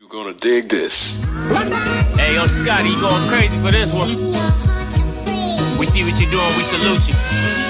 You're 0.00 0.08
gonna 0.08 0.32
dig 0.32 0.70
this. 0.70 1.16
Hey, 2.16 2.34
yo, 2.34 2.46
Scotty, 2.46 2.88
you 2.88 3.00
going 3.02 3.28
crazy 3.28 3.58
for 3.60 3.70
this 3.70 3.92
one. 3.92 4.08
We 5.78 5.84
see 5.84 6.04
what 6.04 6.18
you're 6.18 6.30
doing, 6.30 6.56
we 6.56 6.62
salute 6.62 7.06
you. 7.06 7.69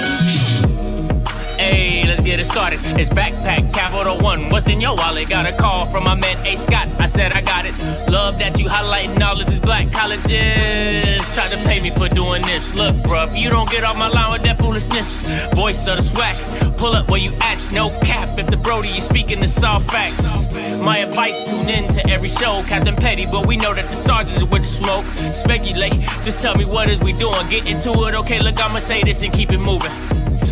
Get 2.31 2.39
it 2.39 2.45
started. 2.45 2.79
It's 2.97 3.09
backpack 3.09 3.73
capital 3.73 4.17
one. 4.17 4.49
What's 4.49 4.69
in 4.69 4.79
your 4.79 4.95
wallet? 4.95 5.27
Got 5.27 5.47
a 5.47 5.51
call 5.51 5.85
from 5.87 6.05
my 6.05 6.15
man 6.15 6.37
A 6.47 6.55
Scott. 6.55 6.87
I 6.97 7.05
said 7.05 7.33
I 7.33 7.41
got 7.41 7.65
it. 7.65 7.77
Love 8.09 8.39
that 8.39 8.57
you 8.57 8.69
highlighting 8.69 9.21
all 9.21 9.41
of 9.41 9.47
these 9.47 9.59
black 9.59 9.91
colleges. 9.91 11.21
Try 11.33 11.49
to 11.49 11.57
pay 11.67 11.81
me 11.81 11.89
for 11.89 12.07
doing 12.07 12.41
this. 12.43 12.73
Look, 12.73 12.95
if 13.03 13.37
you 13.37 13.49
don't 13.49 13.69
get 13.69 13.83
off 13.83 13.97
my 13.97 14.07
line 14.07 14.31
with 14.31 14.43
that 14.43 14.57
foolishness, 14.59 15.23
voice 15.55 15.85
of 15.87 15.97
the 15.97 16.03
SWAC. 16.03 16.77
Pull 16.77 16.95
up 16.95 17.09
where 17.09 17.19
you 17.19 17.33
at, 17.41 17.69
no 17.73 17.89
cap. 17.99 18.39
If 18.39 18.47
the 18.47 18.55
Brody 18.55 18.87
is 18.87 19.03
speaking 19.03 19.41
the 19.41 19.47
soft 19.49 19.91
facts. 19.91 20.47
My 20.79 20.99
advice: 20.99 21.51
tune 21.51 21.67
in 21.67 21.93
to 21.95 22.09
every 22.09 22.29
show, 22.29 22.63
Captain 22.65 22.95
Petty. 22.95 23.25
But 23.25 23.45
we 23.45 23.57
know 23.57 23.73
that 23.73 23.89
the 23.89 23.95
sergeants 23.97 24.41
with 24.43 24.61
the 24.61 24.67
smoke. 24.67 25.03
Speculate, 25.35 25.99
just 26.23 26.39
tell 26.39 26.55
me 26.55 26.63
what 26.63 26.89
is 26.89 27.01
we 27.01 27.11
doing. 27.11 27.49
Get 27.49 27.69
into 27.69 27.91
it, 28.07 28.15
okay? 28.15 28.39
Look, 28.39 28.57
I'ma 28.57 28.79
say 28.79 29.03
this 29.03 29.21
and 29.21 29.33
keep 29.33 29.51
it 29.51 29.59
moving. 29.59 29.91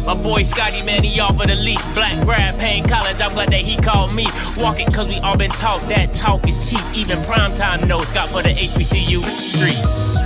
My 0.10 0.16
boy 0.16 0.42
Scotty, 0.42 0.82
man, 0.82 1.04
he 1.04 1.20
off 1.20 1.40
of 1.40 1.46
the 1.46 1.54
leash. 1.54 1.86
Black 1.94 2.26
grad, 2.26 2.58
paying 2.58 2.84
college. 2.84 3.22
I'm 3.22 3.32
glad 3.34 3.52
that 3.52 3.62
he 3.62 3.80
called 3.80 4.16
me. 4.16 4.26
Walking, 4.58 4.92
cause 4.92 5.08
we 5.08 5.20
all 5.20 5.38
been 5.38 5.52
taught 5.52 5.88
that 5.88 6.16
talk 6.16 6.48
is 6.48 6.68
cheap. 6.68 6.82
Even 6.96 7.20
primetime 7.20 7.88
knows 7.88 8.08
Scott 8.08 8.30
for 8.30 8.42
the 8.42 8.50
HBCU 8.50 9.22
streets. 9.22 10.18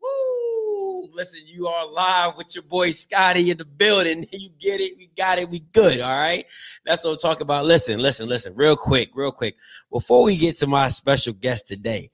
Woo! 0.00 1.08
Listen, 1.12 1.40
you 1.46 1.66
are 1.66 1.90
live 1.90 2.36
with 2.36 2.54
your 2.54 2.62
boy 2.62 2.92
Scotty 2.92 3.50
in 3.50 3.58
the 3.58 3.64
building. 3.64 4.28
You 4.32 4.50
get 4.60 4.80
it, 4.80 4.96
we 4.96 5.10
got 5.16 5.40
it, 5.40 5.50
we 5.50 5.64
good. 5.72 6.00
All 6.00 6.16
right. 6.16 6.44
That's 6.86 7.02
what 7.02 7.10
I'm 7.10 7.18
talking 7.18 7.42
about. 7.42 7.64
Listen, 7.64 7.98
listen, 7.98 8.28
listen, 8.28 8.54
real 8.54 8.76
quick, 8.76 9.10
real 9.14 9.32
quick. 9.32 9.56
Before 9.90 10.22
we 10.22 10.36
get 10.36 10.54
to 10.58 10.68
my 10.68 10.90
special 10.90 11.32
guest 11.32 11.66
today, 11.66 12.08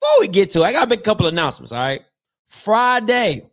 before 0.00 0.20
we 0.20 0.28
get 0.28 0.52
to 0.52 0.60
it, 0.60 0.66
I 0.66 0.72
got 0.72 0.84
a 0.84 0.86
big 0.86 1.02
couple 1.02 1.26
announcements. 1.26 1.72
All 1.72 1.80
right. 1.80 2.02
Friday. 2.48 3.50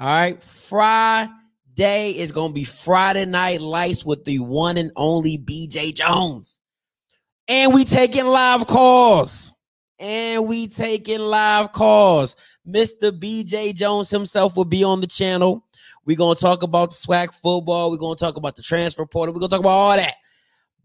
All 0.00 0.06
right. 0.06 0.40
Friday 0.40 2.10
is 2.10 2.30
going 2.30 2.50
to 2.50 2.54
be 2.54 2.62
Friday 2.62 3.24
Night 3.24 3.60
Lights 3.60 4.04
with 4.04 4.24
the 4.24 4.38
one 4.38 4.76
and 4.76 4.92
only 4.94 5.38
BJ 5.38 5.92
Jones. 5.92 6.60
And 7.48 7.74
we 7.74 7.84
taking 7.84 8.26
live 8.26 8.68
calls. 8.68 9.52
And 9.98 10.46
we 10.46 10.68
taking 10.68 11.18
live 11.18 11.72
calls. 11.72 12.36
Mr. 12.68 13.10
BJ 13.10 13.74
Jones 13.74 14.08
himself 14.08 14.56
will 14.56 14.64
be 14.64 14.84
on 14.84 15.00
the 15.00 15.08
channel. 15.08 15.64
We're 16.04 16.16
going 16.16 16.36
to 16.36 16.40
talk 16.40 16.62
about 16.62 16.90
the 16.90 16.94
SWAC 16.96 17.34
football. 17.34 17.90
We're 17.90 17.96
going 17.96 18.16
to 18.16 18.24
talk 18.24 18.36
about 18.36 18.54
the 18.54 18.62
transfer 18.62 19.04
portal. 19.04 19.34
We're 19.34 19.40
going 19.40 19.50
to 19.50 19.56
talk 19.56 19.64
about 19.64 19.70
all 19.70 19.96
that. 19.96 20.14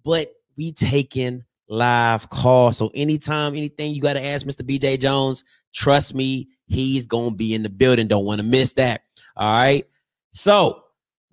But 0.03 0.33
we 0.57 0.71
taking 0.71 1.43
live 1.69 2.29
calls. 2.31 2.77
So 2.77 2.89
anytime, 2.95 3.55
anything 3.55 3.93
you 3.93 4.01
got 4.01 4.15
to 4.15 4.25
ask 4.25 4.47
Mr. 4.47 4.67
BJ 4.67 4.99
Jones, 4.99 5.43
trust 5.71 6.15
me, 6.15 6.47
he's 6.67 7.05
going 7.05 7.31
to 7.31 7.35
be 7.35 7.53
in 7.53 7.63
the 7.63 7.69
building. 7.69 8.07
Don't 8.07 8.25
want 8.25 8.41
to 8.41 8.47
miss 8.47 8.73
that. 8.73 9.03
All 9.35 9.55
right. 9.55 9.85
So, 10.33 10.83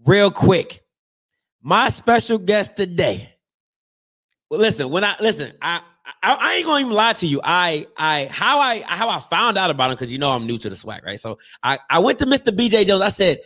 real 0.05 0.31
quick, 0.31 0.85
my 1.63 1.89
special 1.89 2.39
guest 2.39 2.77
today. 2.77 3.35
Well, 4.49 4.61
listen, 4.61 4.91
when 4.91 5.05
I 5.05 5.17
listen, 5.21 5.53
I 5.63 5.81
I, 6.23 6.35
I 6.35 6.55
ain't 6.57 6.67
gonna 6.67 6.81
even 6.81 6.93
lie 6.93 7.13
to 7.15 7.27
you. 7.27 7.41
I 7.45 7.87
I 7.97 8.29
how 8.31 8.59
I 8.59 8.81
how 8.87 9.09
I 9.09 9.21
found 9.21 9.57
out 9.57 9.71
about 9.71 9.91
him 9.91 9.97
because 9.97 10.11
you 10.11 10.19
know 10.19 10.31
I'm 10.31 10.47
new 10.47 10.59
to 10.59 10.69
the 10.69 10.77
SWAC, 10.77 11.05
right? 11.05 11.21
So 11.21 11.39
I 11.63 11.79
I 11.89 11.99
went 11.99 12.19
to 12.21 12.27
Mr. 12.27 12.55
BJ 12.55 12.87
Jones. 12.87 13.03
I 13.03 13.09
said, 13.09 13.39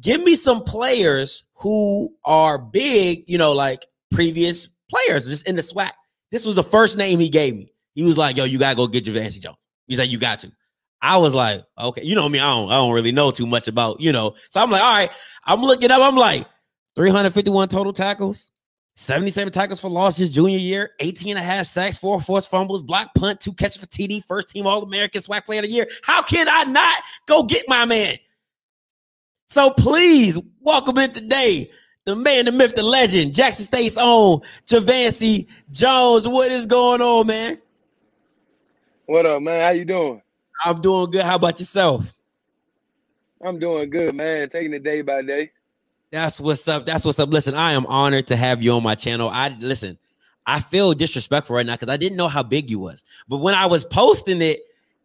give 0.00 0.22
me 0.22 0.36
some 0.36 0.62
players 0.62 1.44
who 1.54 2.14
are 2.24 2.58
big, 2.58 3.24
you 3.26 3.38
know, 3.38 3.52
like 3.52 3.86
previous 4.10 4.68
players 4.90 5.28
just 5.28 5.48
in 5.48 5.56
the 5.56 5.62
SWAC. 5.62 5.90
This 6.30 6.44
was 6.46 6.54
the 6.54 6.62
first 6.62 6.96
name 6.96 7.18
he 7.18 7.28
gave 7.28 7.54
me. 7.54 7.72
He 7.94 8.02
was 8.02 8.16
like, 8.16 8.36
"Yo, 8.36 8.44
you 8.44 8.58
gotta 8.58 8.76
go 8.76 8.86
get 8.86 9.04
Javancy 9.04 9.40
Jones." 9.40 9.58
He's 9.86 9.98
like, 9.98 10.10
"You 10.10 10.18
got 10.18 10.38
to." 10.40 10.52
I 11.02 11.18
was 11.18 11.34
like, 11.34 11.64
"Okay, 11.78 12.02
you 12.04 12.14
know 12.14 12.28
me. 12.28 12.38
I 12.38 12.50
don't 12.50 12.70
I 12.70 12.76
don't 12.76 12.94
really 12.94 13.12
know 13.12 13.30
too 13.30 13.46
much 13.46 13.68
about 13.68 14.00
you 14.00 14.12
know." 14.12 14.34
So 14.48 14.62
I'm 14.62 14.70
like, 14.70 14.82
"All 14.82 14.94
right." 14.94 15.10
I'm 15.44 15.60
looking 15.60 15.90
up. 15.90 16.00
I'm 16.00 16.16
like, 16.16 16.46
351 16.96 17.68
total 17.68 17.92
tackles. 17.92 18.50
77 18.96 19.52
tackles 19.52 19.80
for 19.80 19.88
loss 19.88 20.18
his 20.18 20.30
junior 20.30 20.58
year, 20.58 20.90
18 21.00 21.36
and 21.36 21.38
a 21.38 21.42
half 21.42 21.66
sacks, 21.66 21.96
four 21.96 22.20
forced 22.20 22.50
fumbles, 22.50 22.82
block 22.82 23.14
punt, 23.14 23.40
two 23.40 23.54
catches 23.54 23.78
for 23.78 23.86
TD, 23.86 24.22
first 24.24 24.50
team 24.50 24.66
All 24.66 24.82
American 24.82 25.22
SWAC 25.22 25.46
player 25.46 25.60
of 25.60 25.64
the 25.64 25.72
year. 25.72 25.88
How 26.02 26.22
can 26.22 26.46
I 26.48 26.64
not 26.64 27.02
go 27.26 27.42
get 27.42 27.66
my 27.68 27.86
man? 27.86 28.18
So 29.48 29.70
please 29.70 30.38
welcome 30.60 30.98
in 30.98 31.10
today 31.10 31.70
the 32.04 32.14
man, 32.14 32.44
the 32.44 32.52
myth, 32.52 32.74
the 32.74 32.82
legend, 32.82 33.34
Jackson 33.34 33.64
State's 33.64 33.96
own 33.96 34.42
Javancy 34.66 35.46
Jones. 35.70 36.28
What 36.28 36.52
is 36.52 36.66
going 36.66 37.00
on, 37.00 37.26
man? 37.26 37.58
What 39.06 39.24
up, 39.24 39.40
man? 39.40 39.62
How 39.62 39.70
you 39.70 39.86
doing? 39.86 40.20
I'm 40.64 40.80
doing 40.80 41.10
good. 41.10 41.24
How 41.24 41.36
about 41.36 41.58
yourself? 41.58 42.12
I'm 43.44 43.58
doing 43.58 43.90
good, 43.90 44.14
man. 44.14 44.48
Taking 44.48 44.72
it 44.74 44.84
day 44.84 45.02
by 45.02 45.22
day. 45.22 45.50
That's 46.10 46.40
what's 46.40 46.68
up. 46.68 46.86
That's 46.86 47.04
what's 47.04 47.18
up. 47.18 47.30
Listen, 47.30 47.54
I 47.54 47.72
am 47.72 47.86
honored 47.86 48.26
to 48.28 48.36
have 48.36 48.62
you 48.62 48.72
on 48.72 48.82
my 48.82 48.94
channel. 48.94 49.28
I 49.30 49.56
listen, 49.58 49.98
I 50.46 50.60
feel 50.60 50.92
disrespectful 50.92 51.56
right 51.56 51.66
now 51.66 51.74
because 51.74 51.88
I 51.88 51.96
didn't 51.96 52.16
know 52.16 52.28
how 52.28 52.42
big 52.42 52.70
you 52.70 52.78
was. 52.78 53.02
But 53.28 53.38
when 53.38 53.54
I 53.54 53.66
was 53.66 53.84
posting 53.84 54.42
it 54.42 54.60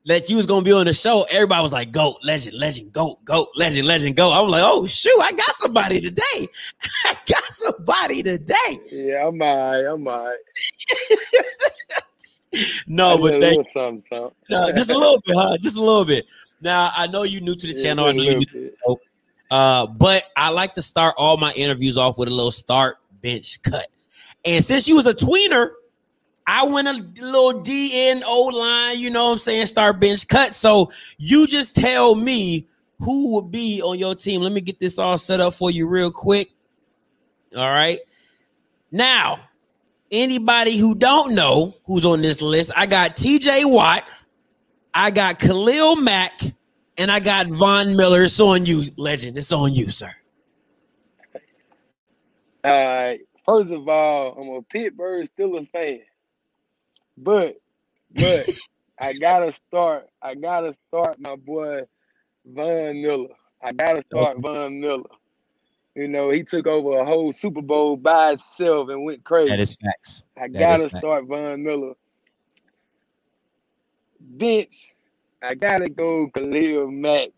that 0.06 0.30
you 0.30 0.36
was 0.38 0.46
gonna 0.46 0.64
be 0.64 0.74
on 0.74 0.86
the 0.86 0.94
show, 0.94 1.26
everybody 1.32 1.64
was 1.64 1.72
like, 1.72 1.92
"Goat, 1.92 2.18
legend, 2.24 2.58
legend, 2.58 2.94
goat, 2.94 3.24
goat, 3.24 3.50
legend, 3.56 3.88
legend, 3.88 4.18
goat." 4.18 4.34
I'm 4.34 4.50
like, 4.50 4.64
"Oh 4.66 4.86
shoot, 4.86 5.20
I 5.22 5.32
got 5.32 5.56
somebody 5.56 6.02
today. 6.02 6.48
I 7.06 7.16
got 7.26 7.46
somebody 7.52 8.22
today." 8.22 8.80
Yeah, 8.92 9.28
I'm 9.28 9.42
all 9.42 9.58
right. 9.58 9.86
I'm 9.86 10.08
all 10.08 10.26
right. 10.26 10.38
no, 12.88 13.18
but 13.18 13.32
did 13.32 13.44
a 13.44 13.46
thank 13.46 13.58
little 13.58 13.72
something, 13.72 14.02
something. 14.02 14.36
no, 14.50 14.72
just 14.74 14.90
a 14.90 14.98
little 14.98 15.22
bit, 15.26 15.36
huh? 15.36 15.58
Just 15.62 15.78
a 15.78 15.82
little 15.82 16.06
bit. 16.06 16.26
Now 16.62 16.92
I 16.96 17.08
know 17.08 17.24
you're 17.24 17.42
new 17.42 17.56
to 17.56 17.68
the 17.68 17.74
Yeah, 17.74 17.84
channel. 17.84 18.06
I 18.06 18.12
know 18.12 18.24
you 18.24 18.36
new 18.36 18.42
to 18.42 18.54
bit. 18.54 18.76
show. 18.86 19.00
Uh, 19.50 19.88
but 19.88 20.26
I 20.36 20.50
like 20.50 20.74
to 20.74 20.82
start 20.82 21.16
all 21.18 21.38
my 21.38 21.54
interviews 21.54 21.98
off 21.98 22.18
with 22.18 22.28
a 22.28 22.34
little 22.34 22.52
start 22.52 22.98
bench 23.22 23.62
cut. 23.62 23.88
And 24.46 24.64
since 24.64 24.88
you 24.88 24.96
was 24.96 25.06
a 25.06 25.14
tweener, 25.14 25.72
I 26.46 26.66
went 26.66 26.88
a 26.88 26.94
little 27.22 27.62
DNO 27.62 28.52
line, 28.54 29.00
you 29.00 29.10
know 29.10 29.26
what 29.26 29.32
I'm 29.34 29.38
saying, 29.38 29.66
start 29.66 30.00
bench 30.00 30.28
cut. 30.28 30.56
So 30.56 30.92
you 31.18 31.46
just 31.48 31.76
tell 31.76 32.16
me 32.16 32.68
who 33.00 33.34
would 33.34 33.52
be 33.52 33.82
on 33.82 34.00
your 34.00 34.16
team. 34.16 34.42
Let 34.42 34.52
me 34.54 34.62
get 34.62 34.80
this 34.80 34.98
all 34.98 35.18
set 35.18 35.40
up 35.40 35.54
for 35.54 35.72
you 35.72 35.88
real 35.88 36.12
quick. 36.12 36.52
All 37.56 37.70
right. 37.70 38.00
Now, 38.92 39.40
anybody 40.12 40.78
who 40.78 40.96
don't 40.96 41.34
know 41.34 41.76
who's 41.86 42.06
on 42.06 42.22
this 42.22 42.42
list, 42.42 42.72
I 42.76 42.86
got 42.86 43.16
TJ 43.16 43.70
Watt, 43.70 44.04
I 44.94 45.12
got 45.12 45.40
Khalil 45.40 45.96
Mack, 45.96 46.42
and 46.98 47.12
I 47.12 47.20
got 47.20 47.48
Von 47.48 47.96
Miller. 47.96 48.24
It's 48.24 48.40
on 48.40 48.66
you, 48.66 48.84
legend. 48.98 49.38
It's 49.38 49.52
on 49.52 49.74
you, 49.74 49.90
sir. 49.90 50.14
All 52.64 52.72
right. 52.72 53.20
First 53.46 53.72
of 53.72 53.88
all, 53.88 54.34
I'm 54.38 54.50
a 54.50 54.62
Pittsburgh 54.64 55.26
Steelers 55.26 55.70
fan, 55.72 56.02
but 57.18 57.58
but 58.14 58.50
I 59.00 59.14
gotta 59.14 59.54
start. 59.54 60.10
I 60.22 60.36
gotta 60.36 60.76
start 60.88 61.18
my 61.20 61.36
boy 61.38 61.84
Von 62.46 63.02
Miller. 63.02 63.30
I 63.62 63.72
gotta 63.72 64.04
start 64.12 64.40
Von 64.40 64.82
Miller. 64.82 65.04
You 65.98 66.08
know, 66.08 66.30
he 66.30 66.44
took 66.44 66.68
over 66.68 67.00
a 67.00 67.04
whole 67.04 67.34
Super 67.34 67.64
Bowl 67.64 67.98
by 67.98 68.30
himself 68.30 68.90
and 68.90 69.04
went 69.04 69.24
crazy. 69.24 69.50
That 69.50 69.60
is 69.60 69.76
facts. 69.78 70.24
I 70.38 70.48
That 70.48 70.80
gotta 70.80 70.96
start 70.96 71.26
Von 71.26 71.64
Miller. 71.64 71.96
Bench, 74.20 74.94
I 75.42 75.56
gotta 75.56 75.90
go 75.90 76.30
Khalil 76.30 76.92
Mack. 76.92 77.30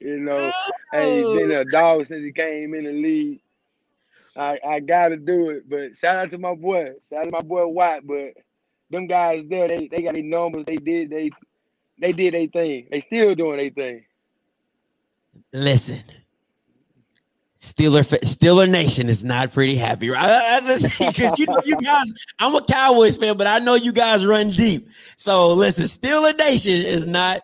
You 0.00 0.18
know, 0.18 0.50
hey, 0.92 1.22
he's 1.22 1.42
been 1.42 1.58
a 1.58 1.64
dog 1.64 2.06
since 2.06 2.24
he 2.24 2.32
came 2.32 2.74
in 2.74 2.86
the 2.86 2.92
league. 2.92 3.40
I 4.36 4.58
I 4.66 4.80
gotta 4.80 5.16
do 5.16 5.50
it. 5.50 5.70
But 5.70 5.94
shout 5.94 6.16
out 6.16 6.32
to 6.32 6.38
my 6.38 6.56
boy. 6.56 6.94
Shout 7.08 7.20
out 7.20 7.24
to 7.26 7.30
my 7.30 7.42
boy 7.42 7.68
White. 7.68 8.04
But 8.04 8.34
them 8.90 9.06
guys 9.06 9.44
there, 9.48 9.68
they 9.68 9.86
they 9.86 10.02
got 10.02 10.14
their 10.14 10.24
numbers. 10.24 10.64
They 10.66 10.76
did 10.76 11.10
they 11.10 11.30
they 12.00 12.12
did 12.12 12.34
their 12.34 12.48
thing. 12.48 12.88
They 12.90 12.98
still 12.98 13.36
doing 13.36 13.58
their 13.58 13.70
thing. 13.70 14.04
Listen, 15.52 16.02
Steeler 17.60 18.02
Steeler 18.20 18.68
Nation 18.68 19.08
is 19.08 19.24
not 19.24 19.52
pretty 19.52 19.74
happy, 19.74 20.10
right? 20.10 20.60
Because 20.60 21.38
you 21.38 21.46
know 21.46 21.60
you 21.64 21.76
guys, 21.82 22.12
I'm 22.38 22.54
a 22.54 22.62
Cowboys 22.64 23.16
fan, 23.16 23.36
but 23.36 23.46
I 23.48 23.58
know 23.58 23.74
you 23.74 23.92
guys 23.92 24.24
run 24.24 24.50
deep. 24.50 24.88
So 25.16 25.52
listen, 25.54 25.84
Steeler 25.84 26.36
Nation 26.38 26.80
is 26.82 27.06
not 27.06 27.40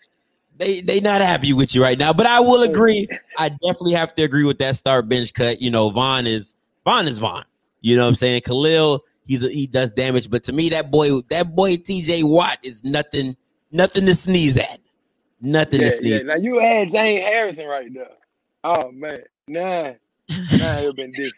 they 0.57 0.81
they 0.81 1.01
not 1.01 1.21
happy 1.21 1.53
with 1.53 1.75
you 1.75 1.83
right 1.83 1.99
now. 1.99 2.13
But 2.13 2.27
I 2.27 2.39
will 2.39 2.63
agree. 2.63 3.09
I 3.39 3.49
definitely 3.49 3.93
have 3.95 4.15
to 4.15 4.23
agree 4.23 4.45
with 4.45 4.59
that 4.59 4.77
start 4.77 5.09
bench 5.09 5.35
cut. 5.35 5.61
You 5.61 5.71
know, 5.71 5.91
Von 5.91 6.27
is 6.29 6.55
Von 6.85 7.09
is 7.09 7.19
Vaughn. 7.19 7.45
You 7.81 7.97
know 7.97 8.03
what 8.03 8.09
I'm 8.11 8.15
saying? 8.15 8.43
Khalil, 8.43 9.05
he's 9.25 9.45
a, 9.45 9.49
he 9.51 9.67
does 9.67 9.91
damage, 9.91 10.31
but 10.31 10.45
to 10.45 10.53
me, 10.53 10.69
that 10.71 10.91
boy, 10.91 11.21
that 11.29 11.55
boy 11.55 11.77
TJ 11.77 12.23
Watt 12.25 12.59
is 12.63 12.83
nothing, 12.85 13.37
nothing 13.73 14.07
to 14.07 14.15
sneeze 14.15 14.57
at. 14.57 14.81
Nothing 15.41 15.81
Yeah, 15.83 15.89
to 15.89 15.93
yeah. 15.93 15.99
sneeze. 15.99 16.25
Now 16.25 16.37
you 16.37 16.59
had 16.61 16.89
James 16.89 17.21
Harrison 17.23 17.67
right 17.67 17.93
there. 17.93 18.09
Oh 18.63 18.91
man, 18.93 19.19
nah, 19.49 19.93
nah, 20.29 20.79
it 20.79 20.87
would 20.87 20.97
been 20.97 21.11
different. 21.12 21.35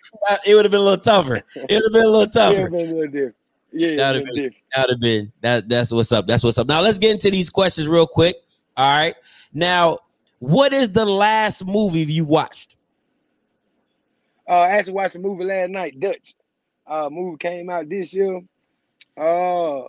It 0.46 0.54
would 0.54 0.64
have 0.64 0.72
been 0.72 0.80
a 0.80 0.84
little 0.84 0.98
tougher. 1.02 1.36
It 1.36 1.44
would 1.70 1.70
have 1.70 1.92
been 1.92 2.04
a 2.04 2.08
little 2.08 2.26
tougher. 2.26 2.60
have 2.62 2.70
been 2.70 2.80
a 2.88 2.92
little 2.94 3.06
different. 3.06 3.34
Yeah, 3.72 3.96
That'd 3.96 4.22
it's 4.22 4.30
be- 4.32 4.36
different. 4.42 4.62
That'd 4.74 4.90
have 4.90 5.00
been 5.00 5.32
that. 5.40 5.68
That's 5.68 5.90
what's 5.92 6.12
up. 6.12 6.26
That's 6.26 6.44
what's 6.44 6.58
up. 6.58 6.66
Now 6.68 6.80
let's 6.80 6.98
get 6.98 7.10
into 7.12 7.30
these 7.30 7.50
questions 7.50 7.88
real 7.88 8.06
quick. 8.06 8.36
All 8.76 8.88
right. 8.98 9.14
Now, 9.52 9.98
what 10.38 10.72
is 10.72 10.90
the 10.90 11.04
last 11.04 11.64
movie 11.64 12.00
you 12.04 12.24
watched? 12.24 12.76
Uh, 14.48 14.52
I 14.52 14.70
actually 14.70 14.92
watched 14.94 15.16
a 15.16 15.18
movie 15.18 15.44
last 15.44 15.70
night, 15.70 15.98
Dutch. 15.98 16.34
Uh, 16.86 17.08
movie 17.10 17.36
came 17.38 17.68
out 17.68 17.88
this 17.88 18.14
year. 18.14 18.40
Uh, 19.18 19.80
I, 19.82 19.88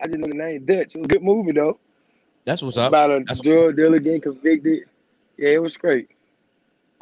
I 0.00 0.06
just 0.06 0.18
know 0.18 0.28
the 0.28 0.34
name 0.34 0.64
Dutch. 0.64 0.94
It 0.94 0.98
was 0.98 1.04
a 1.06 1.08
good 1.08 1.22
movie 1.22 1.52
though. 1.52 1.78
That's 2.44 2.62
what's 2.62 2.76
up. 2.76 2.88
about 2.88 3.10
a 3.10 3.18
That's- 3.20 3.40
drug 3.40 3.76
dealer 3.76 3.98
getting 3.98 4.20
convicted. 4.20 4.84
Yeah, 5.36 5.50
it 5.50 5.62
was 5.62 5.76
great. 5.76 6.08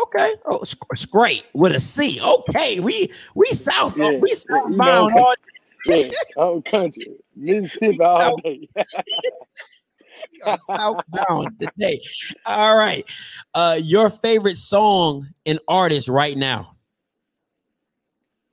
Okay. 0.00 0.34
Oh, 0.46 0.58
it's, 0.58 0.76
it's 0.92 1.06
great 1.06 1.44
with 1.54 1.74
a 1.74 1.80
C. 1.80 2.20
Okay, 2.22 2.80
we 2.80 3.10
we 3.34 3.46
south 3.46 3.96
Yeah, 3.96 4.18
we 4.20 4.34
southbound 4.34 4.74
you 4.74 5.20
know, 5.20 5.26
all 5.26 5.34
Yeah, 5.86 6.10
whole 6.36 6.62
country, 6.62 7.06
Mississippi 7.36 8.00
all 8.02 8.36
day. 8.38 8.68
we 8.76 10.42
are 10.44 10.58
southbound 10.60 11.60
today. 11.60 12.00
All 12.44 12.76
right. 12.76 13.04
Uh, 13.54 13.78
your 13.80 14.10
favorite 14.10 14.58
song 14.58 15.28
and 15.46 15.58
artist 15.68 16.08
right 16.08 16.36
now? 16.36 16.76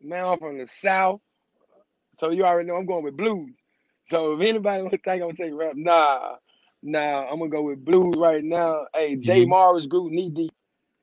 Man, 0.02 0.28
I'm 0.28 0.38
from 0.38 0.58
the 0.58 0.68
South, 0.68 1.22
so 2.20 2.32
you 2.32 2.44
already 2.44 2.68
know 2.68 2.76
I'm 2.76 2.86
going 2.86 3.04
with 3.04 3.18
blues. 3.18 3.52
So 4.10 4.34
if 4.34 4.48
anybody 4.48 4.84
would 4.84 4.92
think 4.92 5.08
I'm 5.08 5.20
gonna 5.20 5.34
take 5.34 5.54
rap, 5.54 5.74
nah, 5.76 6.36
nah, 6.84 7.26
I'm 7.30 7.40
gonna 7.40 7.50
go 7.50 7.64
with 7.64 7.84
blues 7.84 8.16
right 8.18 8.44
now. 8.44 8.86
Hey, 8.94 9.16
Jay 9.16 9.46
Mhm. 9.46 9.50
Morris 9.50 9.88
group 9.88 10.12
Knee 10.12 10.30
Deep. 10.30 10.52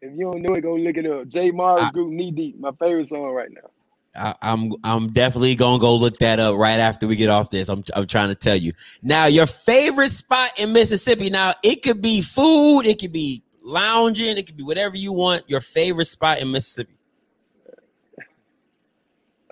If 0.03 0.13
you 0.17 0.31
don't 0.31 0.43
know 0.43 0.55
it, 0.55 0.63
go 0.63 0.75
look 0.77 0.97
it 0.97 1.07
up. 1.07 1.55
Morris 1.55 1.83
I- 1.85 1.91
group 1.91 2.11
Knee 2.11 2.31
Deep, 2.31 2.59
my 2.59 2.73
favorite 2.73 3.09
song 3.09 3.33
right 3.33 3.51
now. 3.51 3.71
I, 4.17 4.35
I'm 4.43 4.73
I'm 4.83 5.13
definitely 5.13 5.55
gonna 5.55 5.79
go 5.79 5.95
look 5.95 6.19
that 6.19 6.41
up 6.41 6.57
right 6.57 6.81
after 6.81 7.07
we 7.07 7.15
get 7.15 7.29
off 7.29 7.51
this. 7.51 7.69
I'm 7.69 7.85
I'm 7.95 8.09
trying 8.09 8.31
to 8.31 8.35
tell 8.35 8.57
you 8.57 8.73
now. 9.03 9.27
Your 9.27 9.47
favorite 9.47 10.11
spot 10.11 10.59
in 10.59 10.73
Mississippi. 10.73 11.31
Now 11.31 11.53
it 11.63 11.83
could 11.85 12.03
be 12.03 12.21
food, 12.21 12.81
it 12.87 12.99
could 12.99 13.13
be 13.13 13.45
lounging, 13.63 14.37
it 14.37 14.47
could 14.47 14.57
be 14.57 14.65
whatever 14.65 14.97
you 14.97 15.13
want. 15.13 15.49
Your 15.49 15.61
favorite 15.61 16.07
spot 16.07 16.41
in 16.41 16.51
Mississippi. 16.51 16.95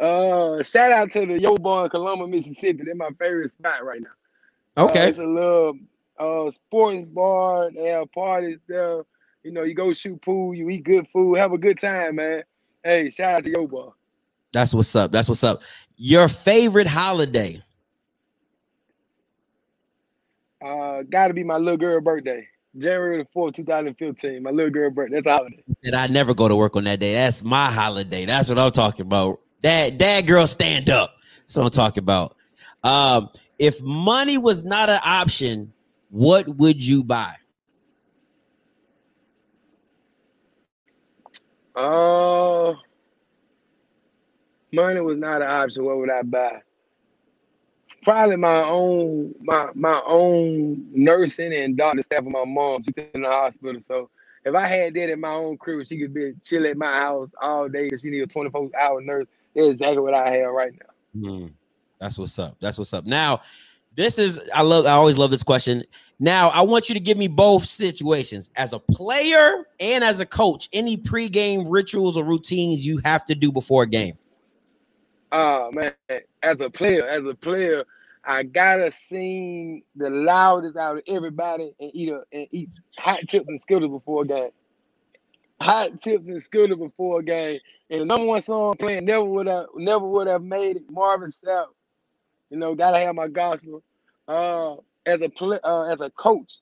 Uh, 0.01 0.63
shout 0.63 0.93
out 0.93 1.13
to 1.13 1.27
the 1.27 1.41
Yo 1.41 1.57
Bar 1.57 1.85
in 1.85 1.91
Columbus, 1.91 2.29
Mississippi. 2.29 2.83
They're 2.85 2.95
my 2.95 3.11
favorite 3.19 3.51
spot 3.51 3.85
right 3.85 4.01
now. 4.01 4.09
Uh, 4.77 4.87
Okay, 4.87 5.09
it's 5.09 5.19
a 5.19 5.25
little 5.25 5.75
uh 6.19 6.51
sports 6.51 7.05
bar. 7.07 7.71
They 7.71 7.91
have 7.91 8.11
parties 8.13 8.59
there. 8.69 9.03
You 9.43 9.53
know, 9.53 9.63
you 9.63 9.75
go 9.75 9.93
shoot 9.93 10.21
pool, 10.21 10.55
you 10.55 10.69
eat 10.69 10.85
good 10.85 11.07
food, 11.13 11.39
have 11.39 11.53
a 11.53 11.59
good 11.59 11.79
time, 11.79 12.17
man. 12.17 12.43
Hey, 12.83 13.09
shout 13.09 13.35
out 13.35 13.45
to 13.45 13.51
Yo 13.51 13.67
Bar. 13.67 13.93
that's 14.53 14.75
what's 14.75 14.95
up. 14.97 15.13
That's 15.13 15.29
what's 15.29 15.45
up. 15.45 15.63
Your 15.97 16.29
favorite 16.29 16.87
holiday. 16.87 17.63
Uh, 20.65 21.03
gotta 21.09 21.35
be 21.35 21.45
my 21.45 21.57
little 21.57 21.77
girl 21.77 22.01
birthday. 22.01 22.47
January 22.77 23.19
the 23.19 23.29
4th, 23.35 23.55
2015. 23.55 24.43
My 24.43 24.51
little 24.51 24.71
girl 24.71 24.91
birthday. 24.91 25.17
That's 25.17 25.27
a 25.27 25.33
holiday. 25.33 25.63
That 25.83 25.95
I 25.95 26.07
never 26.09 26.35
go 26.35 26.49
to 26.49 26.57
work 26.57 26.77
on 26.77 26.85
that 26.85 27.01
day. 27.01 27.13
That's 27.13 27.43
my 27.43 27.71
holiday. 27.71 28.27
That's 28.27 28.49
what 28.49 28.59
I'm 28.59 28.71
talking 28.73 29.07
about. 29.07 29.41
Dad, 29.63 29.99
dad, 29.99 30.27
girl, 30.27 30.47
stand 30.47 30.91
up. 30.91 31.15
That's 31.43 31.57
what 31.57 31.65
I'm 31.65 31.71
talking 31.71 32.03
about. 32.03 32.37
Um, 32.85 33.31
if 33.59 33.83
money 33.83 34.39
was 34.39 34.63
not 34.63 34.91
an 34.91 35.01
option, 35.05 35.73
what 36.11 36.49
would 36.49 36.85
you 36.85 37.03
buy? 37.03 37.35
Uh, 41.79 42.75
money 44.73 45.01
was 45.01 45.19
not 45.19 45.43
an 45.43 45.49
option. 45.49 45.85
What 45.85 45.99
would 45.99 46.11
I 46.11 46.23
buy? 46.23 46.61
Probably 48.05 48.37
my 48.37 48.63
own, 48.63 49.35
my 49.43 49.69
my 49.75 50.03
own 50.07 50.89
nursing 50.93 51.55
and 51.55 51.77
doctor 51.77 52.03
staff 52.03 52.21
of 52.21 52.27
my 52.27 52.45
mom. 52.47 52.85
She's 52.85 53.07
in 53.15 53.23
the 53.23 53.29
hospital, 53.29 53.81
so 53.81 54.11
if 54.45 54.55
I 54.55 54.67
had 54.69 54.95
that 54.95 55.13
in 55.13 55.21
my 55.21 55.33
own 55.33 55.59
crib, 55.59 55.87
she 55.87 55.99
could 56.01 56.15
be 56.15 56.33
chill 56.45 56.67
at 56.67 56.77
my 56.79 56.87
house 56.93 57.31
all 57.43 57.69
day 57.69 57.85
because 57.85 58.03
she 58.03 58.11
need 58.11 58.23
a 58.23 58.27
24 58.29 58.71
hour 58.81 59.01
nurse. 59.03 59.27
That's 59.55 59.69
exactly 59.69 60.01
what 60.01 60.15
I 60.15 60.31
have 60.33 60.53
right 60.53 60.73
now. 60.73 60.91
Hmm. 61.15 61.47
That's 62.01 62.19
what's 62.19 62.39
up. 62.39 62.57
That's 62.61 62.79
what's 62.79 62.95
up. 62.95 63.07
Now, 63.07 63.43
this 63.95 64.19
is 64.19 64.41
I 64.55 64.63
love. 64.63 64.87
I 64.87 64.93
always 64.93 65.19
love 65.19 65.31
this 65.31 65.43
question. 65.45 65.85
Now, 66.21 66.49
I 66.49 66.63
want 66.63 66.89
you 66.89 66.95
to 66.95 67.01
give 67.01 67.17
me 67.17 67.29
both 67.29 67.65
situations 67.65 68.51
as 68.57 68.73
a 68.73 68.79
player 68.79 69.67
and 69.79 70.03
as 70.03 70.19
a 70.19 70.27
coach. 70.27 70.69
Any 70.73 70.97
pregame 70.97 71.67
rituals 71.69 72.17
or 72.17 72.25
routines 72.25 72.85
you 72.85 73.01
have 73.05 73.25
to 73.27 73.35
do 73.35 73.53
before 73.53 73.85
a 73.85 73.87
game? 73.87 74.19
Oh 75.31 75.71
man, 75.73 75.93
as 76.43 76.61
a 76.61 76.71
player, 76.71 77.07
as 77.07 77.25
a 77.25 77.35
player, 77.35 77.85
I 78.25 78.43
gotta 78.43 78.91
sing 78.91 79.83
the 79.95 80.11
loudest 80.11 80.77
out 80.77 80.97
of 80.97 81.03
everybody 81.07 81.75
and 81.79 81.91
eat 81.95 82.09
a, 82.09 82.23
and 82.33 82.47
eat 82.51 82.71
hot 82.99 83.21
chips 83.29 83.47
and 83.47 83.61
skittles 83.61 83.91
before 83.91 84.23
a 84.23 84.27
game. 84.27 84.51
Hot 85.61 86.01
chips 86.01 86.29
and 86.29 86.43
skittles 86.43 86.79
before 86.79 87.21
a 87.21 87.23
game. 87.23 87.61
And 87.91 88.03
the 88.03 88.05
number 88.07 88.27
one 88.27 88.43
song 88.43 88.75
playing 88.79 89.05
never 89.05 89.25
would 89.25 89.47
have 89.47 89.67
never 89.77 90.07
would 90.07 90.27
have 90.27 90.43
made 90.43 90.77
it. 90.77 90.91
Marvin 90.91 91.31
Sapp. 91.31 91.67
You 92.51 92.57
know, 92.57 92.75
gotta 92.75 92.99
have 92.99 93.15
my 93.15 93.29
gospel. 93.29 93.83
Uh 94.27 94.77
as 95.09 95.23
a 95.23 95.29
play, 95.29 95.59
uh, 95.65 95.85
as 95.85 96.01
a 96.01 96.11
coach, 96.11 96.59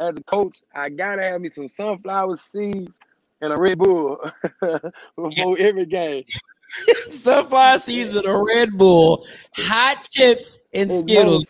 as 0.00 0.16
a 0.16 0.22
coach, 0.24 0.58
I 0.74 0.88
gotta 0.88 1.22
have 1.22 1.40
me 1.40 1.50
some 1.50 1.68
sunflower 1.68 2.36
seeds 2.36 2.98
and 3.40 3.52
a 3.52 3.56
Red 3.56 3.78
Bull 3.78 4.18
before 5.16 5.58
every 5.58 5.86
game. 5.86 6.24
Sunflower 7.10 7.78
seeds 7.80 8.16
and 8.16 8.26
a 8.26 8.36
Red 8.36 8.78
Bull, 8.78 9.26
hot 9.54 10.08
chips 10.10 10.58
and 10.72 10.90
It's 10.90 11.00
Skittles. 11.00 11.44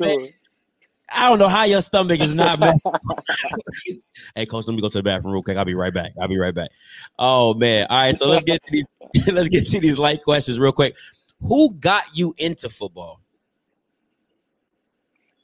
I 1.14 1.28
don't 1.28 1.38
know 1.38 1.48
how 1.48 1.64
your 1.64 1.82
stomach 1.82 2.20
is 2.20 2.34
not 2.34 2.58
hey, 4.34 4.46
coach, 4.46 4.66
let 4.66 4.74
me 4.74 4.80
go 4.80 4.88
to 4.88 4.98
the 4.98 5.02
bathroom 5.02 5.34
real 5.34 5.42
quick. 5.42 5.58
I'll 5.58 5.64
be 5.64 5.74
right 5.74 5.92
back. 5.92 6.12
I'll 6.20 6.26
be 6.26 6.38
right 6.38 6.54
back. 6.54 6.70
Oh 7.18 7.52
man. 7.54 7.86
All 7.90 8.02
right, 8.02 8.16
so 8.16 8.28
let's 8.28 8.44
get 8.44 8.62
to 8.64 8.72
these. 8.72 8.86
let's 9.32 9.50
get 9.50 9.68
to 9.68 9.78
these 9.78 9.98
light 9.98 10.22
questions 10.24 10.58
real 10.58 10.72
quick. 10.72 10.96
Who 11.42 11.72
got 11.74 12.04
you 12.16 12.34
into 12.38 12.70
football? 12.70 13.21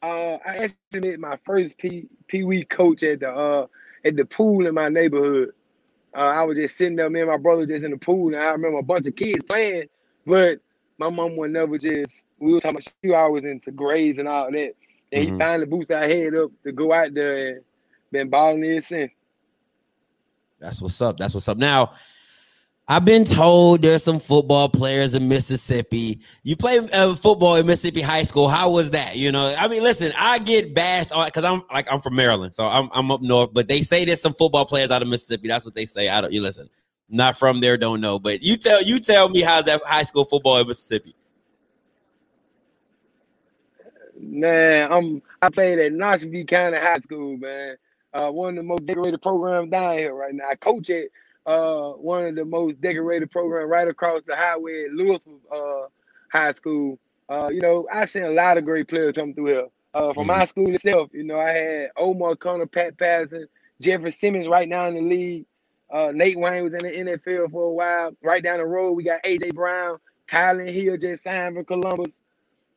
Uh, 0.03 0.39
I 0.47 0.69
met 0.95 1.19
my 1.19 1.39
first 1.45 1.77
P 1.79 2.07
Pee 2.29 2.45
Wee 2.45 2.65
coach 2.65 3.03
at 3.03 3.21
the 3.21 3.31
uh 3.31 3.67
at 4.05 4.17
the 4.17 4.25
pool 4.25 4.67
in 4.67 4.75
my 4.75 4.89
neighborhood. 4.89 5.51
Uh, 6.17 6.21
I 6.21 6.43
was 6.45 6.57
just 6.57 6.77
sitting 6.79 6.97
there, 6.97 7.11
me 7.11 7.21
and 7.21 7.29
my 7.29 7.37
brother 7.37 7.67
just 7.67 7.85
in 7.85 7.91
the 7.91 7.97
pool, 7.99 8.29
and 8.29 8.37
I 8.37 8.51
remember 8.51 8.79
a 8.79 8.83
bunch 8.83 9.07
of 9.07 9.17
kids 9.17 9.45
playing, 9.49 9.89
but 10.25 10.61
my 10.99 11.11
mom 11.11 11.37
would 11.37 11.51
never 11.51 11.79
just. 11.79 12.25
We 12.39 12.53
were 12.53 12.61
talking 12.61 12.77
about 12.77 12.93
she 13.05 13.13
always 13.13 13.45
into 13.45 13.73
grades 13.73 14.19
and 14.19 14.29
all 14.29 14.51
that, 14.51 14.75
and 15.13 15.25
Mhm. 15.25 15.33
he 15.33 15.39
finally 15.39 15.67
boosted 15.67 15.97
our 15.97 16.09
head 16.09 16.35
up 16.35 16.51
to 16.65 16.73
go 16.73 16.93
out 16.93 17.13
there 17.15 17.49
and 17.49 17.65
been 18.13 18.31
balling 18.31 18.65
ever 18.65 18.81
since. 18.81 19.13
That's 20.61 20.81
what's 20.81 21.01
up. 21.01 21.17
That's 21.17 21.35
what's 21.35 21.49
up. 21.49 21.59
Now, 21.59 21.93
I've 22.91 23.05
been 23.05 23.27
told 23.27 23.83
there's 23.83 24.03
some 24.03 24.19
football 24.19 24.71
players 24.71 25.13
in 25.13 25.29
Mississippi. 25.29 26.21
You 26.43 26.57
play 26.57 26.79
uh, 26.79 27.15
football 27.15 27.57
in 27.57 27.67
Mississippi 27.67 28.01
high 28.01 28.23
school. 28.23 28.49
How 28.49 28.71
was 28.71 28.91
that? 28.93 29.17
You 29.17 29.31
know, 29.31 29.55
I 29.59 29.69
mean, 29.69 29.83
listen, 29.83 30.11
I 30.17 30.39
get 30.39 30.75
bashed 30.75 31.13
on 31.13 31.27
because 31.27 31.45
I'm 31.45 31.63
like 31.71 31.87
I'm 31.93 32.01
from 32.01 32.17
Maryland, 32.17 32.55
so 32.55 32.67
I'm 32.67 32.89
I'm 32.95 33.11
up 33.11 33.21
north. 33.21 33.53
But 33.53 33.69
they 33.69 33.83
say 33.83 34.07
there's 34.07 34.23
some 34.23 34.33
football 34.33 34.65
players 34.65 34.91
out 34.91 35.03
of 35.03 35.09
Mississippi. 35.09 35.49
That's 35.49 35.67
what 35.67 35.75
they 35.75 35.85
say. 35.85 36.09
I 36.09 36.23
don't. 36.23 36.33
You 36.33 36.41
listen, 36.41 36.71
not 37.11 37.39
from 37.39 37.61
there, 37.61 37.77
don't 37.77 38.01
know. 38.01 38.19
But 38.19 38.43
you 38.43 38.57
tell 38.57 38.83
you 38.83 38.99
tell 39.01 39.29
me 39.29 39.43
how's 39.43 39.65
that 39.65 39.83
high 39.85 40.03
school 40.03 40.25
football 40.25 40.57
in 40.57 40.67
Mississippi? 40.67 41.15
Man, 44.19 44.91
I'm 44.91 45.23
I 45.43 45.51
played 45.51 45.79
at 45.79 45.93
Noxubee 45.93 46.49
County 46.49 46.79
High 46.79 46.99
School, 46.99 47.37
man. 47.37 47.77
Uh, 48.15 48.31
one 48.31 48.51
of 48.51 48.57
the 48.57 48.63
most 48.63 48.87
decorated 48.87 49.21
programs 49.21 49.71
down 49.71 49.99
here 49.99 50.15
right 50.15 50.35
now. 50.35 50.49
I 50.51 50.55
coach 50.55 50.89
at 50.89 51.09
uh 51.49 51.93
one 51.93 52.27
of 52.27 52.37
the 52.37 52.45
most 52.45 52.81
decorated 52.81 53.31
programs 53.31 53.71
right 53.71 53.89
across 53.89 54.23
the 54.27 54.37
highway 54.37 54.85
at 54.85 54.93
Louisville 54.93 55.41
uh 55.53 55.89
High 56.33 56.53
School. 56.53 56.99
Uh, 57.29 57.49
you 57.53 57.61
know, 57.61 57.87
I 57.93 58.05
seen 58.07 58.25
a 58.25 58.31
lot 58.31 58.59
of 58.59 58.65
great 58.65 58.89
players 58.89 59.15
come 59.15 59.35
through 59.35 59.47
here. 59.47 59.69
Uh, 59.95 60.13
from 60.15 60.27
my 60.27 60.45
school 60.45 60.75
itself, 60.75 61.11
you 61.13 61.25
know, 61.25 61.41
I 61.41 61.51
had 61.51 61.91
Omar 61.97 62.37
Connor, 62.37 62.67
Pat 62.67 62.99
Patterson, 62.99 63.49
Jeffrey 63.81 64.11
Simmons 64.11 64.47
right 64.49 64.69
now 64.69 64.87
in 64.87 64.95
the 64.95 65.03
league. 65.03 65.47
Uh, 65.91 66.13
Nate 66.15 66.39
Wayne 66.39 66.65
was 66.65 66.75
in 66.75 66.81
the 66.81 66.91
NFL 66.91 67.51
for 67.51 67.65
a 67.65 67.73
while. 67.73 68.13
Right 68.23 68.43
down 68.43 68.59
the 68.59 68.67
road, 68.67 68.93
we 68.93 69.05
got 69.05 69.23
AJ 69.25 69.55
Brown, 69.55 69.99
Kylin 70.31 70.71
Hill 70.71 70.99
just 70.99 71.25
signed 71.25 71.57
for 71.57 71.65
Columbus. 71.65 72.19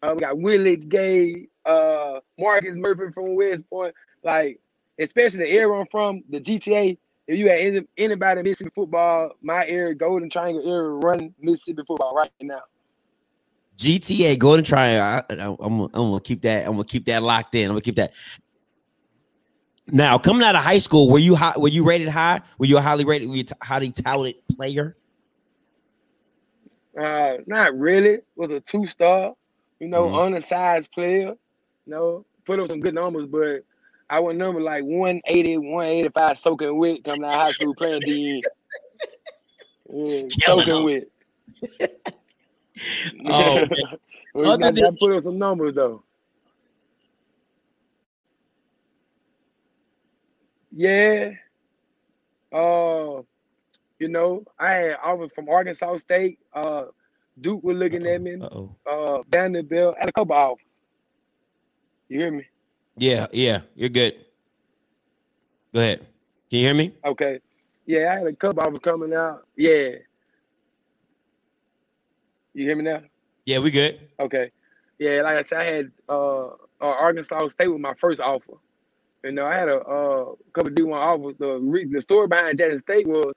Uh, 0.02 0.14
we 0.16 0.22
got 0.22 0.38
Willis 0.40 0.84
Gay, 0.86 1.48
uh, 1.66 2.20
Marcus 2.40 2.76
Murphy 2.76 3.12
from 3.14 3.36
West 3.36 3.70
Point. 3.70 3.94
Like, 4.24 4.60
especially 5.00 5.40
the 5.40 5.50
area 5.52 5.74
I'm 5.80 5.88
from, 5.88 6.24
the 6.30 6.40
GTA. 6.40 6.98
If 7.32 7.40
you 7.40 7.48
had 7.50 7.60
any, 7.60 7.88
anybody 7.98 8.40
in 8.42 8.44
Mississippi 8.44 8.72
football, 8.76 9.32
my 9.42 9.66
area, 9.66 9.96
Golden 9.96 10.30
Triangle 10.30 10.68
area, 10.70 10.90
run 10.90 11.34
Mississippi 11.40 11.82
football 11.88 12.14
right 12.14 12.30
now. 12.42 12.60
GTA 13.78 14.38
Golden 14.38 14.66
Triangle. 14.66 15.02
I, 15.02 15.42
I, 15.42 15.48
I'm, 15.48 15.56
gonna- 15.78 15.84
I'm 15.94 16.10
gonna 16.10 16.20
keep 16.20 16.42
that. 16.42 16.66
I'm 16.68 16.74
gonna 16.74 16.84
keep 16.84 17.06
that 17.06 17.24
locked 17.24 17.56
in. 17.56 17.64
I'm 17.64 17.70
gonna 17.70 17.80
keep 17.80 17.96
that. 17.96 18.12
Now, 19.88 20.18
coming 20.18 20.44
out 20.44 20.56
of 20.56 20.62
high 20.64 20.78
school, 20.78 21.10
were 21.10 21.20
you 21.20 21.36
high, 21.36 21.54
were 21.56 21.70
you 21.70 21.86
rated 21.86 22.10
high? 22.10 22.42
Were 22.58 22.66
you 22.66 22.78
a 22.78 22.82
highly 22.82 23.06
rated, 23.06 23.30
were 23.30 23.36
you 23.38 23.46
a 23.62 23.66
highly 23.66 23.94
touted 23.94 24.36
player? 24.54 24.98
Uh, 27.00 27.36
not 27.48 27.74
really. 27.78 28.20
Was 28.36 28.52
a 28.52 28.60
two 28.60 28.86
star, 28.88 29.36
You 29.80 29.88
know, 29.88 30.04
Mhm. 30.10 30.20
undersized 30.26 30.92
player. 30.92 31.30
You 31.30 31.38
know, 31.88 32.26
put 32.44 32.60
up 32.60 32.68
some 32.68 32.82
good 32.82 32.94
numbers, 32.94 33.26
but 33.26 33.64
I 34.12 34.20
would 34.20 34.36
number 34.36 34.60
like 34.62 34.84
180, 34.84 35.58
185 35.58 36.38
soaking 36.38 36.78
wet 36.78 37.04
coming 37.04 37.24
out 37.24 37.30
of 37.34 37.40
high 37.42 37.52
school 37.52 37.74
playing 37.74 38.02
DN. 38.02 38.42
Yeah, 39.90 40.24
soaking 40.30 40.84
wet. 40.84 41.04
Oh, 43.28 43.56
man. 43.60 43.68
well, 44.34 44.46
you 44.46 44.52
Other 44.52 44.58
got 44.62 44.76
than- 44.76 44.84
to 44.86 44.98
put 45.00 45.16
up 45.16 45.24
some 45.24 45.38
numbers 45.38 45.76
though. 45.76 46.04
Yeah. 50.72 51.32
Uh, 52.52 53.22
you 54.00 54.08
know, 54.08 54.44
I 54.58 54.74
had 54.74 54.98
offers 55.04 55.32
from 55.34 55.50
Arkansas 55.50 55.98
State. 55.98 56.40
Uh, 56.54 56.86
Duke 57.40 57.64
was 57.64 57.78
looking 57.78 58.06
at 58.08 58.22
me. 58.22 58.36
Uh-oh. 58.42 58.76
Uh, 58.90 59.22
Vanderbilt 59.30 59.96
had 60.00 60.10
a 60.10 60.14
couple 60.14 60.36
offers. 60.36 60.66
You 62.10 62.20
hear 62.20 62.32
me? 62.32 62.46
Yeah, 62.98 63.28
yeah, 63.32 63.62
you're 63.76 63.90
good. 63.90 64.16
Go 65.74 65.80
ahead. 65.80 66.00
Can 66.50 66.60
you 66.60 66.66
hear 66.66 66.74
me? 66.76 66.94
Okay. 67.06 67.40
Yeah, 67.86 68.14
I 68.14 68.18
had 68.20 68.28
a 68.28 68.34
couple 68.34 68.64
I 68.64 68.68
was 68.68 68.80
coming 68.80 69.14
out. 69.14 69.46
Yeah. 69.56 69.96
You 72.54 72.66
hear 72.68 72.76
me 72.76 72.84
now? 72.84 73.02
Yeah, 73.46 73.60
we 73.60 73.72
good. 73.72 74.00
Okay. 74.20 74.52
Yeah, 75.00 75.22
like 75.22 75.38
I 75.38 75.44
said, 75.44 75.58
I 75.60 75.64
had 75.64 75.92
uh, 76.10 76.46
uh 76.48 76.50
Arkansas 76.82 77.48
State 77.48 77.70
with 77.70 77.82
my 77.82 77.94
first 78.00 78.20
offer. 78.20 78.54
You 79.24 79.32
know, 79.32 79.46
I 79.46 79.54
had 79.54 79.70
a 79.70 79.78
uh, 79.78 80.26
couple 80.54 80.72
D 80.72 80.84
one 80.84 81.00
offers. 81.00 81.36
The 81.40 81.88
the 81.92 82.02
story 82.02 82.28
behind 82.28 82.58
Jackson 82.58 82.80
State 82.80 83.08
was 83.08 83.34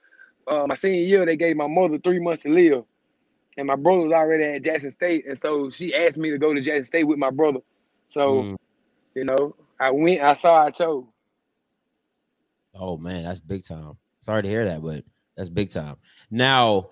uh, 0.49 0.67
my 0.67 0.75
senior 0.75 1.01
year 1.01 1.25
they 1.27 1.37
gave 1.37 1.57
my 1.57 1.67
mother 1.67 1.99
three 1.99 2.19
months 2.19 2.43
to 2.43 2.49
live, 2.49 2.85
and 3.57 3.67
my 3.67 3.77
brother 3.77 4.01
was 4.01 4.13
already 4.13 4.45
at 4.45 4.63
Jackson 4.63 4.91
State, 4.91 5.27
and 5.27 5.39
so 5.39 5.71
she 5.71 5.95
asked 5.95 6.19
me 6.19 6.31
to 6.31 6.39
go 6.39 6.53
to 6.53 6.61
Jackson 6.61 6.85
State 6.85 7.05
with 7.05 7.19
my 7.19 7.31
brother. 7.31 7.61
So 8.09 8.43
Mm. 8.43 8.57
You 9.15 9.25
know, 9.25 9.55
I 9.81 9.91
went. 9.91 10.21
I 10.21 10.33
saw. 10.35 10.67
I 10.67 10.71
chose. 10.71 11.05
Oh 12.75 12.97
man, 12.97 13.25
that's 13.25 13.41
big 13.41 13.65
time. 13.65 13.97
Sorry 14.21 14.43
to 14.43 14.49
hear 14.49 14.65
that, 14.65 14.83
but 14.83 15.05
that's 15.37 15.49
big 15.49 15.71
time. 15.71 15.97
Now, 16.31 16.91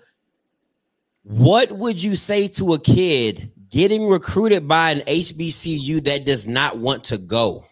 what 1.25 1.73
would 1.73 2.03
you 2.03 2.17
say 2.17 2.49
to 2.49 2.75
a 2.75 2.79
kid 2.79 3.53
getting 3.69 4.07
recruited 4.07 4.69
by 4.69 4.91
an 4.91 5.01
HBCU 5.01 6.05
that 6.05 6.25
does 6.25 6.47
not 6.47 6.79
want 6.79 7.05
to 7.05 7.19
go? 7.19 7.65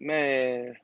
Man, 0.00 0.74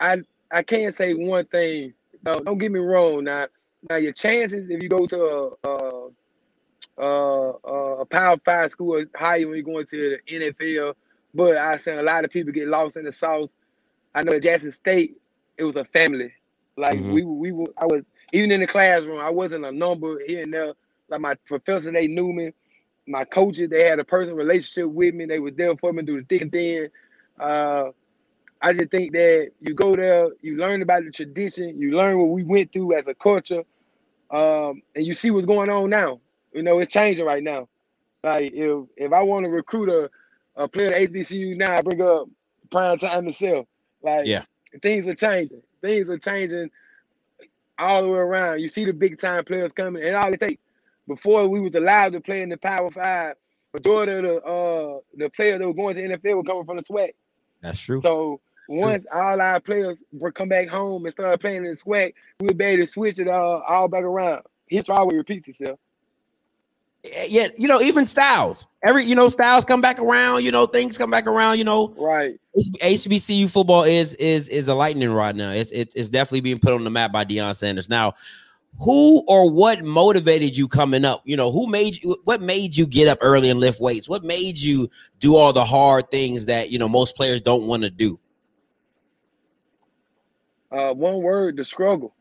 I 0.00 0.18
I 0.50 0.62
can't 0.62 0.94
say 0.94 1.14
one 1.14 1.46
thing. 1.46 1.94
No, 2.24 2.40
don't 2.40 2.58
get 2.58 2.72
me 2.72 2.80
wrong. 2.80 3.24
Now, 3.24 3.46
now 3.90 3.96
your 3.96 4.12
chances 4.12 4.70
if 4.70 4.82
you 4.82 4.88
go 4.88 5.06
to 5.06 5.56
a 5.64 5.68
a, 5.68 6.08
a, 6.98 7.04
a 8.02 8.06
Power 8.06 8.38
Five 8.44 8.70
school 8.70 8.96
are 8.98 9.06
higher 9.16 9.46
when 9.46 9.56
you're 9.56 9.64
going 9.64 9.86
to 9.86 10.18
the 10.28 10.34
NFL. 10.34 10.94
But 11.34 11.56
I 11.56 11.76
seen 11.78 11.98
a 11.98 12.02
lot 12.02 12.24
of 12.24 12.30
people 12.30 12.52
get 12.52 12.68
lost 12.68 12.96
in 12.96 13.04
the 13.04 13.12
sauce. 13.12 13.50
I 14.14 14.22
know 14.22 14.34
at 14.34 14.42
Jackson 14.42 14.72
State, 14.72 15.16
it 15.58 15.64
was 15.64 15.76
a 15.76 15.84
family. 15.86 16.32
Like 16.76 17.00
Mhm. 17.00 17.06
we 17.06 17.24
we 17.24 17.52
were, 17.52 17.66
I 17.78 17.86
was 17.86 18.02
even 18.32 18.52
in 18.52 18.60
the 18.60 18.66
classroom. 18.66 19.20
I 19.20 19.30
wasn't 19.30 19.64
a 19.66 19.72
number 19.72 20.20
here 20.26 20.42
and 20.42 20.52
there. 20.54 20.74
Like 21.08 21.20
my 21.20 21.34
professor, 21.46 21.92
they 21.92 22.06
knew 22.08 22.32
me. 22.32 22.52
My 23.08 23.24
coaches, 23.24 23.70
they 23.70 23.84
had 23.84 24.00
a 24.00 24.04
personal 24.04 24.36
relationship 24.36 24.90
with 24.90 25.14
me. 25.14 25.26
They 25.26 25.38
was 25.40 25.54
there 25.56 25.76
for 25.76 25.92
me 25.92 26.04
through 26.04 26.22
the 26.22 26.26
thick 26.26 26.42
and 26.42 26.52
thin. 26.52 26.90
Uh, 27.40 27.90
I 28.62 28.72
just 28.72 28.90
think 28.90 29.12
that 29.12 29.50
you 29.60 29.74
go 29.74 29.94
there, 29.94 30.28
you 30.42 30.56
learn 30.56 30.82
about 30.82 31.04
the 31.04 31.10
tradition, 31.10 31.80
you 31.80 31.92
learn 31.96 32.18
what 32.18 32.30
we 32.30 32.42
went 32.44 32.72
through 32.72 32.98
as 32.98 33.08
a 33.08 33.14
culture, 33.14 33.62
um, 34.30 34.82
and 34.94 35.06
you 35.06 35.14
see 35.14 35.30
what's 35.30 35.46
going 35.46 35.70
on 35.70 35.90
now. 35.90 36.20
You 36.54 36.62
know, 36.62 36.78
it's 36.78 36.92
changing 36.92 37.26
right 37.26 37.42
now. 37.42 37.68
Like 38.22 38.52
if 38.54 38.86
if 38.96 39.12
I 39.12 39.22
want 39.22 39.44
to 39.44 39.50
recruit 39.50 39.88
a, 39.88 40.10
a 40.62 40.68
player 40.68 40.92
at 40.94 41.10
HBCU 41.10 41.56
now, 41.56 41.76
I 41.76 41.82
bring 41.82 42.00
up 42.00 42.28
prime 42.70 42.98
time 42.98 43.28
itself. 43.28 43.66
Like 44.02 44.26
Yeah. 44.26 44.44
things 44.82 45.06
are 45.08 45.14
changing. 45.14 45.62
Things 45.82 46.08
are 46.08 46.18
changing 46.18 46.70
all 47.78 48.02
the 48.02 48.08
way 48.08 48.18
around. 48.18 48.60
You 48.60 48.68
see 48.68 48.84
the 48.84 48.92
big 48.92 49.20
time 49.20 49.44
players 49.44 49.72
coming, 49.72 50.04
and 50.04 50.16
all 50.16 50.32
it 50.32 50.40
takes 50.40 50.62
before 51.06 51.48
we 51.48 51.60
was 51.60 51.74
allowed 51.74 52.12
to 52.12 52.20
play 52.20 52.40
in 52.42 52.48
the 52.48 52.56
Power 52.56 52.90
Five, 52.90 53.34
majority 53.74 54.12
of 54.12 54.22
the 54.22 54.36
uh 54.42 54.98
the 55.16 55.28
players 55.30 55.60
that 55.60 55.66
were 55.66 55.74
going 55.74 55.96
to 55.96 56.02
NFL 56.16 56.36
were 56.36 56.44
coming 56.44 56.64
from 56.64 56.76
the 56.76 56.82
SWAC. 56.82 57.10
That's 57.60 57.80
true. 57.80 58.00
So 58.00 58.40
once 58.68 59.04
all 59.12 59.40
our 59.40 59.60
players 59.60 60.02
were 60.12 60.32
come 60.32 60.48
back 60.48 60.68
home 60.68 61.04
and 61.04 61.12
started 61.12 61.38
playing 61.40 61.58
in 61.58 61.64
the 61.64 61.70
SWAC, 61.76 62.14
we 62.40 62.46
would 62.46 62.56
be 62.56 62.64
able 62.64 62.84
to 62.84 62.90
switch 62.90 63.18
it 63.18 63.28
uh, 63.28 63.60
all 63.68 63.88
back 63.88 64.04
around. 64.04 64.42
History 64.66 64.94
always 64.94 65.16
repeats 65.18 65.48
itself. 65.48 65.78
Yeah, 67.04 67.48
you 67.58 67.68
know, 67.68 67.80
even 67.80 68.06
styles. 68.06 68.66
Every 68.86 69.04
you 69.04 69.14
know, 69.14 69.28
styles 69.28 69.64
come 69.64 69.80
back 69.80 69.98
around. 69.98 70.44
You 70.44 70.50
know, 70.50 70.66
things 70.66 70.96
come 70.96 71.10
back 71.10 71.26
around. 71.26 71.58
You 71.58 71.64
know, 71.64 71.94
Right. 71.98 72.38
HBCU 72.56 73.50
football 73.50 73.84
is 73.84 74.14
is 74.14 74.48
is 74.48 74.68
a 74.68 74.74
lightning 74.74 75.10
rod 75.10 75.36
now. 75.36 75.50
It's 75.50 75.70
it's, 75.72 75.94
it's 75.94 76.08
definitely 76.08 76.40
being 76.40 76.58
put 76.58 76.72
on 76.72 76.84
the 76.84 76.90
map 76.90 77.12
by 77.12 77.24
Deion 77.24 77.54
Sanders. 77.56 77.88
Now, 77.88 78.14
who 78.78 79.22
or 79.28 79.50
what 79.50 79.82
motivated 79.82 80.56
you 80.56 80.66
coming 80.66 81.04
up? 81.04 81.22
You 81.24 81.36
know, 81.36 81.52
who 81.52 81.66
made 81.66 82.02
you? 82.02 82.16
What 82.24 82.40
made 82.40 82.76
you 82.76 82.86
get 82.86 83.08
up 83.08 83.18
early 83.20 83.50
and 83.50 83.60
lift 83.60 83.80
weights? 83.80 84.08
What 84.08 84.24
made 84.24 84.58
you 84.58 84.88
do 85.20 85.36
all 85.36 85.52
the 85.52 85.64
hard 85.64 86.10
things 86.10 86.46
that 86.46 86.70
you 86.70 86.78
know 86.78 86.88
most 86.88 87.16
players 87.16 87.40
don't 87.40 87.66
want 87.66 87.82
to 87.82 87.90
do? 87.90 88.18
Uh, 90.72 90.94
one 90.94 91.22
word: 91.22 91.56
the 91.56 91.64
struggle. 91.64 92.14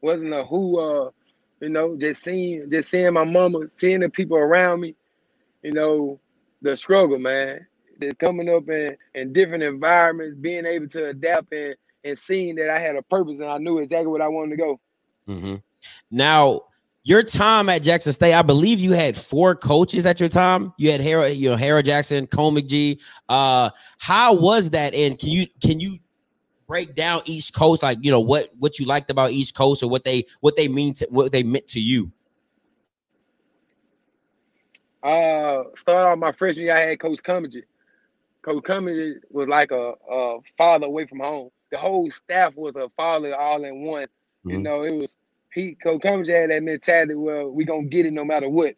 Wasn't 0.00 0.32
a 0.32 0.44
who. 0.44 0.78
Uh, 0.78 1.10
you 1.60 1.68
know, 1.68 1.96
just 1.96 2.22
seeing, 2.22 2.68
just 2.70 2.90
seeing 2.90 3.12
my 3.12 3.24
mama, 3.24 3.60
seeing 3.78 4.00
the 4.00 4.08
people 4.08 4.36
around 4.36 4.80
me. 4.80 4.94
You 5.62 5.72
know, 5.72 6.20
the 6.62 6.76
struggle, 6.76 7.18
man. 7.18 7.66
Just 8.00 8.18
coming 8.18 8.48
up 8.48 8.68
in 8.68 8.96
in 9.14 9.32
different 9.32 9.62
environments, 9.62 10.36
being 10.38 10.66
able 10.66 10.88
to 10.88 11.08
adapt 11.08 11.52
and 11.52 11.74
and 12.04 12.18
seeing 12.18 12.54
that 12.56 12.70
I 12.70 12.78
had 12.78 12.96
a 12.96 13.02
purpose 13.02 13.40
and 13.40 13.48
I 13.48 13.58
knew 13.58 13.78
exactly 13.78 14.06
what 14.06 14.20
I 14.20 14.28
wanted 14.28 14.50
to 14.50 14.56
go. 14.56 14.80
Mm-hmm. 15.28 15.54
Now, 16.10 16.62
your 17.02 17.22
time 17.22 17.68
at 17.68 17.82
Jackson 17.82 18.12
State, 18.12 18.34
I 18.34 18.42
believe 18.42 18.80
you 18.80 18.92
had 18.92 19.16
four 19.16 19.54
coaches 19.54 20.06
at 20.06 20.20
your 20.20 20.28
time. 20.28 20.72
You 20.76 20.92
had 20.92 21.00
Hara, 21.00 21.30
you 21.30 21.50
know, 21.50 21.56
Harold 21.56 21.84
Jackson, 21.84 22.26
Comegy. 22.26 23.00
Uh, 23.28 23.70
how 23.98 24.34
was 24.34 24.70
that? 24.70 24.94
And 24.94 25.18
can 25.18 25.30
you 25.30 25.46
can 25.62 25.80
you 25.80 25.98
break 26.66 26.94
down 26.94 27.22
East 27.26 27.54
Coast, 27.54 27.82
like 27.82 27.98
you 28.02 28.10
know 28.10 28.20
what 28.20 28.50
what 28.58 28.78
you 28.78 28.86
liked 28.86 29.10
about 29.10 29.30
East 29.30 29.54
Coast 29.54 29.82
or 29.82 29.88
what 29.88 30.04
they 30.04 30.26
what 30.40 30.56
they 30.56 30.68
mean 30.68 30.94
to 30.94 31.06
what 31.10 31.32
they 31.32 31.42
meant 31.42 31.68
to 31.68 31.80
you? 31.80 32.12
Uh, 35.02 35.64
start 35.76 36.06
off 36.06 36.18
my 36.18 36.32
freshman 36.32 36.66
year, 36.66 36.76
I 36.76 36.80
had 36.80 37.00
Coach 37.00 37.22
Comegy. 37.22 37.62
Coach 38.42 38.64
Comegy 38.64 39.14
was 39.30 39.48
like 39.48 39.70
a, 39.70 39.94
a 40.10 40.38
father 40.58 40.86
away 40.86 41.06
from 41.06 41.20
home. 41.20 41.50
The 41.70 41.78
whole 41.78 42.10
staff 42.10 42.54
was 42.56 42.74
a 42.76 42.88
father 42.96 43.34
all 43.38 43.64
in 43.64 43.82
one. 43.82 44.06
You 44.48 44.58
Mhm. 44.58 44.62
know, 44.62 44.82
it 44.82 44.92
was 44.92 45.16
he 45.52 45.74
Coach 45.76 46.02
Comegy 46.02 46.38
had 46.40 46.50
that 46.50 46.62
mentality. 46.62 47.14
Well, 47.14 47.50
we 47.50 47.64
gonna 47.64 47.84
get 47.84 48.06
it 48.06 48.12
no 48.12 48.24
matter 48.24 48.48
what. 48.48 48.74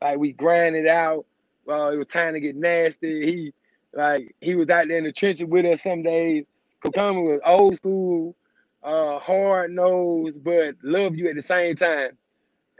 Like 0.00 0.18
we 0.18 0.32
grind 0.32 0.76
it 0.76 0.86
out. 0.86 1.26
Uh, 1.68 1.90
it 1.92 1.96
was 1.96 2.06
time 2.08 2.34
to 2.34 2.40
get 2.40 2.56
nasty. 2.56 3.24
He 3.26 3.54
like 3.92 4.34
he 4.40 4.54
was 4.54 4.68
out 4.68 4.88
there 4.88 4.98
in 4.98 5.04
the 5.04 5.12
trenches 5.12 5.48
with 5.48 5.64
us 5.66 5.82
some 5.82 6.02
days. 6.02 6.44
Comegy 6.92 7.24
was 7.24 7.40
old 7.44 7.76
school, 7.76 8.36
uh, 8.82 9.18
hard 9.18 9.72
nosed, 9.72 10.42
but 10.44 10.76
loved 10.82 11.16
you 11.16 11.28
at 11.28 11.36
the 11.36 11.42
same 11.42 11.74
time. 11.76 12.10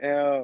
Uh, 0.03 0.43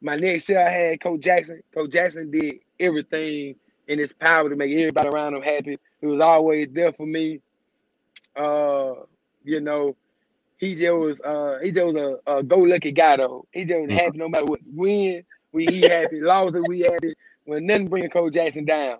my 0.00 0.16
next 0.16 0.48
year, 0.48 0.60
I 0.60 0.70
had 0.70 1.00
Coach 1.00 1.20
Jackson. 1.20 1.62
Coach 1.74 1.90
Jackson 1.90 2.30
did 2.30 2.56
everything 2.78 3.56
in 3.88 3.98
his 3.98 4.12
power 4.12 4.48
to 4.48 4.56
make 4.56 4.70
everybody 4.76 5.08
around 5.08 5.34
him 5.34 5.42
happy. 5.42 5.78
He 6.00 6.06
was 6.06 6.20
always 6.20 6.68
there 6.72 6.92
for 6.92 7.06
me. 7.06 7.40
Uh, 8.36 8.94
you 9.44 9.60
know, 9.60 9.96
he 10.58 10.74
just 10.74 10.94
was 10.94 11.20
uh 11.22 11.58
he 11.62 11.72
just 11.72 11.92
was 11.92 12.18
a, 12.26 12.38
a 12.38 12.42
go 12.42 12.58
lucky 12.58 12.92
guy 12.92 13.16
though. 13.16 13.46
He 13.52 13.64
just 13.64 13.80
was 13.80 13.90
happy 13.90 14.18
no 14.18 14.28
matter 14.28 14.44
what. 14.44 14.60
Win, 14.72 15.24
we 15.52 15.66
he 15.66 15.80
happy. 15.82 16.20
Lost, 16.22 16.54
we 16.68 16.80
happy. 16.80 17.14
When 17.44 17.66
nothing 17.66 17.88
bringing 17.88 18.10
Coach 18.10 18.34
Jackson 18.34 18.64
down. 18.64 18.98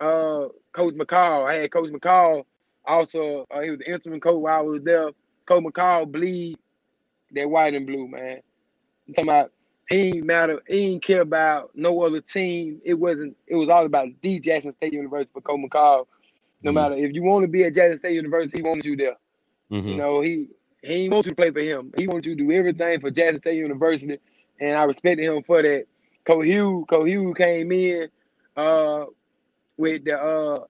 Uh, 0.00 0.48
Coach 0.72 0.94
McCall. 0.94 1.48
I 1.48 1.54
had 1.54 1.70
Coach 1.70 1.90
McCall. 1.90 2.44
Also, 2.86 3.46
uh, 3.50 3.60
he 3.60 3.70
was 3.70 3.78
the 3.78 3.90
instrument 3.90 4.22
coach 4.22 4.40
while 4.40 4.58
I 4.58 4.62
was 4.62 4.82
there. 4.82 5.10
Coach 5.46 5.62
McCall 5.64 6.10
bleed 6.10 6.58
that 7.32 7.48
white 7.48 7.74
and 7.74 7.86
blue, 7.86 8.08
man. 8.08 8.40
I'm 9.08 9.14
talking 9.14 9.28
about 9.30 9.52
he 9.88 9.96
ain't 10.08 10.24
matter, 10.24 10.60
he 10.66 10.78
ain't 10.78 11.04
care 11.04 11.20
about 11.20 11.70
no 11.74 12.02
other 12.02 12.20
team. 12.20 12.80
It 12.84 12.94
wasn't, 12.94 13.36
it 13.46 13.56
was 13.56 13.68
all 13.68 13.84
about 13.84 14.08
the 14.22 14.40
Jackson 14.40 14.72
State 14.72 14.92
University 14.92 15.32
for 15.32 15.40
Coach 15.42 15.60
McCall. 15.60 16.06
No 16.62 16.70
Mhm. 16.70 16.74
matter 16.74 16.94
if 16.94 17.12
you 17.12 17.22
want 17.22 17.42
to 17.42 17.48
be 17.48 17.64
at 17.64 17.74
Jackson 17.74 17.96
State 17.98 18.14
University, 18.14 18.58
he 18.58 18.62
wanted 18.62 18.84
you 18.86 18.96
there. 18.96 19.16
Mhm. 19.70 19.84
You 19.86 19.96
know, 19.96 20.20
he 20.20 20.48
he 20.82 20.94
ain't 21.04 21.12
want 21.14 21.26
you 21.26 21.30
to 21.32 21.36
play 21.36 21.50
for 21.50 21.60
him. 21.60 21.92
He 21.96 22.08
wanted 22.08 22.26
you 22.26 22.34
to 22.36 22.42
do 22.44 22.50
everything 22.52 23.00
for 23.00 23.10
Jackson 23.10 23.38
State 23.38 23.56
University, 23.56 24.18
and 24.60 24.76
I 24.76 24.82
respected 24.84 25.24
him 25.24 25.42
for 25.44 25.62
that. 25.62 25.86
Coach 26.24 26.46
Hugh, 26.46 26.86
Coach 26.88 27.08
Hugh 27.08 27.34
came 27.34 27.70
in 27.70 28.08
uh, 28.56 29.04
with 29.76 30.04
the 30.04 30.20
uh, 30.20 30.64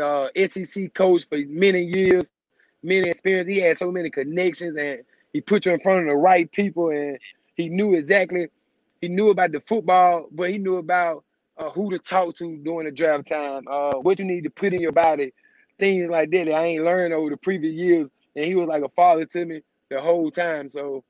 uh, 0.00 0.28
SEC 0.48 0.92
coach 0.94 1.26
for 1.28 1.38
many 1.48 1.82
years, 1.82 2.24
many 2.82 3.08
experience. 3.10 3.48
He 3.48 3.58
had 3.60 3.78
so 3.78 3.90
many 3.90 4.10
connections, 4.10 4.76
and 4.78 5.00
he 5.32 5.40
put 5.40 5.66
you 5.66 5.72
in 5.72 5.80
front 5.80 6.00
of 6.00 6.06
the 6.08 6.16
right 6.16 6.50
people. 6.50 6.90
And 6.90 7.18
he 7.56 7.68
knew 7.68 7.94
exactly, 7.94 8.48
he 9.00 9.08
knew 9.08 9.30
about 9.30 9.52
the 9.52 9.60
football, 9.60 10.28
but 10.32 10.50
he 10.50 10.58
knew 10.58 10.76
about 10.76 11.24
uh, 11.58 11.70
who 11.70 11.90
to 11.90 11.98
talk 11.98 12.36
to 12.36 12.56
during 12.58 12.86
the 12.86 12.92
draft 12.92 13.28
time, 13.28 13.64
uh, 13.70 13.92
what 13.98 14.18
you 14.18 14.24
need 14.24 14.44
to 14.44 14.50
put 14.50 14.74
in 14.74 14.80
your 14.80 14.92
body, 14.92 15.32
things 15.78 16.10
like 16.10 16.30
that, 16.30 16.46
that 16.46 16.54
I 16.54 16.66
ain't 16.66 16.84
learned 16.84 17.14
over 17.14 17.30
the 17.30 17.36
previous 17.36 17.74
years. 17.74 18.08
And 18.36 18.44
he 18.44 18.56
was 18.56 18.68
like 18.68 18.82
a 18.82 18.88
father 18.90 19.24
to 19.26 19.44
me 19.44 19.62
the 19.90 20.00
whole 20.00 20.30
time. 20.30 20.68
So 20.68 21.04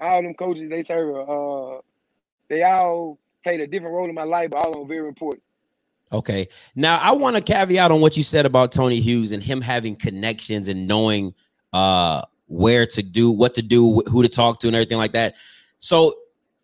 all 0.00 0.22
them 0.22 0.34
coaches, 0.34 0.70
they 0.70 0.82
serve 0.84 1.28
uh 1.28 1.80
they 2.48 2.62
all 2.62 3.18
played 3.44 3.60
a 3.60 3.66
different 3.66 3.94
role 3.94 4.08
in 4.08 4.14
my 4.14 4.24
life, 4.24 4.50
but 4.50 4.58
all 4.58 4.72
of 4.72 4.78
them 4.78 4.88
very 4.88 5.08
important. 5.08 5.42
Okay. 6.12 6.48
Now 6.74 6.98
I 6.98 7.12
want 7.12 7.36
to 7.36 7.42
caveat 7.42 7.90
on 7.90 8.00
what 8.00 8.16
you 8.16 8.22
said 8.22 8.46
about 8.46 8.72
Tony 8.72 9.00
Hughes 9.00 9.32
and 9.32 9.42
him 9.42 9.60
having 9.60 9.96
connections 9.96 10.68
and 10.68 10.88
knowing 10.88 11.34
uh 11.72 12.22
where 12.46 12.86
to 12.86 13.02
do, 13.02 13.30
what 13.30 13.54
to 13.54 13.62
do, 13.62 14.02
who 14.10 14.22
to 14.22 14.28
talk 14.28 14.58
to, 14.60 14.68
and 14.68 14.74
everything 14.74 14.98
like 14.98 15.12
that. 15.12 15.36
So 15.78 16.14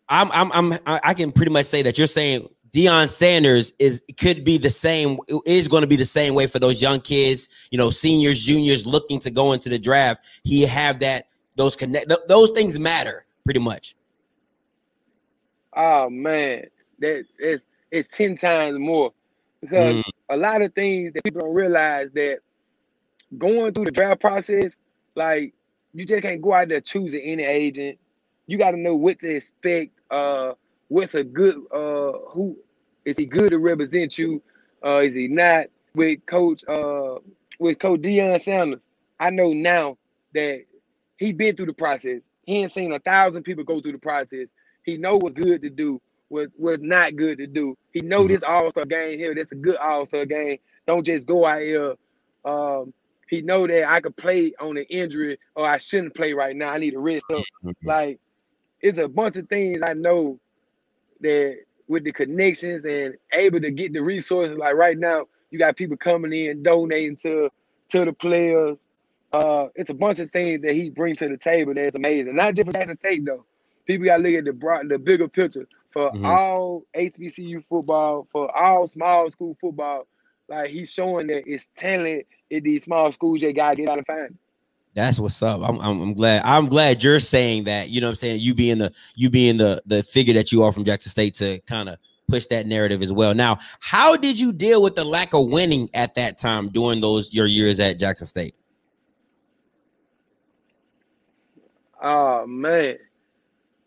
I'm 0.09 0.31
I'm 0.31 0.51
I'm 0.51 0.79
I 0.85 1.13
can 1.13 1.31
pretty 1.31 1.51
much 1.51 1.65
say 1.65 1.81
that 1.83 1.97
you're 1.97 2.07
saying 2.07 2.49
Deion 2.71 3.09
Sanders 3.09 3.73
is 3.79 4.01
could 4.19 4.43
be 4.43 4.57
the 4.57 4.69
same 4.69 5.17
is 5.45 5.67
going 5.67 5.81
to 5.81 5.87
be 5.87 5.95
the 5.95 6.05
same 6.05 6.35
way 6.35 6.47
for 6.47 6.59
those 6.59 6.81
young 6.81 6.99
kids, 6.99 7.49
you 7.71 7.77
know, 7.77 7.89
seniors, 7.89 8.43
juniors 8.43 8.85
looking 8.85 9.19
to 9.21 9.31
go 9.31 9.53
into 9.53 9.69
the 9.69 9.79
draft. 9.79 10.23
He 10.43 10.63
have 10.63 10.99
that 10.99 11.27
those 11.55 11.75
connect 11.75 12.09
th- 12.09 12.21
those 12.27 12.51
things 12.51 12.79
matter 12.79 13.25
pretty 13.43 13.59
much. 13.59 13.95
Oh 15.75 16.09
man, 16.09 16.65
that 16.99 17.25
is 17.39 17.65
it's 17.91 18.09
ten 18.15 18.37
times 18.37 18.77
more 18.77 19.13
because 19.65 19.95
mm. 19.95 20.11
a 20.29 20.37
lot 20.37 20.61
of 20.61 20.73
things 20.73 21.13
that 21.13 21.23
people 21.23 21.41
don't 21.41 21.53
realize 21.53 22.11
that 22.13 22.39
going 23.37 23.73
through 23.73 23.85
the 23.85 23.91
draft 23.91 24.21
process, 24.21 24.75
like 25.15 25.53
you 25.93 26.05
just 26.05 26.21
can't 26.21 26.41
go 26.41 26.53
out 26.53 26.69
there 26.69 26.81
choosing 26.81 27.21
any 27.21 27.43
agent. 27.43 27.97
You 28.47 28.57
got 28.57 28.71
to 28.71 28.77
know 28.77 28.95
what 28.95 29.19
to 29.21 29.35
expect. 29.35 29.91
Uh, 30.11 30.53
what's 30.87 31.15
a 31.15 31.23
good 31.23 31.55
uh 31.73 32.11
who 32.29 32.57
is 33.05 33.17
he 33.17 33.25
good 33.25 33.51
to 33.51 33.59
represent 33.59 34.17
you? 34.17 34.41
Uh, 34.83 34.97
is 34.97 35.15
he 35.15 35.27
not? 35.27 35.67
With 35.95 36.25
Coach 36.25 36.63
uh 36.67 37.15
with 37.59 37.79
Coach 37.79 38.01
Deion 38.01 38.41
Sanders, 38.41 38.81
I 39.19 39.29
know 39.29 39.53
now 39.53 39.97
that 40.33 40.65
he's 41.17 41.33
been 41.33 41.55
through 41.55 41.67
the 41.67 41.73
process. 41.73 42.21
He 42.45 42.57
ain't 42.57 42.71
seen 42.71 42.91
a 42.91 42.99
thousand 42.99 43.43
people 43.43 43.63
go 43.63 43.81
through 43.81 43.93
the 43.93 43.97
process. 43.97 44.47
He 44.83 44.97
know 44.97 45.17
what's 45.17 45.35
good 45.35 45.61
to 45.63 45.69
do, 45.69 46.01
what 46.35 46.49
what's 46.57 46.83
not 46.83 47.15
good 47.15 47.37
to 47.37 47.47
do. 47.47 47.77
He 47.91 48.01
know 48.01 48.19
mm-hmm. 48.19 48.33
this 48.33 48.43
All 48.43 48.69
Star 48.69 48.85
game 48.85 49.17
here. 49.17 49.33
That's 49.33 49.51
a 49.51 49.55
good 49.55 49.77
All 49.77 50.05
Star 50.05 50.25
game. 50.25 50.57
Don't 50.85 51.05
just 51.05 51.25
go 51.25 51.45
out 51.45 51.61
here. 51.61 51.95
Um, 52.43 52.93
he 53.27 53.41
know 53.41 53.65
that 53.65 53.89
I 53.89 54.01
could 54.01 54.15
play 54.17 54.53
on 54.59 54.77
an 54.77 54.85
injury 54.89 55.39
or 55.55 55.65
I 55.65 55.79
shouldn't 55.79 56.13
play 56.13 56.33
right 56.33 56.55
now. 56.55 56.69
I 56.69 56.77
need 56.77 56.91
to 56.91 56.99
rest 56.99 57.25
up. 57.33 57.43
Mm-hmm. 57.63 57.87
Like 57.87 58.19
it's 58.81 58.97
a 58.97 59.07
bunch 59.07 59.37
of 59.37 59.47
things 59.47 59.79
I 59.87 59.93
know 59.93 60.39
that 61.21 61.57
with 61.87 62.03
the 62.03 62.11
connections 62.11 62.85
and 62.85 63.15
able 63.33 63.61
to 63.61 63.71
get 63.71 63.93
the 63.93 64.01
resources. 64.01 64.57
Like 64.57 64.75
right 64.75 64.97
now, 64.97 65.25
you 65.49 65.57
got 65.57 65.77
people 65.77 65.97
coming 65.97 66.33
in 66.33 66.63
donating 66.63 67.15
to 67.17 67.49
to 67.89 68.05
the 68.05 68.13
players. 68.13 68.77
Uh, 69.31 69.67
it's 69.75 69.89
a 69.89 69.93
bunch 69.93 70.19
of 70.19 70.31
things 70.31 70.61
that 70.61 70.73
he 70.73 70.89
brings 70.89 71.17
to 71.17 71.29
the 71.29 71.37
table 71.37 71.73
that's 71.73 71.95
amazing. 71.95 72.35
Not 72.35 72.55
just 72.55 72.67
for 72.67 72.73
Jackson 72.73 72.95
State 72.95 73.25
though. 73.25 73.45
People 73.85 74.05
got 74.05 74.17
to 74.17 74.23
look 74.23 74.33
at 74.33 74.45
the 74.45 74.53
broad, 74.53 74.89
the 74.89 74.97
bigger 74.97 75.27
picture 75.27 75.67
for 75.95 76.11
mm-hmm. 76.11 76.25
all 76.25 76.83
HBCU 76.93 77.63
football, 77.69 78.27
for 78.29 78.55
all 78.55 78.85
small 78.85 79.29
school 79.29 79.55
football. 79.61 80.05
Like 80.49 80.69
he's 80.69 80.91
showing 80.91 81.27
that 81.27 81.43
it's 81.47 81.69
talent 81.77 82.25
in 82.49 82.63
these 82.63 82.83
small 82.83 83.13
schools. 83.13 83.39
They 83.39 83.53
got 83.53 83.71
to 83.71 83.75
get 83.77 83.89
out 83.89 83.97
and 83.97 84.05
find. 84.05 84.37
That's 84.93 85.19
what's 85.19 85.41
up. 85.41 85.61
I'm, 85.63 85.79
I'm, 85.79 86.01
I'm 86.01 86.13
glad. 86.13 86.41
I'm 86.43 86.67
glad 86.67 87.01
you're 87.01 87.21
saying 87.21 87.63
that. 87.63 87.89
You 87.89 88.01
know, 88.01 88.07
what 88.07 88.11
I'm 88.11 88.15
saying 88.15 88.41
you 88.41 88.53
being 88.53 88.77
the 88.77 88.91
you 89.15 89.29
being 89.29 89.55
the 89.55 89.81
the 89.85 90.03
figure 90.03 90.33
that 90.33 90.51
you 90.51 90.63
are 90.63 90.73
from 90.73 90.83
Jackson 90.83 91.09
State 91.09 91.35
to 91.35 91.59
kind 91.61 91.87
of 91.87 91.97
push 92.27 92.45
that 92.47 92.67
narrative 92.67 93.01
as 93.01 93.13
well. 93.13 93.33
Now, 93.33 93.59
how 93.79 94.17
did 94.17 94.37
you 94.37 94.51
deal 94.51 94.83
with 94.83 94.95
the 94.95 95.05
lack 95.05 95.33
of 95.33 95.47
winning 95.47 95.89
at 95.93 96.15
that 96.15 96.37
time 96.37 96.69
during 96.69 96.99
those 96.99 97.33
your 97.33 97.47
years 97.47 97.79
at 97.79 97.99
Jackson 97.99 98.27
State? 98.27 98.53
Oh 102.03 102.45
man, 102.45 102.97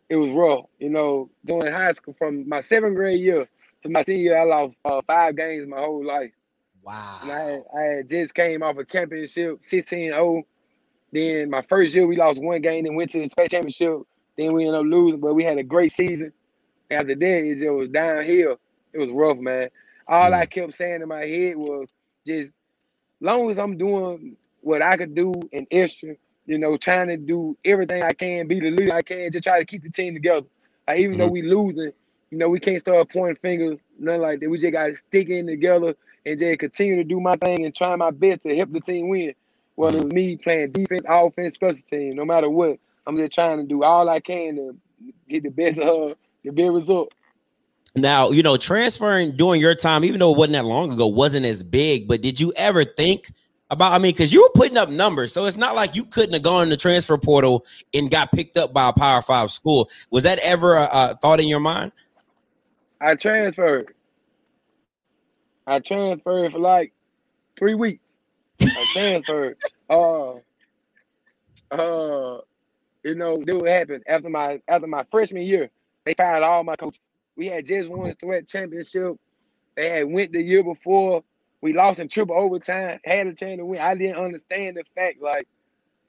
it 0.09 0.17
was 0.17 0.31
rough. 0.31 0.67
You 0.79 0.91
know, 0.91 1.31
during 1.45 1.73
high 1.73 1.93
school, 1.93 2.15
from 2.19 2.49
my 2.49 2.61
seventh 2.61 2.97
grade 2.97 3.21
year 3.21 3.49
to 3.83 3.89
my 3.89 4.03
senior 4.03 4.23
year, 4.23 4.39
I 4.39 4.45
lost 4.45 4.77
uh, 4.85 5.03
five 5.07 5.37
games 5.37 5.69
my 5.69 5.79
whole 5.79 6.05
life. 6.05 6.33
Wow. 6.83 7.19
And 7.23 7.33
I 7.33 7.41
had, 7.41 7.63
I 7.77 7.81
had 7.81 8.09
just 8.09 8.35
came 8.35 8.63
off 8.63 8.79
a 8.79 8.85
championship, 8.85 9.63
16-0 9.63 10.45
then 11.13 11.51
my 11.51 11.63
first 11.63 11.95
year 11.95 12.07
we 12.07 12.17
lost 12.17 12.43
one 12.43 12.61
game 12.61 12.85
and 12.87 12.97
went 12.97 13.11
to 13.11 13.21
the 13.21 13.27
state 13.27 13.51
championship. 13.51 14.01
Then 14.37 14.53
we 14.53 14.65
ended 14.65 14.81
up 14.81 14.87
losing, 14.87 15.21
but 15.21 15.35
we 15.35 15.45
had 15.45 15.59
a 15.59 15.63
great 15.63 15.93
season. 15.93 16.33
After 16.91 17.15
that, 17.15 17.45
it 17.45 17.59
just 17.59 17.73
was 17.73 17.89
downhill. 17.89 18.59
It 18.93 18.99
was 18.99 19.11
rough, 19.11 19.39
man. 19.39 19.69
All 20.07 20.31
mm. 20.31 20.35
I 20.35 20.47
kept 20.47 20.75
saying 20.75 21.03
in 21.03 21.09
my 21.09 21.25
head 21.25 21.57
was 21.57 21.89
just 22.27 22.53
long 23.21 23.51
as 23.51 23.59
I'm 23.59 23.77
doing 23.77 24.37
what 24.61 24.83
I 24.83 24.97
could 24.97 25.15
do 25.15 25.33
in 25.53 25.67
extra, 25.71 26.15
you 26.49 26.59
know, 26.59 26.77
trying 26.77 27.07
to 27.09 27.17
do 27.17 27.57
everything 27.65 28.03
I 28.03 28.13
can, 28.13 28.49
be 28.49 28.59
the 28.59 28.73
leader 28.73 28.95
I 28.95 29.03
can, 29.03 29.31
just 29.31 29.45
try 29.45 29.61
to 29.61 29.65
keep 29.65 29.85
the 29.85 29.91
team 29.91 30.15
together. 30.15 30.47
Like, 30.89 30.99
even 30.99 31.13
mm-hmm. 31.13 31.21
though 31.21 31.29
we 31.29 31.43
losing, 31.43 31.93
you 32.31 32.39
know, 32.39 32.49
we 32.49 32.59
can't 32.59 32.81
start 32.81 33.09
pointing 33.13 33.37
fingers, 33.37 33.79
nothing 34.01 34.23
like 34.23 34.41
that. 34.41 34.51
We 34.51 34.59
just 34.59 34.73
gotta 34.73 34.97
stick 34.97 35.29
in 35.29 35.47
together 35.47 35.95
and 36.27 36.39
just 36.41 36.59
continue 36.59 36.97
to 36.97 37.05
do 37.05 37.21
my 37.21 37.37
thing 37.37 37.65
and 37.65 37.73
try 37.73 37.95
my 37.95 38.11
best 38.11 38.43
to 38.43 38.57
help 38.57 38.73
the 38.73 38.81
team 38.81 39.09
win 39.09 39.35
whether 39.79 39.99
it's 39.99 40.13
me 40.13 40.37
playing 40.37 40.73
defense, 40.73 41.05
offense, 41.09 41.55
special 41.55 41.81
team, 41.89 42.17
no 42.17 42.25
matter 42.25 42.51
what, 42.51 42.81
I'm 43.07 43.17
just 43.17 43.33
trying 43.33 43.59
to 43.59 43.65
do 43.65 43.85
all 43.85 44.09
I 44.09 44.19
can 44.19 44.57
to 44.57 44.77
get 45.29 45.45
the 45.45 45.51
best 45.51 45.79
uh 45.79 46.15
the 46.43 46.51
best 46.51 46.73
result. 46.73 47.13
Now, 47.95 48.31
you 48.31 48.43
know, 48.43 48.57
transferring 48.57 49.37
during 49.37 49.61
your 49.61 49.77
time, 49.77 50.03
even 50.03 50.19
though 50.19 50.33
it 50.33 50.37
wasn't 50.37 50.55
that 50.55 50.65
long 50.65 50.93
ago, 50.93 51.07
wasn't 51.07 51.47
as 51.47 51.63
big, 51.63 52.09
but 52.09 52.23
did 52.23 52.41
you 52.41 52.53
ever 52.57 52.83
think 52.83 53.31
about, 53.71 53.93
I 53.93 53.99
mean, 53.99 54.13
because 54.13 54.33
you 54.33 54.43
were 54.43 54.51
putting 54.55 54.77
up 54.77 54.89
numbers, 54.89 55.33
so 55.33 55.45
it's 55.45 55.57
not 55.57 55.75
like 55.75 55.95
you 55.95 56.05
couldn't 56.05 56.33
have 56.33 56.43
gone 56.43 56.65
in 56.65 56.69
the 56.71 56.77
transfer 56.77 57.19
portal 57.19 57.67
and 57.93 58.11
got 58.11 58.33
picked 58.33 58.57
up 58.57 58.73
by 58.73 58.89
a 58.89 58.93
power 58.93 59.23
five 59.23 59.51
school. 59.51 59.91
Was 60.11 60.23
that 60.23 60.39
ever 60.43 60.75
a, 60.75 60.89
a 60.91 61.19
thought 61.21 61.41
in 61.41 61.49
your 61.49 61.61
mind? 61.61 61.93
I 63.01 63.15
transferred. 63.15 63.95
I 65.67 65.81
transferred 65.81 66.53
for 66.53 66.59
like 66.59 66.93
three 67.59 67.75
weeks. 67.75 68.19
I 68.61 68.87
transferred. 68.93 69.57
Uh, 69.91 70.35
uh, 71.71 72.41
you 73.03 73.15
know, 73.15 73.43
this 73.43 73.55
what 73.55 73.71
happened 73.71 74.05
after 74.07 74.29
my 74.29 74.61
after 74.69 74.87
my 74.87 75.03
freshman 75.11 75.45
year. 75.45 75.71
They 76.05 76.13
fired 76.13 76.43
all 76.43 76.63
my 76.63 76.77
coaches. 76.77 77.01
We 77.37 77.47
had 77.47 77.65
just 77.65 77.89
won 77.89 78.09
the 78.09 78.15
SWAC 78.15 78.47
championship. 78.49 79.17
They 79.77 79.89
had 79.89 80.13
went 80.13 80.33
the 80.33 80.43
year 80.43 80.63
before. 80.63 81.25
We 81.61 81.73
lost 81.73 82.01
in 82.01 82.09
triple 82.09 82.37
overtime. 82.37 83.01
Had 83.05 83.27
a 83.27 83.35
chance 83.35 83.59
to 83.59 83.65
win. 83.65 83.81
I 83.81 83.95
didn't 83.95 84.23
understand 84.25 84.77
the 84.77 84.85
fact 84.95 85.21
like 85.21 85.49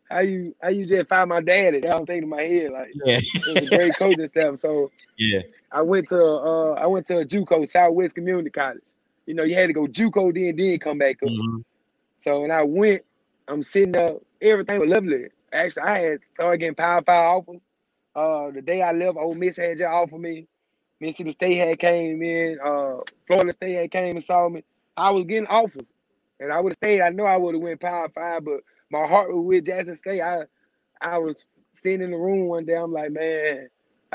how 0.10 0.22
you 0.22 0.56
how 0.62 0.70
you 0.70 0.86
just 0.86 1.10
find 1.10 1.30
my 1.30 1.42
daddy. 1.42 1.80
That 1.80 1.96
I'm 1.96 2.06
thinking 2.06 2.24
in 2.24 2.30
my 2.30 2.44
head 2.44 2.72
like 2.72 2.92
yeah, 3.06 3.20
it 3.22 3.62
was 3.62 3.72
a 3.72 3.76
great 3.76 3.98
coaching 3.98 4.28
staff. 4.28 4.58
So 4.58 4.92
yeah, 5.18 5.42
I 5.72 5.82
went 5.82 6.10
to 6.10 6.24
uh 6.24 6.72
I 6.74 6.88
went 6.88 7.08
to 7.08 7.20
a 7.20 7.26
JUCO 7.26 7.68
Southwest 7.68 8.16
Community 8.16 8.50
College. 8.50 8.82
You 9.26 9.36
know, 9.36 9.44
you 9.44 9.56
had 9.56 9.68
to 9.68 9.74
go 9.74 9.86
JUCO 9.86 10.34
then 10.34 10.56
then 10.56 10.80
come 10.80 10.98
back 10.98 11.22
up. 11.24 11.30
Mm-hmm. 11.30 11.62
So 12.24 12.42
when 12.42 12.52
I 12.52 12.64
went, 12.64 13.04
I'm 13.48 13.64
sitting 13.64 13.96
up, 13.96 14.22
everything 14.42 14.80
was 14.80 14.90
lovely. 14.90 15.28
Actually, 15.54 15.84
I 15.84 16.00
had 16.00 16.24
started 16.24 16.58
getting 16.58 16.76
power 16.76 17.02
five 17.02 17.26
offers. 17.26 17.62
Uh, 18.16 18.52
the 18.52 18.62
day 18.62 18.82
I 18.82 18.92
left, 18.92 19.18
Ole 19.18 19.36
Miss 19.36 19.58
had 19.58 19.78
just 19.78 19.90
offered 19.90 20.20
me. 20.20 20.48
Mississippi 21.00 21.32
State 21.32 21.56
had 21.56 21.80
came 21.80 22.22
in. 22.22 22.60
Uh, 22.64 22.98
Florida 23.26 23.54
State 23.54 23.76
had 23.76 23.92
came 23.92 24.18
and 24.18 24.26
saw 24.26 24.50
me. 24.50 24.64
I 25.00 25.12
was 25.12 25.24
getting 25.26 25.48
offers, 25.48 25.86
and 26.40 26.52
I 26.52 26.60
would 26.60 26.74
have 26.74 26.78
stayed. 26.78 27.02
I 27.02 27.10
know 27.10 27.26
I 27.26 27.38
would 27.38 27.56
have 27.56 27.64
went 27.64 27.82
power 27.82 28.10
five, 28.10 28.44
but 28.46 28.62
my 28.92 29.06
heart 29.08 29.34
was 29.34 29.46
with 29.46 29.66
Jackson 29.66 29.96
State. 29.96 30.22
I, 30.22 30.44
I 31.02 31.18
was 31.18 31.46
sitting 31.74 32.02
in 32.02 32.12
the 32.12 32.18
room 32.18 32.48
one 32.48 32.66
day. 32.66 32.76
I'm 32.76 32.92
like, 32.92 33.12
man, 33.12 33.70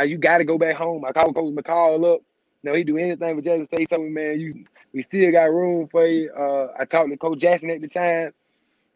you 0.05 0.19
got 0.19 0.39
to 0.39 0.45
go 0.45 0.59
back 0.59 0.77
home. 0.77 1.05
I 1.05 1.13
called 1.13 1.35
Coach 1.35 1.55
McCall 1.55 2.15
up. 2.15 2.21
You 2.63 2.71
know, 2.71 2.75
he 2.75 2.85
do 2.85 2.97
anything 2.97 3.37
for 3.37 3.43
Jackson 3.43 3.67
State. 3.67 3.81
He 3.81 3.87
told 3.87 4.03
me, 4.03 4.11
man, 4.11 4.41
you 4.41 4.65
we 4.93 5.03
still 5.03 5.31
got 5.33 5.45
room 5.45 5.89
for 5.89 6.07
you. 6.07 6.31
Uh, 6.33 6.69
I 6.79 6.85
talked 6.85 7.11
to 7.11 7.17
Coach 7.17 7.41
Jackson 7.41 7.71
at 7.71 7.81
the 7.81 7.89
time. 7.89 8.33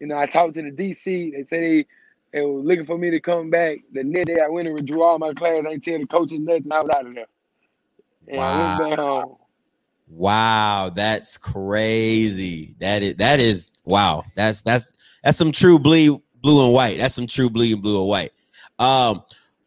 You 0.00 0.06
know, 0.06 0.16
I 0.16 0.26
talked 0.26 0.54
to 0.54 0.62
the 0.62 0.70
DC. 0.70 1.32
They 1.32 1.44
said 1.44 1.62
they, 1.62 1.86
they 2.32 2.42
were 2.42 2.60
looking 2.60 2.86
for 2.86 2.96
me 2.96 3.10
to 3.10 3.20
come 3.20 3.50
back. 3.50 3.78
The 3.92 4.04
next 4.04 4.26
day 4.26 4.40
I 4.40 4.48
went 4.48 4.68
and 4.68 4.74
withdrew 4.76 5.02
all 5.02 5.18
my 5.18 5.32
class. 5.34 5.64
I 5.66 5.70
ain't 5.72 5.84
tell 5.84 5.98
the 5.98 6.06
coaches 6.06 6.38
nothing. 6.38 6.70
I 6.70 6.80
was 6.80 6.90
out 6.90 7.06
of 7.06 7.14
there. 7.14 7.26
And 8.28 8.76
wow. 8.78 9.38
Wow, 10.10 10.90
that's 10.94 11.36
crazy. 11.36 12.74
That 12.80 13.02
is 13.02 13.16
that 13.16 13.40
is 13.40 13.70
wow. 13.84 14.24
That's 14.34 14.62
that's 14.62 14.92
that's 15.22 15.36
some 15.36 15.52
true 15.52 15.78
blue 15.78 16.22
blue 16.40 16.64
and 16.64 16.72
white. 16.72 16.98
That's 16.98 17.14
some 17.14 17.26
true 17.26 17.50
blue 17.50 17.72
and 17.72 17.82
blue 17.82 18.00
and 18.00 18.08
white. 18.08 18.32
Um, 18.78 19.22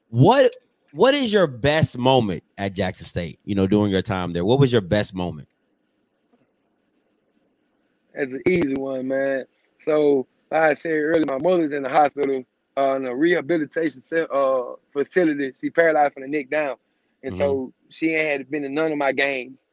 what 0.10 0.56
what 0.94 1.14
is 1.14 1.32
your 1.32 1.48
best 1.48 1.98
moment 1.98 2.44
at 2.58 2.74
Jackson 2.74 3.06
State? 3.06 3.40
You 3.46 3.56
know, 3.56 3.68
during 3.68 3.92
your 3.92 4.02
time 4.02 4.34
there, 4.34 4.44
what 4.44 4.60
was 4.60 4.72
your 4.72 4.82
best 4.82 5.14
moment? 5.14 5.48
That's 8.14 8.34
an 8.34 8.42
easy 8.48 8.74
one, 8.74 9.08
man. 9.08 9.46
So, 9.86 10.28
like 10.50 10.62
I 10.62 10.74
said 10.74 10.92
earlier, 10.92 11.26
my 11.28 11.38
mother's 11.38 11.72
in 11.72 11.84
the 11.84 11.90
hospital. 11.90 12.44
uh, 12.78 12.96
in 12.96 13.06
a 13.06 13.16
rehabilitation 13.16 14.02
uh, 14.34 14.62
facility. 14.94 15.54
She 15.60 15.70
paralyzed 15.70 16.14
from 16.14 16.24
the 16.24 16.30
neck 16.30 16.50
down, 16.50 16.76
and 17.24 17.34
mm-hmm. 17.34 17.40
so 17.40 17.74
she 17.90 18.14
ain't 18.14 18.32
had 18.32 18.52
been 18.52 18.64
in 18.64 18.74
none 18.74 18.92
of 18.92 18.98
my 18.98 19.12
games. 19.12 19.64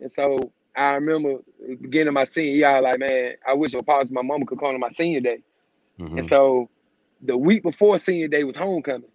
And 0.00 0.10
so 0.10 0.52
I 0.76 0.94
remember 0.94 1.38
beginning 1.80 2.12
my 2.12 2.24
senior 2.24 2.52
year, 2.52 2.68
I 2.68 2.80
was 2.80 2.84
like, 2.84 2.98
man, 3.00 3.32
I 3.48 3.54
wish 3.54 3.74
I 3.74 3.78
was 3.78 4.10
my 4.10 4.22
mama 4.22 4.44
could 4.44 4.58
come 4.58 4.68
on 4.68 4.80
my 4.80 4.88
senior 4.88 5.20
day. 5.20 5.38
Mm-hmm. 5.98 6.18
And 6.18 6.26
so 6.26 6.68
the 7.22 7.36
week 7.36 7.62
before 7.62 7.98
senior 7.98 8.28
day 8.28 8.44
was 8.44 8.56
homecoming, 8.56 9.08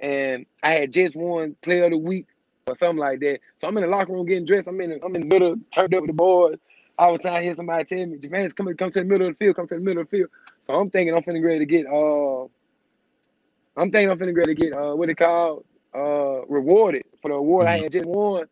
and 0.00 0.46
I 0.62 0.72
had 0.72 0.92
just 0.92 1.14
won 1.14 1.56
player 1.62 1.84
of 1.84 1.92
the 1.92 1.98
week 1.98 2.26
or 2.66 2.76
something 2.76 2.98
like 2.98 3.20
that. 3.20 3.40
So 3.60 3.68
I'm 3.68 3.76
in 3.76 3.84
the 3.84 3.88
locker 3.88 4.12
room 4.12 4.26
getting 4.26 4.44
dressed. 4.44 4.68
I'm 4.68 4.80
in 4.80 4.90
the, 4.90 5.04
I'm 5.04 5.14
in 5.14 5.28
the 5.28 5.34
middle, 5.34 5.56
turned 5.72 5.94
up 5.94 6.02
with 6.02 6.10
the 6.10 6.14
boys. 6.14 6.56
All 6.98 7.14
of 7.14 7.20
a 7.20 7.22
sudden, 7.22 7.38
I 7.38 7.42
hear 7.42 7.54
somebody 7.54 7.84
tell 7.84 8.06
me, 8.06 8.18
Jermaine's 8.18 8.52
coming, 8.52 8.76
come 8.76 8.90
to 8.90 8.98
the 8.98 9.04
middle 9.04 9.28
of 9.28 9.34
the 9.34 9.44
field, 9.44 9.56
come 9.56 9.68
to 9.68 9.76
the 9.76 9.80
middle 9.80 10.02
of 10.02 10.10
the 10.10 10.16
field. 10.16 10.30
So 10.62 10.74
I'm 10.74 10.90
thinking 10.90 11.14
I'm 11.14 11.22
finna 11.22 11.44
ready 11.44 11.60
to 11.60 11.66
get 11.66 11.86
uh 11.86 12.42
I'm 13.80 13.92
thinking 13.92 14.10
I'm 14.10 14.18
finna 14.18 14.36
ready 14.36 14.54
to 14.54 14.60
get 14.60 14.72
uh 14.72 14.94
what 14.94 15.08
it 15.08 15.16
called 15.16 15.64
uh 15.94 16.44
rewarded 16.46 17.04
for 17.22 17.28
the 17.28 17.34
award 17.34 17.66
mm-hmm. 17.66 17.74
I 17.74 17.82
had 17.84 17.92
just 17.92 18.06
won. 18.06 18.46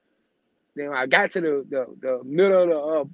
Then 0.77 0.93
I 0.93 1.07
got 1.07 1.33
to 1.33 1.41
the 1.41 1.67
the, 1.69 1.87
the 2.01 2.21
middle 2.25 2.63
of 2.63 2.69
the 2.69 2.79
uh, 2.79 3.05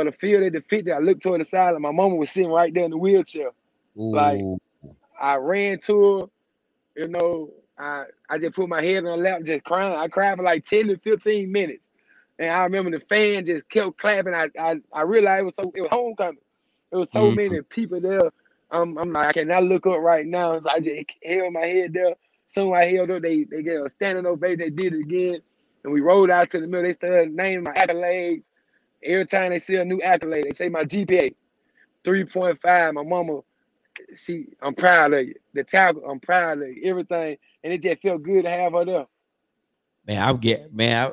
of 0.00 0.06
the 0.06 0.12
field 0.12 0.42
at 0.42 0.52
the 0.52 0.60
50, 0.60 0.90
I 0.92 0.98
looked 0.98 1.22
toward 1.22 1.40
the 1.40 1.44
side 1.44 1.74
and 1.74 1.82
my 1.82 1.92
mama 1.92 2.14
was 2.16 2.30
sitting 2.30 2.50
right 2.50 2.72
there 2.72 2.84
in 2.84 2.90
the 2.90 2.96
wheelchair. 2.96 3.50
Ooh. 3.98 4.14
Like 4.14 4.40
I 5.20 5.36
ran 5.36 5.80
to 5.82 6.02
her, 6.02 7.02
you 7.02 7.08
know, 7.08 7.50
I 7.78 8.04
I 8.28 8.38
just 8.38 8.54
put 8.54 8.68
my 8.68 8.82
head 8.82 8.98
on 8.98 9.04
her 9.04 9.16
lap, 9.16 9.42
just 9.44 9.64
crying. 9.64 9.94
I 9.94 10.08
cried 10.08 10.36
for 10.36 10.44
like 10.44 10.64
10 10.64 10.88
to 10.88 10.98
15 10.98 11.50
minutes. 11.50 11.88
And 12.38 12.50
I 12.50 12.64
remember 12.64 12.90
the 12.90 13.04
fan 13.06 13.46
just 13.46 13.68
kept 13.68 13.98
clapping. 13.98 14.34
I 14.34 14.48
I, 14.58 14.76
I 14.92 15.02
realized 15.02 15.40
it 15.40 15.44
was 15.44 15.54
so 15.56 15.72
it 15.74 15.80
was 15.82 15.90
homecoming. 15.90 16.38
There 16.90 17.00
was 17.00 17.10
so 17.10 17.22
mm-hmm. 17.22 17.36
many 17.36 17.62
people 17.62 18.00
there. 18.00 18.30
Um, 18.70 18.98
I'm 18.98 19.12
like, 19.12 19.26
I 19.26 19.32
cannot 19.32 19.64
look 19.64 19.86
up 19.86 19.98
right 19.98 20.26
now. 20.26 20.58
So 20.60 20.68
I 20.68 20.80
just 20.80 21.10
held 21.24 21.52
my 21.52 21.66
head 21.66 21.92
there. 21.92 22.14
Soon 22.48 22.74
I 22.74 22.86
held 22.86 23.10
up, 23.10 23.22
they 23.22 23.44
they 23.44 23.62
get 23.62 23.84
a 23.84 23.88
standing 23.88 24.26
ovation. 24.26 24.58
They 24.58 24.70
did 24.70 24.94
it 24.94 25.00
again, 25.00 25.40
and 25.86 25.94
we 25.94 26.00
rolled 26.00 26.30
out 26.30 26.50
to 26.50 26.60
the 26.60 26.66
middle. 26.66 26.82
They 26.82 26.92
started 26.92 27.32
naming 27.32 27.62
my 27.62 27.72
accolades. 27.72 28.46
Every 29.04 29.24
time 29.24 29.50
they 29.50 29.60
see 29.60 29.76
a 29.76 29.84
new 29.84 30.02
accolade, 30.02 30.44
they 30.44 30.52
say 30.52 30.68
my 30.68 30.82
GPA, 30.82 31.34
three 32.02 32.24
point 32.24 32.60
five. 32.60 32.92
My 32.92 33.04
mama, 33.04 33.40
she, 34.16 34.46
I'm 34.60 34.74
proud 34.74 35.12
of 35.12 35.28
you. 35.28 35.34
The 35.54 35.62
tackle, 35.62 36.02
I'm 36.04 36.18
proud 36.18 36.60
of 36.60 36.68
you. 36.68 36.82
Everything, 36.84 37.36
and 37.62 37.72
it 37.72 37.82
just 37.82 38.02
felt 38.02 38.24
good 38.24 38.42
to 38.42 38.50
have 38.50 38.72
her 38.72 38.84
there. 38.84 39.06
Man, 40.08 40.28
I'm 40.28 40.38
get 40.38 40.74
man. 40.74 41.12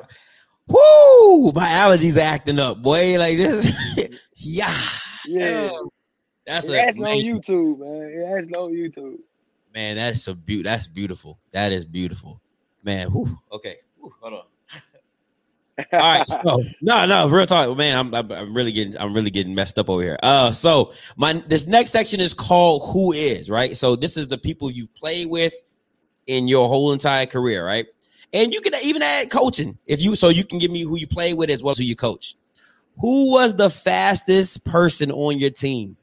woo! 0.66 1.52
My 1.52 1.68
allergies 1.68 2.16
are 2.16 2.26
acting 2.26 2.58
up, 2.58 2.82
boy. 2.82 3.16
Like 3.16 3.36
this, 3.36 4.18
yeah. 4.36 4.74
Yeah. 5.24 5.70
That's 6.46 6.66
that's 6.66 6.98
on 6.98 7.04
YouTube, 7.04 7.78
man. 7.78 8.34
That's 8.34 8.48
on 8.48 8.72
YouTube. 8.72 9.18
Man, 9.72 9.94
that's 9.96 10.26
a 10.26 10.34
beaut. 10.34 10.64
That's 10.64 10.88
beautiful. 10.88 11.38
That 11.52 11.70
is 11.72 11.84
beautiful, 11.84 12.40
man. 12.82 13.08
Whew. 13.12 13.38
Okay, 13.52 13.76
Whew. 13.98 14.12
hold 14.20 14.34
on. 14.34 14.42
All 15.76 15.98
right, 15.98 16.28
so 16.28 16.62
no, 16.82 17.04
no, 17.04 17.28
real 17.28 17.46
talk, 17.46 17.76
man. 17.76 17.98
I'm, 17.98 18.14
I'm, 18.14 18.30
I'm 18.30 18.54
really 18.54 18.70
getting, 18.70 18.96
I'm 18.96 19.12
really 19.12 19.30
getting 19.30 19.56
messed 19.56 19.76
up 19.76 19.90
over 19.90 20.02
here. 20.02 20.18
Uh, 20.22 20.52
so 20.52 20.92
my 21.16 21.32
this 21.32 21.66
next 21.66 21.90
section 21.90 22.20
is 22.20 22.32
called 22.32 22.90
"Who 22.92 23.12
Is," 23.12 23.50
right? 23.50 23.76
So 23.76 23.96
this 23.96 24.16
is 24.16 24.28
the 24.28 24.38
people 24.38 24.70
you've 24.70 24.94
played 24.94 25.28
with 25.28 25.52
in 26.26 26.46
your 26.46 26.68
whole 26.68 26.92
entire 26.92 27.26
career, 27.26 27.66
right? 27.66 27.86
And 28.32 28.52
you 28.52 28.60
can 28.60 28.74
even 28.82 29.02
add 29.02 29.30
coaching 29.30 29.78
if 29.86 30.00
you, 30.00 30.16
so 30.16 30.28
you 30.28 30.44
can 30.44 30.58
give 30.58 30.70
me 30.70 30.82
who 30.82 30.96
you 30.96 31.06
play 31.06 31.34
with 31.34 31.50
as 31.50 31.62
well 31.62 31.72
as 31.72 31.78
who 31.78 31.84
you 31.84 31.96
coach. 31.96 32.36
Who 33.00 33.30
was 33.30 33.56
the 33.56 33.70
fastest 33.70 34.64
person 34.64 35.10
on 35.10 35.38
your 35.38 35.50
team? 35.50 35.96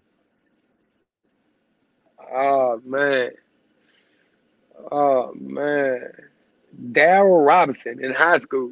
Oh 2.34 2.82
man. 2.86 3.32
Oh 4.92 5.34
man. 5.36 6.12
Daryl 6.92 7.46
Robinson 7.46 8.04
in 8.04 8.14
high 8.14 8.38
school. 8.38 8.72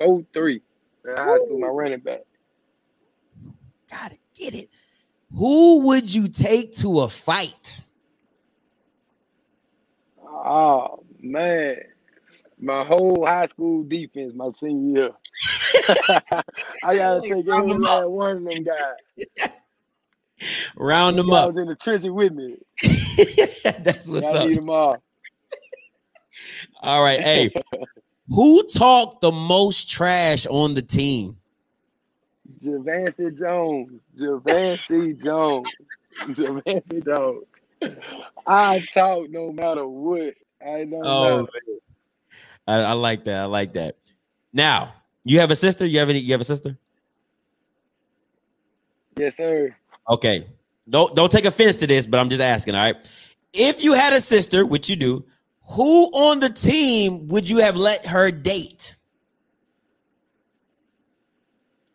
4-3 0.00 0.60
in 1.04 1.16
high 1.16 1.36
Ooh. 1.36 1.46
school, 1.46 1.60
my 1.60 1.66
running 1.68 2.00
back. 2.00 2.20
Gotta 3.90 4.16
get 4.34 4.54
it. 4.54 4.70
Who 5.34 5.80
would 5.80 6.12
you 6.12 6.28
take 6.28 6.72
to 6.78 7.00
a 7.00 7.08
fight? 7.08 7.82
Oh 10.26 11.04
man 11.20 11.76
my 12.60 12.84
whole 12.84 13.24
high 13.26 13.46
school 13.46 13.82
defense 13.84 14.34
my 14.34 14.50
senior 14.50 15.00
year. 15.00 15.10
I 16.84 16.96
gotta 16.96 17.20
take 17.28 17.48
every 17.48 17.78
one 17.78 18.36
of 18.36 18.44
them 18.44 18.64
guys. 18.64 19.48
Round 20.76 21.18
them 21.18 21.30
up. 21.30 21.44
I 21.44 21.46
was 21.50 21.62
in 21.62 21.68
the 21.68 21.74
trenches 21.74 22.10
with 22.10 22.32
me. 22.32 22.56
That's 23.84 24.08
what's 24.08 24.26
up. 24.26 24.48
Need 24.48 24.56
them 24.56 24.70
all. 24.70 25.02
all 26.80 27.02
right, 27.02 27.20
hey, 27.20 27.52
who 28.30 28.62
talked 28.64 29.20
the 29.20 29.32
most 29.32 29.90
trash 29.90 30.46
on 30.46 30.74
the 30.74 30.82
team? 30.82 31.36
Javancy 32.62 33.36
Jones. 33.36 34.00
Javancy 34.16 35.22
Jones. 35.22 35.74
Javancy 36.28 37.04
Jones. 37.04 37.44
I 38.46 38.80
talk 38.92 39.30
no 39.30 39.52
matter 39.52 39.86
what. 39.86 40.34
I 40.64 40.84
don't 40.84 41.02
oh. 41.04 41.48
I, 42.66 42.76
I 42.76 42.92
like 42.92 43.24
that. 43.24 43.42
I 43.42 43.44
like 43.46 43.72
that. 43.74 43.96
Now, 44.52 44.94
you 45.24 45.40
have 45.40 45.50
a 45.50 45.56
sister? 45.56 45.86
You 45.86 45.98
have 45.98 46.10
any? 46.10 46.18
You 46.18 46.32
have 46.32 46.40
a 46.40 46.44
sister? 46.44 46.76
Yes, 49.16 49.36
sir. 49.36 49.74
Okay. 50.08 50.46
Don't 50.88 51.14
don't 51.14 51.30
take 51.30 51.44
offense 51.44 51.76
to 51.76 51.86
this, 51.86 52.06
but 52.06 52.20
I'm 52.20 52.28
just 52.28 52.42
asking. 52.42 52.74
All 52.74 52.82
right. 52.82 53.10
If 53.52 53.82
you 53.82 53.92
had 53.92 54.12
a 54.12 54.20
sister, 54.20 54.64
which 54.66 54.88
you 54.88 54.96
do, 54.96 55.24
who 55.70 56.06
on 56.06 56.40
the 56.40 56.50
team 56.50 57.28
would 57.28 57.48
you 57.48 57.58
have 57.58 57.76
let 57.76 58.04
her 58.06 58.30
date? 58.30 58.96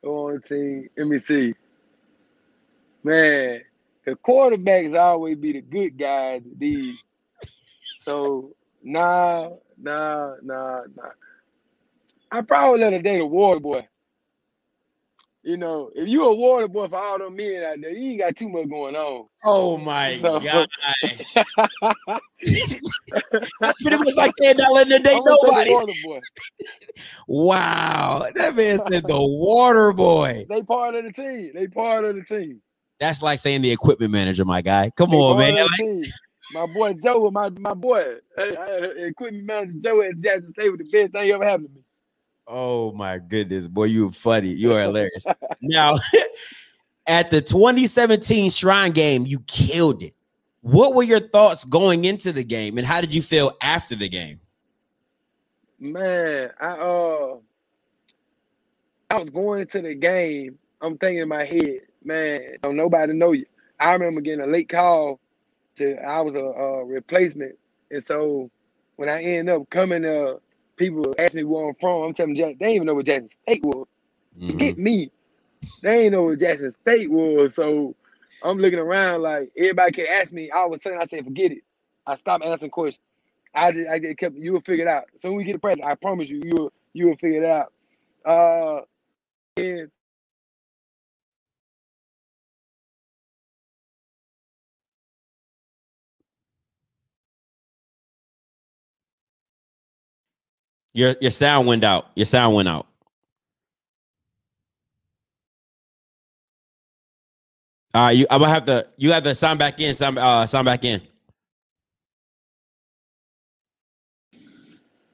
Who 0.01 0.09
on 0.09 0.33
the 0.35 0.39
team? 0.39 0.89
Let 0.97 1.07
me 1.07 1.19
see. 1.19 1.53
Man, 3.03 3.61
the 4.05 4.15
quarterbacks 4.15 4.97
always 4.97 5.37
be 5.37 5.53
the 5.53 5.61
good 5.61 5.97
guys. 5.97 6.41
These. 6.57 7.03
So 8.03 8.53
nah, 8.81 9.49
nah, 9.77 10.35
nah, 10.41 10.81
nah. 10.95 11.09
I 12.31 12.41
probably 12.41 12.79
let 12.79 12.93
her 12.93 13.01
date 13.01 13.19
a 13.19 13.25
water 13.25 13.59
boy. 13.59 13.87
You 15.45 15.57
know, 15.57 15.91
if 15.93 16.07
you 16.07 16.25
a 16.25 16.33
water 16.33 16.67
boy 16.67 16.87
for 16.87 16.95
all 16.95 17.19
them 17.19 17.35
men 17.35 17.63
out 17.63 17.79
there, 17.79 17.91
you 17.91 18.13
ain't 18.13 18.21
got 18.21 18.35
too 18.35 18.49
much 18.49 18.67
going 18.67 18.95
on. 18.95 19.27
Oh 19.43 19.77
my 19.77 20.17
so, 20.17 20.39
gosh. 20.39 20.65
That's 23.61 23.81
pretty 23.83 23.97
much 23.97 24.15
like 24.15 24.31
saying 24.41 24.57
not 24.57 24.73
letting 24.73 24.93
her 24.93 24.99
date 24.99 25.21
nobody. 25.23 25.71
wow. 27.27 28.25
That 28.33 28.55
man 28.55 28.79
said 28.89 29.03
the 29.07 29.19
water 29.19 29.93
boy. 29.93 30.47
They 30.49 30.63
part 30.63 30.95
of 30.95 31.03
the 31.03 31.11
team. 31.13 31.51
They 31.53 31.67
part 31.67 32.05
of 32.05 32.15
the 32.15 32.23
team. 32.23 32.59
That's 32.99 33.21
like 33.21 33.37
saying 33.37 33.61
the 33.61 33.71
equipment 33.71 34.13
manager, 34.13 34.45
my 34.45 34.63
guy. 34.63 34.89
Come 34.97 35.11
they 35.11 35.17
on, 35.17 35.37
man. 35.37 35.53
Like, 35.53 36.05
my 36.53 36.65
boy 36.73 36.93
Joe, 36.93 37.29
my 37.29 37.49
my 37.59 37.75
boy, 37.75 38.15
equipment 38.35 39.45
manager 39.45 39.73
Joe 39.79 40.01
at 40.01 40.17
Jackson 40.17 40.49
State 40.49 40.71
with 40.71 40.79
the 40.79 40.89
best 40.89 41.13
thing 41.13 41.29
ever 41.29 41.45
happened 41.45 41.69
to 41.69 41.75
me. 41.75 41.84
Oh 42.47 42.91
my 42.91 43.17
goodness, 43.17 43.67
boy, 43.67 43.85
you 43.85 44.11
funny. 44.11 44.49
You 44.49 44.73
are 44.73 44.81
hilarious. 44.83 45.25
now, 45.61 45.97
at 47.07 47.31
the 47.31 47.41
2017 47.41 48.49
Shrine 48.51 48.91
game, 48.91 49.25
you 49.25 49.39
killed 49.41 50.03
it. 50.03 50.13
What 50.61 50.95
were 50.95 51.03
your 51.03 51.19
thoughts 51.19 51.63
going 51.63 52.05
into 52.05 52.31
the 52.31 52.43
game, 52.43 52.77
and 52.77 52.87
how 52.87 53.01
did 53.01 53.13
you 53.13 53.21
feel 53.21 53.51
after 53.61 53.95
the 53.95 54.09
game? 54.09 54.39
Man, 55.79 56.51
I 56.59 56.67
uh, 56.67 57.35
I 59.09 59.19
was 59.19 59.29
going 59.29 59.61
into 59.61 59.81
the 59.81 59.93
game. 59.93 60.57
I'm 60.81 60.97
thinking 60.97 61.21
in 61.21 61.29
my 61.29 61.45
head, 61.45 61.81
man, 62.03 62.57
don't 62.61 62.75
nobody 62.75 63.13
know 63.13 63.31
you. 63.33 63.45
I 63.79 63.93
remember 63.93 64.21
getting 64.21 64.41
a 64.41 64.47
late 64.47 64.69
call 64.69 65.19
to 65.75 65.95
I 65.97 66.21
was 66.21 66.35
a, 66.35 66.39
a 66.39 66.85
replacement, 66.85 67.57
and 67.91 68.03
so 68.03 68.49
when 68.95 69.09
I 69.09 69.21
end 69.21 69.49
up 69.49 69.69
coming, 69.69 70.05
uh, 70.05 70.35
people 70.77 71.15
ask 71.17 71.33
me 71.33 71.43
where 71.43 71.69
I'm 71.69 71.75
from. 71.75 72.03
I'm 72.03 72.13
telling 72.13 72.35
them 72.35 72.47
they 72.47 72.53
didn't 72.53 72.75
even 72.75 72.87
know 72.87 72.95
what 72.95 73.05
Jackson 73.05 73.29
State 73.29 73.63
was. 73.63 73.87
Mm-hmm. 74.39 74.57
Get 74.57 74.77
me, 74.77 75.11
they 75.81 76.03
ain't 76.03 76.13
know 76.13 76.23
what 76.23 76.39
Jackson 76.39 76.71
State 76.71 77.09
was. 77.09 77.55
So 77.55 77.95
I'm 78.43 78.59
looking 78.59 78.79
around 78.79 79.21
like 79.21 79.51
everybody 79.57 79.91
can 79.91 80.07
ask 80.07 80.33
me. 80.33 80.51
All 80.51 80.71
of 80.71 80.77
a 80.77 80.81
sudden, 80.81 80.99
I 81.01 81.05
say, 81.05 81.21
forget 81.21 81.51
it. 81.51 81.63
I 82.05 82.15
stopped 82.15 82.45
answering 82.45 82.71
questions. 82.71 83.01
I 83.53 83.71
just 83.71 83.87
I 83.87 83.99
just 83.99 84.17
kept 84.17 84.35
you 84.35 84.53
will 84.53 84.61
figure 84.61 84.85
it 84.85 84.89
out. 84.89 85.05
So 85.15 85.29
when 85.29 85.37
we 85.37 85.43
get 85.45 85.53
the 85.53 85.59
present, 85.59 85.85
I 85.85 85.95
promise 85.95 86.29
you, 86.29 86.41
you 86.43 86.51
will 86.53 86.73
you 86.93 87.07
will 87.07 87.15
figure 87.15 87.43
it 87.43 87.49
out. 87.49 87.71
Uh, 88.25 88.81
and 89.57 89.89
Your 100.95 101.13
your 101.19 101.31
sound 101.31 101.67
went 101.67 101.83
out. 101.83 102.07
Your 102.15 102.25
sound 102.25 102.55
went 102.55 102.69
out. 102.69 102.87
All 107.93 108.05
right, 108.05 108.11
you 108.15 108.25
I'm 108.29 108.39
gonna 108.39 108.53
have 108.53 108.63
to 108.65 108.87
you 108.95 109.11
have 109.11 109.23
to 109.23 109.35
sign 109.35 109.57
back 109.57 109.77
in, 109.81 109.93
sign 109.93 110.17
uh 110.17 110.45
sign 110.45 110.63
back 110.63 110.85
in. 110.85 111.01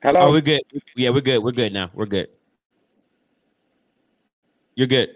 Hello. 0.03 0.19
Oh, 0.21 0.31
we're 0.31 0.41
good. 0.41 0.61
Yeah, 0.95 1.09
we're 1.09 1.21
good. 1.21 1.43
We're 1.43 1.51
good 1.51 1.73
now. 1.73 1.89
We're 1.95 2.05
good. 2.05 2.29
You're 4.75 4.87
good. 4.87 5.15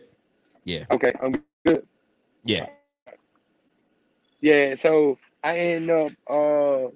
Yeah. 0.63 0.86
Okay, 0.89 1.13
I'm 1.21 1.43
good. 1.63 1.86
Yeah. 2.43 2.65
Yeah, 4.41 4.73
so 4.73 5.19
I 5.43 5.58
end 5.60 5.91
up 5.91 6.12
uh 6.28 6.89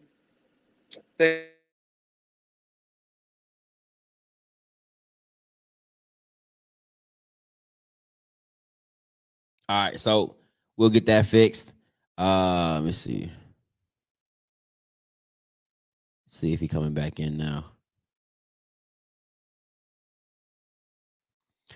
All 9.69 9.83
right. 9.83 9.99
So 9.99 10.35
we'll 10.77 10.89
get 10.89 11.05
that 11.05 11.27
fixed. 11.27 11.71
Uh, 12.17 12.73
let 12.73 12.83
me 12.83 12.91
see. 12.91 13.31
See 16.27 16.53
if 16.53 16.59
he 16.59 16.67
coming 16.67 16.93
back 16.93 17.19
in 17.19 17.37
now. 17.37 17.65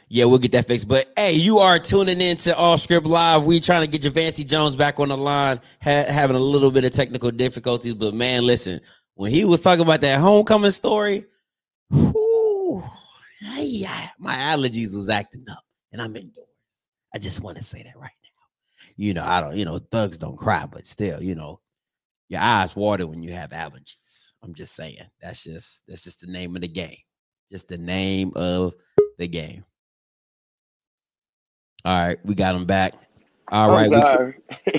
Yeah, 0.10 0.25
we'll 0.25 0.39
get 0.39 0.51
that 0.51 0.67
fixed. 0.67 0.88
But 0.88 1.12
hey, 1.15 1.34
you 1.34 1.60
are 1.60 1.79
tuning 1.79 2.19
in 2.19 2.38
to 2.38 2.56
Off 2.58 2.82
Script 2.82 3.06
Live. 3.08 3.43
We 3.43 3.60
trying 3.60 3.86
to 3.86 3.88
get 3.88 4.01
Javancy 4.01 4.45
Jones 4.45 4.75
back 4.75 4.99
on 4.99 5.10
the 5.10 5.17
line, 5.17 5.60
ha- 5.82 6.06
having 6.08 6.36
a 6.36 6.39
little 6.39 6.71
bit 6.71 6.86
of 6.86 6.91
technical 6.91 7.32
difficulties. 7.32 7.93
But 7.93 8.13
man, 8.13 8.45
listen, 8.45 8.82
when 9.15 9.32
he 9.32 9.45
was 9.45 9.62
talking 9.62 9.82
about 9.82 10.01
that 10.01 10.19
homecoming 10.19 10.71
story, 10.71 11.25
whew, 11.89 12.84
hey, 13.39 13.88
my 14.19 14.36
allergies 14.36 14.95
was 14.95 15.10
acting 15.10 15.45
up, 15.49 15.63
and 15.91 16.01
I'm 16.01 16.15
indoors. 16.15 16.52
I 17.13 17.19
just 17.19 17.41
want 17.41 17.58
to 17.58 17.63
say 17.63 17.84
that 17.84 17.95
right 17.95 18.12
now. 18.23 18.30
You 18.97 19.13
know, 19.13 19.23
I 19.23 19.41
don't, 19.41 19.56
you 19.56 19.65
know, 19.65 19.78
thugs 19.80 20.17
don't 20.17 20.38
cry, 20.38 20.65
but 20.69 20.88
still, 20.88 21.21
you 21.21 21.36
know, 21.36 21.60
your 22.30 22.41
eyes 22.41 22.76
water 22.76 23.06
when 23.08 23.21
you 23.21 23.32
have 23.32 23.52
allergies. 23.52 24.32
I'm 24.43 24.54
just 24.54 24.76
saying. 24.76 24.97
That's 25.21 25.43
just 25.43 25.84
that's 25.88 26.04
just 26.04 26.21
the 26.21 26.28
name 26.28 26.56
of 26.56 26.62
the 26.62 26.67
game. 26.67 26.97
Just 27.52 27.67
the 27.67 27.78
name 27.78 28.32
of 28.36 28.73
the 29.17 29.28
game. 29.28 29.63
All 31.86 32.08
right, 32.08 32.17
we 32.26 32.34
got 32.36 32.56
him 32.56 32.65
back. 32.65 32.93
All 33.52 33.69
right, 33.69 33.89
we- 33.89 34.73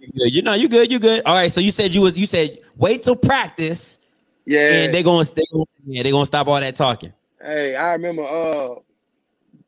you 0.00 0.12
good. 0.16 0.34
You 0.34 0.42
know, 0.42 0.54
you 0.54 0.68
good. 0.68 0.90
You 0.90 0.98
good. 0.98 1.22
All 1.24 1.34
right. 1.34 1.50
So 1.50 1.60
you 1.60 1.70
said 1.70 1.94
you 1.94 2.00
was 2.00 2.16
you 2.18 2.26
said 2.26 2.58
wait 2.76 3.02
till 3.02 3.16
practice, 3.16 3.98
Yeah. 4.46 4.68
and 4.84 4.94
they're 4.94 5.02
gonna 5.02 5.24
gonna 5.24 5.64
yeah 5.86 6.02
they're 6.02 6.12
gonna 6.12 6.26
stop 6.26 6.46
all 6.48 6.60
that 6.60 6.76
talking. 6.76 7.12
Hey, 7.40 7.74
I 7.74 7.92
remember 7.92 8.24
uh 8.24 8.74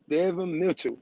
Devin 0.09 0.59
Mitchell. 0.59 0.97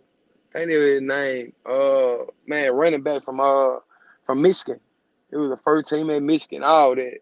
I 0.55 0.65
was 0.65 0.69
his 0.75 1.01
name. 1.03 1.53
Uh 1.65 2.25
man, 2.47 2.73
running 2.73 3.03
back 3.03 3.23
from 3.25 3.41
uh 3.41 3.79
from 4.25 4.41
Michigan. 4.43 4.81
It 5.31 5.37
was 5.37 5.49
the 5.51 5.57
first 5.59 5.89
team 5.89 6.09
in 6.11 6.25
Michigan, 6.25 6.63
all 6.63 6.95
that. 6.95 7.19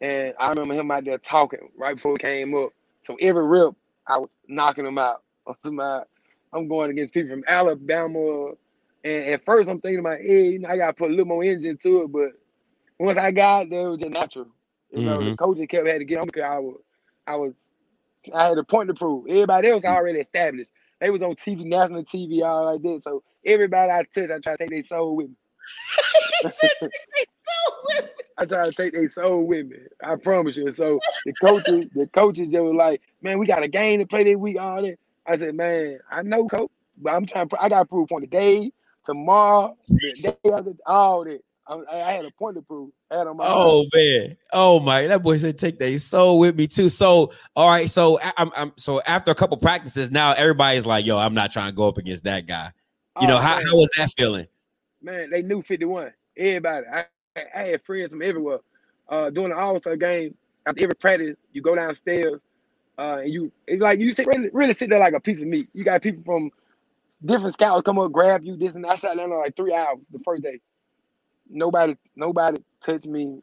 And 0.00 0.34
I 0.40 0.50
remember 0.50 0.74
him 0.74 0.90
out 0.92 1.04
there 1.06 1.18
talking 1.18 1.70
right 1.78 1.96
before 1.96 2.12
he 2.14 2.18
came 2.18 2.54
up. 2.56 2.70
So 3.02 3.16
every 3.20 3.46
rip, 3.46 3.74
I 4.06 4.18
was 4.18 4.30
knocking 4.48 4.86
him 4.86 4.98
out. 4.98 5.22
I'm 5.64 5.76
my- 5.76 6.04
I'm 6.52 6.68
going 6.68 6.90
against 6.90 7.14
people 7.14 7.30
from 7.30 7.44
Alabama. 7.48 8.52
And 9.04 9.26
at 9.26 9.44
first 9.46 9.70
I'm 9.70 9.80
thinking 9.80 10.00
about, 10.00 10.20
hey, 10.20 10.50
you 10.52 10.60
know, 10.60 10.70
I 10.70 10.78
gotta 10.78 10.94
put 10.94 11.10
a 11.10 11.12
little 11.12 11.26
more 11.26 11.44
energy 11.44 11.68
into 11.70 12.02
it, 12.02 12.12
but 12.12 12.32
once 13.00 13.18
I 13.18 13.32
got 13.32 13.70
there, 13.70 13.88
it 13.88 13.90
was 13.90 14.00
just 14.00 14.12
natural. 14.12 14.48
You 14.92 15.02
know, 15.02 15.24
the 15.24 15.32
Mhm. 15.32 15.34
coaches 15.34 15.66
kept 15.68 15.86
had 15.88 15.98
to 16.00 16.06
get 16.06 16.20
on 16.20 16.26
because 16.26 16.44
I 16.44 16.58
was 16.60 16.76
I 17.26 17.36
was 17.36 17.54
I 18.34 18.44
had 18.48 18.58
a 18.58 18.64
point 18.64 18.88
to 18.88 18.94
prove. 18.94 19.26
Everybody 19.28 19.70
else 19.70 19.84
already 19.84 20.20
established. 20.20 20.72
They 21.00 21.10
was 21.10 21.22
on 21.22 21.34
TV, 21.36 21.64
national 21.64 22.04
TV, 22.04 22.42
all 22.44 22.72
like 22.72 22.82
that. 22.82 23.02
So 23.02 23.22
everybody 23.44 23.90
I 23.92 24.04
touch, 24.04 24.30
I 24.30 24.38
try 24.38 24.52
to 24.52 24.56
take 24.58 24.70
their 24.70 24.82
soul 24.82 25.16
with 25.16 25.28
me. 25.30 25.36
I 28.36 28.44
try 28.46 28.66
to 28.66 28.72
take 28.72 28.92
their 28.92 29.08
soul 29.08 29.44
with 29.46 29.66
me. 29.68 29.76
I 30.02 30.16
promise 30.16 30.56
you. 30.56 30.70
So 30.72 31.00
the 31.24 31.32
coaches, 31.34 31.86
the 31.94 32.06
coaches, 32.14 32.50
they 32.50 32.60
were 32.60 32.74
like, 32.74 33.00
"Man, 33.22 33.38
we 33.38 33.46
got 33.46 33.62
a 33.62 33.68
game 33.68 34.00
to 34.00 34.06
play 34.06 34.24
this 34.24 34.36
week." 34.36 34.58
All 34.58 34.82
that. 34.82 34.96
I 35.26 35.36
said, 35.36 35.54
"Man, 35.54 35.98
I 36.10 36.22
know, 36.22 36.46
coach, 36.48 36.70
but 36.98 37.12
I'm 37.14 37.26
trying. 37.26 37.48
To, 37.50 37.62
I 37.62 37.68
got 37.68 37.80
to 37.80 37.84
prove 37.86 38.04
a 38.04 38.06
point 38.08 38.24
today, 38.24 38.72
tomorrow, 39.06 39.76
the 40.00 40.12
day 40.14 40.36
after, 40.52 40.72
all 40.86 41.24
that. 41.24 41.40
I, 41.66 41.82
I 41.92 42.12
had 42.12 42.24
a 42.26 42.30
point 42.32 42.56
to 42.56 42.62
prove. 42.62 42.90
I 43.10 43.16
had 43.18 43.26
on 43.26 43.36
my 43.38 43.44
Oh 43.46 43.86
man, 43.94 44.36
oh 44.52 44.80
my, 44.80 45.06
that 45.06 45.22
boy 45.22 45.38
said 45.38 45.56
take 45.58 45.78
their 45.78 45.98
soul 45.98 46.38
with 46.38 46.56
me 46.56 46.66
too. 46.66 46.88
So 46.88 47.32
all 47.56 47.68
right, 47.68 47.88
so 47.88 48.18
I'm, 48.36 48.50
I'm 48.56 48.72
so 48.76 49.00
after 49.06 49.30
a 49.30 49.34
couple 49.34 49.56
practices 49.56 50.10
now, 50.10 50.32
everybody's 50.32 50.84
like, 50.86 51.06
yo, 51.06 51.16
I'm 51.18 51.34
not 51.34 51.50
trying 51.52 51.70
to 51.70 51.74
go 51.74 51.88
up 51.88 51.96
against 51.98 52.24
that 52.24 52.46
guy. 52.46 52.70
You 53.20 53.28
know 53.28 53.36
Oh, 53.36 53.40
how 53.40 53.56
man. 53.56 53.66
how 53.66 53.76
was 53.76 53.90
that 53.96 54.10
feeling? 54.16 54.46
man, 55.02 55.30
they 55.30 55.42
knew 55.42 55.62
51. 55.62 56.12
Everybody. 56.36 56.86
I, 56.92 57.04
I 57.54 57.62
had 57.62 57.82
friends 57.84 58.10
from 58.12 58.22
everywhere. 58.22 58.58
Uh, 59.08 59.30
during 59.30 59.50
the 59.50 59.56
All 59.56 59.78
Star 59.78 59.96
game, 59.96 60.34
after 60.66 60.82
every 60.82 60.94
practice, 60.96 61.36
you 61.52 61.60
go 61.62 61.74
downstairs, 61.74 62.40
uh, 62.98 63.18
and 63.22 63.30
you 63.32 63.52
it's 63.66 63.80
like 63.82 64.00
you 64.00 64.12
sit 64.12 64.26
really, 64.26 64.48
really 64.52 64.72
sit 64.74 64.88
there 64.90 64.98
like 64.98 65.14
a 65.14 65.20
piece 65.20 65.40
of 65.40 65.46
meat. 65.46 65.68
You 65.74 65.84
got 65.84 66.00
people 66.02 66.22
from 66.24 66.50
different 67.24 67.54
scouts 67.54 67.82
come 67.82 67.98
up, 67.98 68.12
grab 68.12 68.44
you, 68.44 68.56
this 68.56 68.74
and 68.74 68.84
that. 68.84 68.90
I 68.92 68.94
sat 68.96 69.16
down 69.16 69.30
there 69.30 69.38
like 69.38 69.56
three 69.56 69.74
hours 69.74 69.98
the 70.12 70.18
first 70.24 70.42
day. 70.42 70.60
Nobody, 71.48 71.96
nobody 72.16 72.62
touched 72.80 73.06
me. 73.06 73.40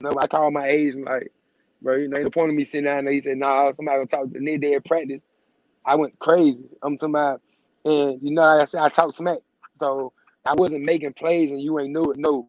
No, 0.00 0.10
I 0.20 0.26
called 0.26 0.52
my 0.52 0.66
agent 0.66 1.06
like, 1.06 1.32
bro, 1.80 1.96
you 1.96 2.08
know, 2.08 2.18
ain't 2.18 2.26
the 2.26 2.30
point 2.30 2.50
of 2.50 2.56
me 2.56 2.64
sitting 2.64 2.86
down 2.86 3.04
there. 3.04 3.14
He 3.14 3.20
said, 3.20 3.38
nah, 3.38 3.70
somebody 3.72 3.98
gonna 3.98 4.06
talk 4.06 4.24
to 4.24 4.38
the 4.38 4.40
next 4.40 4.60
day 4.60 4.74
at 4.74 4.84
practice. 4.84 5.22
I 5.84 5.94
went 5.96 6.18
crazy. 6.18 6.64
I'm 6.82 6.96
talking 6.96 7.14
about, 7.14 7.42
and 7.84 8.20
you 8.22 8.32
know, 8.32 8.42
like 8.42 8.62
I 8.62 8.64
said, 8.64 8.80
I 8.80 8.88
talk 8.88 9.14
smack. 9.14 9.38
So 9.74 10.12
I 10.46 10.54
wasn't 10.54 10.84
making 10.84 11.12
plays 11.14 11.50
and 11.50 11.60
you 11.60 11.78
ain't 11.78 11.92
know 11.92 12.04
it. 12.04 12.18
No. 12.18 12.48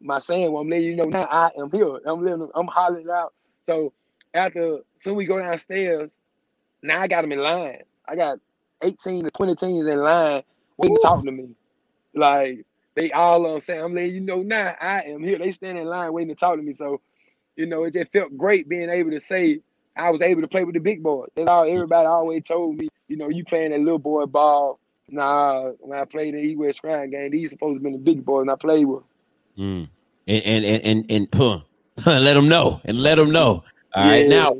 My 0.00 0.18
saying, 0.18 0.52
well, 0.52 0.62
I'm 0.62 0.68
letting 0.68 0.86
you 0.86 0.96
know 0.96 1.04
now 1.04 1.24
I 1.30 1.50
am 1.58 1.70
here. 1.72 1.98
I'm 2.06 2.22
living, 2.22 2.48
I'm 2.54 2.66
hollering 2.66 3.08
out. 3.10 3.32
So 3.66 3.92
after 4.34 4.78
soon 5.00 5.16
we 5.16 5.24
go 5.24 5.38
downstairs, 5.38 6.12
now 6.82 7.00
I 7.00 7.08
got 7.08 7.22
them 7.22 7.32
in 7.32 7.38
line. 7.38 7.82
I 8.06 8.14
got 8.14 8.38
18 8.82 9.24
to 9.24 9.30
20 9.30 9.56
teams 9.56 9.86
in 9.88 9.98
line 9.98 10.42
waiting 10.76 10.96
to 10.96 11.02
talk 11.02 11.24
to 11.24 11.32
me. 11.32 11.48
Like 12.14 12.66
they 12.96 13.12
all 13.12 13.46
on 13.46 13.60
saying, 13.60 13.84
I'm 13.84 13.94
letting 13.94 14.14
you 14.14 14.20
know 14.20 14.42
now 14.42 14.74
I 14.80 15.02
am 15.02 15.22
here. 15.22 15.38
They 15.38 15.52
stand 15.52 15.78
in 15.78 15.84
line 15.84 16.12
waiting 16.12 16.30
to 16.30 16.34
talk 16.34 16.56
to 16.56 16.62
me. 16.62 16.72
So, 16.72 17.00
you 17.54 17.66
know, 17.66 17.84
it 17.84 17.92
just 17.92 18.10
felt 18.10 18.36
great 18.36 18.68
being 18.68 18.88
able 18.88 19.10
to 19.10 19.20
say 19.20 19.60
I 19.94 20.10
was 20.10 20.22
able 20.22 20.40
to 20.40 20.48
play 20.48 20.64
with 20.64 20.74
the 20.74 20.80
big 20.80 21.02
boys. 21.02 21.28
That's 21.36 21.48
all 21.48 21.64
everybody 21.64 22.06
always 22.06 22.42
told 22.44 22.76
me, 22.76 22.88
you 23.08 23.16
know, 23.16 23.28
you 23.28 23.44
playing 23.44 23.70
that 23.70 23.80
little 23.80 23.98
boy 23.98 24.24
ball. 24.26 24.80
Nah, 25.08 25.70
when 25.78 25.98
I 25.98 26.04
played 26.04 26.34
the 26.34 26.38
E 26.38 26.56
West 26.56 26.80
Shrine 26.80 27.10
game, 27.10 27.30
these 27.30 27.50
supposed 27.50 27.78
to 27.78 27.84
be 27.84 27.92
the 27.92 27.98
big 27.98 28.24
boys 28.24 28.42
and 28.42 28.50
I 28.50 28.56
played 28.56 28.86
with. 28.86 29.04
Mm. 29.56 29.88
And 30.26 30.44
and 30.44 30.64
and 30.64 30.84
and, 30.84 31.06
and 31.10 31.28
huh, 31.32 31.60
let 32.06 32.34
them 32.34 32.48
know 32.48 32.80
and 32.84 32.98
let 32.98 33.14
them 33.16 33.30
know. 33.30 33.62
All 33.94 34.04
right, 34.04 34.22
Yeah. 34.22 34.28
now 34.28 34.56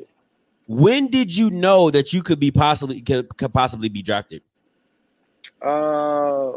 when 0.68 1.08
did 1.08 1.34
you 1.34 1.50
know 1.50 1.90
that 1.90 2.12
you 2.12 2.22
could 2.22 2.38
be 2.38 2.50
possibly 2.50 3.00
could, 3.00 3.34
could 3.36 3.52
possibly 3.52 3.88
be 3.88 4.02
drafted? 4.02 4.42
Uh, 5.62 6.52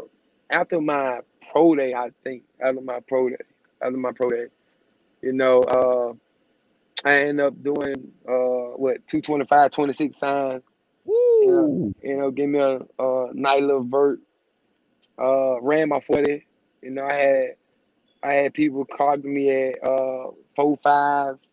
after 0.50 0.80
my 0.80 1.20
pro 1.50 1.74
day, 1.76 1.94
I 1.94 2.10
think 2.24 2.44
after 2.62 2.80
my 2.80 3.00
pro 3.08 3.30
day, 3.30 3.36
after 3.82 3.96
my 3.96 4.12
pro 4.12 4.30
day, 4.30 4.46
you 5.22 5.32
know, 5.32 5.60
uh, 5.62 6.12
I 7.08 7.22
end 7.24 7.40
up 7.40 7.62
doing 7.62 8.12
uh 8.28 8.76
what 8.76 9.06
225, 9.08 9.70
26 9.72 10.20
signs. 10.20 10.62
Woo. 11.04 11.94
You 12.02 12.16
know, 12.18 12.30
give 12.30 12.48
me 12.48 12.58
a, 12.60 12.80
a 12.98 13.30
nice 13.34 13.60
little 13.62 13.84
vert. 13.84 14.20
Uh, 15.18 15.60
ran 15.62 15.88
my 15.90 16.00
forty. 16.00 16.46
You 16.82 16.90
know, 16.90 17.04
I 17.04 17.14
had 17.14 17.46
I 18.22 18.32
had 18.34 18.54
people 18.54 18.84
clock 18.84 19.24
me 19.24 19.50
at 19.50 19.84
uh 19.86 20.30
four 20.56 20.76
fives. 20.78 21.48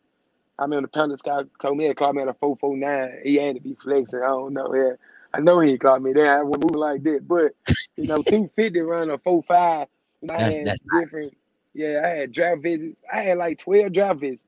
I 0.59 0.67
mean, 0.67 0.83
the 0.83 0.87
penalty 0.87 1.21
guy 1.25 1.41
told 1.61 1.77
me 1.77 1.87
he 1.87 1.93
clocked 1.93 2.15
me 2.15 2.23
at 2.23 2.29
a 2.29 2.33
four 2.35 2.57
four 2.57 2.77
nine. 2.77 3.19
He 3.23 3.35
had 3.35 3.55
to 3.55 3.61
be 3.61 3.75
flexing. 3.83 4.21
I 4.23 4.27
don't 4.27 4.53
know. 4.53 4.73
Yeah, 4.73 4.93
I 5.33 5.39
know 5.39 5.59
he 5.59 5.77
clocked 5.77 6.03
me 6.03 6.13
there. 6.13 6.39
I 6.39 6.43
wasn't 6.43 6.63
moving 6.65 6.79
like 6.79 7.03
that, 7.03 7.27
but 7.27 7.53
you 7.95 8.07
know, 8.07 8.21
two 8.27 8.49
fifty 8.55 8.79
run 8.81 9.09
a 9.09 9.17
four 9.17 9.43
five. 9.43 9.87
You 10.21 10.27
know, 10.29 10.33
I 10.33 10.37
That's- 10.37 10.55
had 10.55 10.65
that's 10.67 10.79
nice. 10.91 11.03
different. 11.03 11.37
Yeah, 11.73 12.01
I 12.03 12.07
had 12.07 12.31
draft 12.31 12.63
visits. 12.63 13.01
I 13.11 13.21
had 13.21 13.37
like 13.37 13.59
twelve 13.59 13.93
draft 13.93 14.19
visits. 14.19 14.43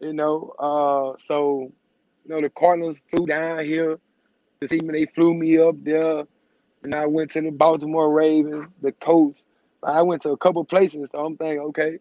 You 0.00 0.12
know, 0.12 0.54
uh, 0.58 1.18
so 1.18 1.72
you 2.24 2.34
know 2.34 2.40
the 2.40 2.50
Cardinals 2.50 3.00
flew 3.10 3.26
down 3.26 3.64
here 3.64 3.98
to 4.60 4.68
see 4.68 4.80
me. 4.80 4.92
They 4.92 5.06
flew 5.06 5.34
me 5.34 5.58
up 5.58 5.74
there, 5.82 6.24
and 6.82 6.94
I 6.94 7.06
went 7.06 7.32
to 7.32 7.40
the 7.40 7.50
Baltimore 7.50 8.10
Ravens, 8.12 8.66
the 8.80 8.92
Colts. 8.92 9.44
I 9.82 10.02
went 10.02 10.22
to 10.22 10.30
a 10.30 10.36
couple 10.36 10.64
places, 10.64 11.08
so 11.10 11.24
I'm 11.24 11.36
thinking, 11.36 11.60
okay, 11.60 11.98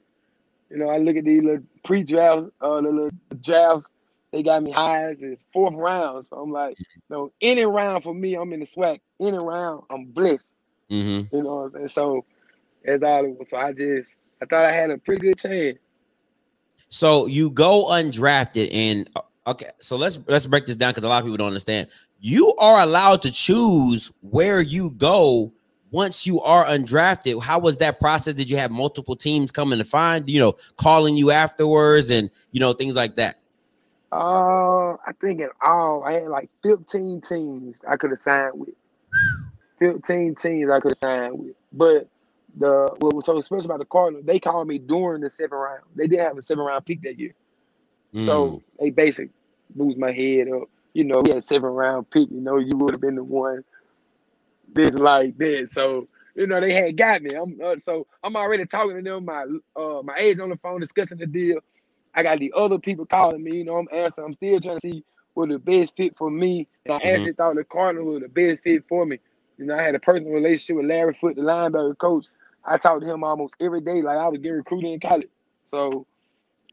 you 0.69 0.77
know, 0.77 0.89
I 0.89 0.97
look 0.97 1.15
at 1.15 1.23
these 1.23 1.41
little 1.41 1.63
pre-drafts, 1.83 2.51
uh, 2.61 2.81
the 2.81 2.89
little 2.89 3.09
drafts. 3.41 3.91
They 4.31 4.43
got 4.43 4.61
me 4.61 4.71
high 4.71 5.09
as 5.09 5.23
it's 5.23 5.45
fourth 5.51 5.73
round, 5.73 6.25
so 6.25 6.37
I'm 6.37 6.51
like, 6.51 6.77
no, 7.09 7.31
any 7.41 7.65
round 7.65 8.03
for 8.03 8.13
me, 8.13 8.35
I'm 8.35 8.53
in 8.53 8.59
the 8.59 8.65
SWAC. 8.65 8.99
Any 9.19 9.37
round, 9.37 9.83
I'm 9.89 10.05
blessed. 10.05 10.47
Mm-hmm. 10.91 11.35
You 11.35 11.43
know 11.43 11.55
what 11.55 11.63
I'm 11.63 11.69
saying? 11.71 11.87
So 11.89 12.25
that's 12.85 13.03
all 13.03 13.25
it 13.25 13.39
was. 13.39 13.49
So 13.49 13.57
I 13.57 13.73
just, 13.73 14.17
I 14.41 14.45
thought 14.45 14.65
I 14.65 14.71
had 14.71 14.91
a 14.91 14.97
pretty 14.97 15.21
good 15.21 15.37
chance. 15.37 15.79
So 16.89 17.25
you 17.25 17.49
go 17.49 17.85
undrafted, 17.85 18.69
and 18.71 19.09
uh, 19.15 19.21
okay, 19.47 19.69
so 19.79 19.95
let's 19.95 20.19
let's 20.27 20.45
break 20.45 20.65
this 20.65 20.75
down 20.75 20.91
because 20.91 21.03
a 21.03 21.07
lot 21.07 21.19
of 21.19 21.25
people 21.25 21.37
don't 21.37 21.47
understand. 21.47 21.87
You 22.19 22.53
are 22.57 22.81
allowed 22.81 23.21
to 23.23 23.31
choose 23.31 24.11
where 24.21 24.61
you 24.61 24.91
go 24.91 25.51
once 25.91 26.27
you 26.27 26.39
are 26.41 26.65
undrafted. 26.65 27.41
How 27.41 27.59
was 27.59 27.77
that 27.77 27.99
process? 27.99 28.33
Did 28.33 28.49
you 28.49 28.57
have 28.57 28.71
multiple 28.71 29.15
teams 29.15 29.51
coming 29.51 29.79
to 29.79 29.85
find 29.85 30.29
you 30.29 30.39
know 30.39 30.55
calling 30.77 31.15
you 31.15 31.31
afterwards, 31.31 32.09
and 32.09 32.29
you 32.51 32.59
know 32.59 32.73
things 32.73 32.95
like 32.95 33.15
that? 33.17 33.39
Uh, 34.11 34.93
I 34.93 35.11
think 35.21 35.41
in 35.41 35.49
all 35.63 36.03
I 36.03 36.13
had 36.13 36.27
like 36.29 36.49
15 36.63 37.21
teams 37.21 37.81
I 37.87 37.95
could 37.95 38.11
have 38.11 38.19
signed 38.19 38.53
with. 38.55 38.75
15 39.79 40.35
teams 40.35 40.69
I 40.69 40.79
could 40.79 40.91
have 40.91 40.97
signed 40.97 41.39
with. 41.39 41.55
But 41.71 42.07
the 42.57 42.89
what 42.99 43.13
was 43.13 43.25
so 43.25 43.39
special 43.41 43.65
about 43.65 43.79
the 43.79 43.85
Cardinals, 43.85 44.25
they 44.25 44.39
called 44.39 44.67
me 44.67 44.79
during 44.79 45.21
the 45.21 45.29
seventh 45.29 45.53
round. 45.53 45.83
They 45.95 46.07
did 46.07 46.19
have 46.19 46.37
a 46.37 46.41
seven 46.41 46.65
round 46.65 46.85
pick 46.85 47.01
that 47.03 47.19
year. 47.19 47.33
Mm. 48.13 48.25
So 48.25 48.63
they 48.79 48.89
basically 48.89 49.31
moved 49.75 49.97
my 49.97 50.11
head 50.11 50.49
up. 50.49 50.69
You 50.93 51.03
know, 51.03 51.21
we 51.21 51.29
had 51.29 51.39
a 51.39 51.41
seven 51.45 51.69
round 51.69 52.09
pick, 52.09 52.29
you 52.31 52.41
know, 52.41 52.57
you 52.57 52.75
would 52.77 52.91
have 52.93 53.01
been 53.01 53.15
the 53.15 53.23
one 53.23 53.63
this 54.73 54.91
like 54.91 55.37
this. 55.37 55.71
So, 55.71 56.07
you 56.35 56.47
know, 56.47 56.59
they 56.59 56.73
had 56.73 56.97
got 56.97 57.21
me. 57.21 57.35
I'm 57.35 57.59
uh, 57.63 57.75
so 57.83 58.07
I'm 58.23 58.35
already 58.35 58.65
talking 58.65 58.95
to 58.95 59.01
them, 59.01 59.25
my 59.25 59.45
uh 59.75 60.01
my 60.03 60.15
agent 60.17 60.41
on 60.41 60.49
the 60.49 60.57
phone 60.57 60.81
discussing 60.81 61.17
the 61.17 61.27
deal. 61.27 61.59
I 62.15 62.23
got 62.23 62.39
the 62.39 62.53
other 62.55 62.79
people 62.79 63.05
calling 63.05 63.43
me, 63.43 63.57
you 63.57 63.63
know, 63.65 63.75
I'm 63.77 63.87
answering. 63.93 64.27
I'm 64.27 64.33
still 64.33 64.59
trying 64.59 64.79
to 64.79 64.81
see 64.81 65.03
what 65.33 65.49
the 65.49 65.59
best 65.59 65.95
fit 65.97 66.17
for 66.17 66.29
me. 66.29 66.67
And 66.85 66.93
I 66.93 66.99
Mhm. 66.99 67.15
actually 67.15 67.33
thought 67.33 67.55
the 67.55 67.63
Cardinals 67.63 68.07
were 68.07 68.19
the 68.21 68.29
best 68.29 68.61
fit 68.63 68.83
for 68.89 69.05
me. 69.05 69.19
You 69.57 69.65
know, 69.65 69.77
I 69.77 69.83
had 69.83 69.95
a 69.95 69.99
personal 69.99 70.33
relationship 70.33 70.77
with 70.77 70.87
Larry 70.87 71.13
Foote, 71.13 71.35
the 71.35 71.41
linebacker 71.43 71.97
coach. 71.97 72.27
I 72.65 72.77
talked 72.77 73.01
to 73.01 73.07
him 73.07 73.23
almost 73.23 73.55
every 73.61 73.81
day, 73.81 74.01
like 74.01 74.17
I 74.17 74.27
was 74.27 74.39
getting 74.39 74.57
recruited 74.57 74.91
in 74.91 74.99
college. 74.99 75.29
So 75.65 76.07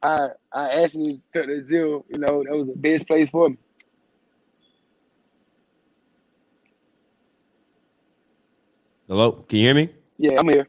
I 0.03 0.29
I 0.53 0.69
actually 0.83 1.23
felt 1.33 1.51
as 1.51 1.67
if, 1.67 1.73
you 1.73 2.05
know, 2.19 2.45
that 2.45 2.53
was 2.57 2.69
the 2.69 2.75
best 2.77 3.07
place 3.07 3.31
for 3.31 3.51
me. 3.51 3.59
Hello, 9.09 9.33
can 9.33 9.59
you 9.59 9.65
hear 9.67 9.75
me? 9.75 9.91
Yeah, 10.19 10.39
I'm 10.39 10.49
here. 10.49 10.69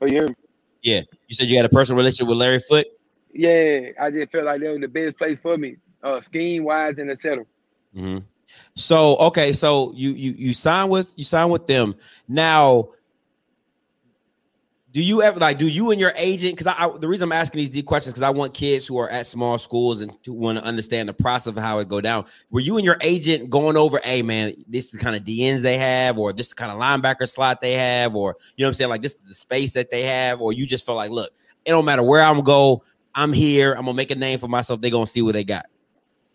Oh, 0.00 0.06
you 0.06 0.12
hear 0.12 0.28
me? 0.28 0.34
Yeah, 0.82 1.02
you 1.28 1.34
said 1.36 1.48
you 1.48 1.56
had 1.56 1.66
a 1.66 1.70
personal 1.70 1.98
relationship 1.98 2.28
with 2.28 2.38
Larry 2.38 2.60
Foote. 2.60 2.86
Yeah, 3.32 3.90
I 4.00 4.10
just 4.10 4.32
felt 4.32 4.44
like 4.44 4.60
that 4.60 4.70
was 4.70 4.80
the 4.80 4.88
best 4.88 5.16
place 5.16 5.38
for 5.38 5.56
me, 5.56 5.76
uh, 6.02 6.20
scheme 6.20 6.64
wise 6.64 6.98
and 6.98 7.10
etc. 7.10 7.44
hmm 7.94 8.18
So 8.74 9.16
okay, 9.16 9.52
so 9.52 9.92
you 9.94 10.10
you 10.10 10.32
you 10.32 10.54
sign 10.54 10.88
with 10.88 11.12
you 11.16 11.24
sign 11.24 11.50
with 11.50 11.66
them 11.66 11.94
now. 12.28 12.90
Do 14.92 15.00
you 15.00 15.22
ever 15.22 15.38
like 15.38 15.56
do 15.56 15.68
you 15.68 15.92
and 15.92 16.00
your 16.00 16.12
agent? 16.16 16.56
Because 16.56 16.66
I, 16.66 16.86
I 16.86 16.98
the 16.98 17.06
reason 17.06 17.28
I'm 17.28 17.32
asking 17.32 17.60
these 17.60 17.70
deep 17.70 17.86
questions 17.86 18.12
because 18.12 18.24
I 18.24 18.30
want 18.30 18.54
kids 18.54 18.88
who 18.88 18.98
are 18.98 19.08
at 19.08 19.28
small 19.28 19.56
schools 19.56 20.00
and 20.00 20.16
want 20.26 20.58
to 20.58 20.64
understand 20.64 21.08
the 21.08 21.12
process 21.12 21.56
of 21.56 21.62
how 21.62 21.78
it 21.78 21.86
go 21.86 22.00
down. 22.00 22.24
Were 22.50 22.58
you 22.58 22.76
and 22.76 22.84
your 22.84 22.96
agent 23.00 23.50
going 23.50 23.76
over, 23.76 24.00
hey 24.02 24.22
man, 24.22 24.52
this 24.66 24.86
is 24.86 24.90
the 24.90 24.98
kind 24.98 25.14
of 25.14 25.22
DBs 25.22 25.60
they 25.60 25.78
have, 25.78 26.18
or 26.18 26.32
this 26.32 26.46
is 26.46 26.54
the 26.54 26.56
kind 26.56 26.72
of 26.72 26.78
linebacker 26.78 27.28
slot 27.28 27.60
they 27.60 27.74
have, 27.74 28.16
or 28.16 28.36
you 28.56 28.64
know 28.64 28.66
what 28.66 28.70
I'm 28.70 28.74
saying, 28.74 28.90
like 28.90 29.02
this 29.02 29.12
is 29.12 29.28
the 29.28 29.34
space 29.34 29.72
that 29.74 29.92
they 29.92 30.02
have, 30.02 30.40
or 30.40 30.52
you 30.52 30.66
just 30.66 30.84
felt 30.84 30.96
like, 30.96 31.12
look, 31.12 31.30
it 31.64 31.70
don't 31.70 31.84
matter 31.84 32.02
where 32.02 32.22
I'm 32.22 32.40
go, 32.40 32.82
I'm 33.14 33.32
here, 33.32 33.72
I'm 33.72 33.84
gonna 33.84 33.94
make 33.94 34.10
a 34.10 34.14
name 34.16 34.38
for 34.38 34.48
myself. 34.48 34.80
They're 34.80 34.90
gonna 34.90 35.06
see 35.06 35.22
what 35.22 35.32
they 35.32 35.44
got. 35.44 35.66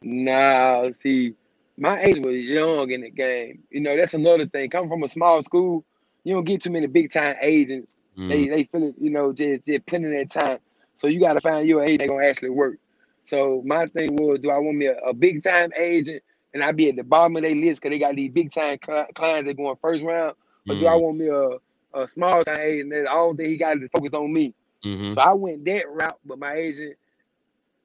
Nah, 0.02 0.90
see, 1.00 1.34
my 1.78 2.00
agent 2.02 2.26
was 2.26 2.36
young 2.36 2.92
in 2.92 3.02
the 3.02 3.10
game. 3.10 3.64
You 3.70 3.82
know, 3.82 3.96
that's 3.98 4.14
another 4.14 4.46
thing. 4.46 4.70
Coming 4.70 4.90
from 4.90 5.04
a 5.04 5.08
small 5.08 5.42
school, 5.42 5.84
you 6.24 6.34
don't 6.36 6.44
get 6.44 6.62
too 6.62 6.70
many 6.72 6.88
big 6.88 7.12
time 7.12 7.36
agents. 7.42 7.96
Mhm. 8.18 8.28
They 8.30 8.48
they 8.48 8.64
feel 8.66 8.84
it, 8.90 8.96
you 9.00 9.10
know, 9.10 9.34
just, 9.34 9.66
just 9.66 9.86
putting 9.86 10.12
that 10.12 10.30
time. 10.30 10.60
So 10.96 11.08
you 11.08 11.20
got 11.20 11.34
to 11.34 11.42
find 11.42 11.68
your 11.68 11.84
agent 11.84 12.00
that 12.00 12.08
gonna 12.10 12.26
actually 12.26 12.52
work. 12.52 12.78
So 13.26 13.62
my 13.66 13.88
thing 13.88 14.16
was, 14.16 14.40
do 14.42 14.50
I 14.52 14.58
want 14.60 14.78
me 14.78 14.86
a, 14.88 14.98
a 15.00 15.14
big 15.14 15.44
time 15.44 15.72
agent 15.78 16.22
and 16.54 16.64
I 16.64 16.72
be 16.72 16.90
at 16.90 16.96
the 16.96 17.04
bottom 17.04 17.36
of 17.36 17.42
their 17.42 17.56
list 17.56 17.82
because 17.82 17.94
they 17.94 18.00
got 18.00 18.16
these 18.16 18.32
big 18.32 18.52
time 18.52 18.78
cli- 18.80 19.08
clients 19.16 19.48
that 19.48 19.58
going 19.58 19.76
first 19.82 20.04
round, 20.04 20.36
or 20.70 20.76
do 20.76 20.86
I 20.88 20.92
Mhm. 20.94 21.02
want 21.02 21.18
me 21.18 21.28
a, 21.28 22.02
a 22.04 22.08
small 22.08 22.44
time 22.44 22.60
agent 22.60 22.90
that 22.92 23.08
all 23.08 23.34
day 23.34 23.50
he 23.50 23.58
got 23.58 23.74
to 23.76 23.90
focus 23.90 24.14
on 24.14 24.32
me? 24.32 24.54
Mhm. 24.86 25.14
So 25.14 25.22
I 25.22 25.34
went 25.34 25.66
that 25.66 25.90
route, 25.90 26.20
but 26.26 26.40
my 26.40 26.54
agent, 26.54 26.98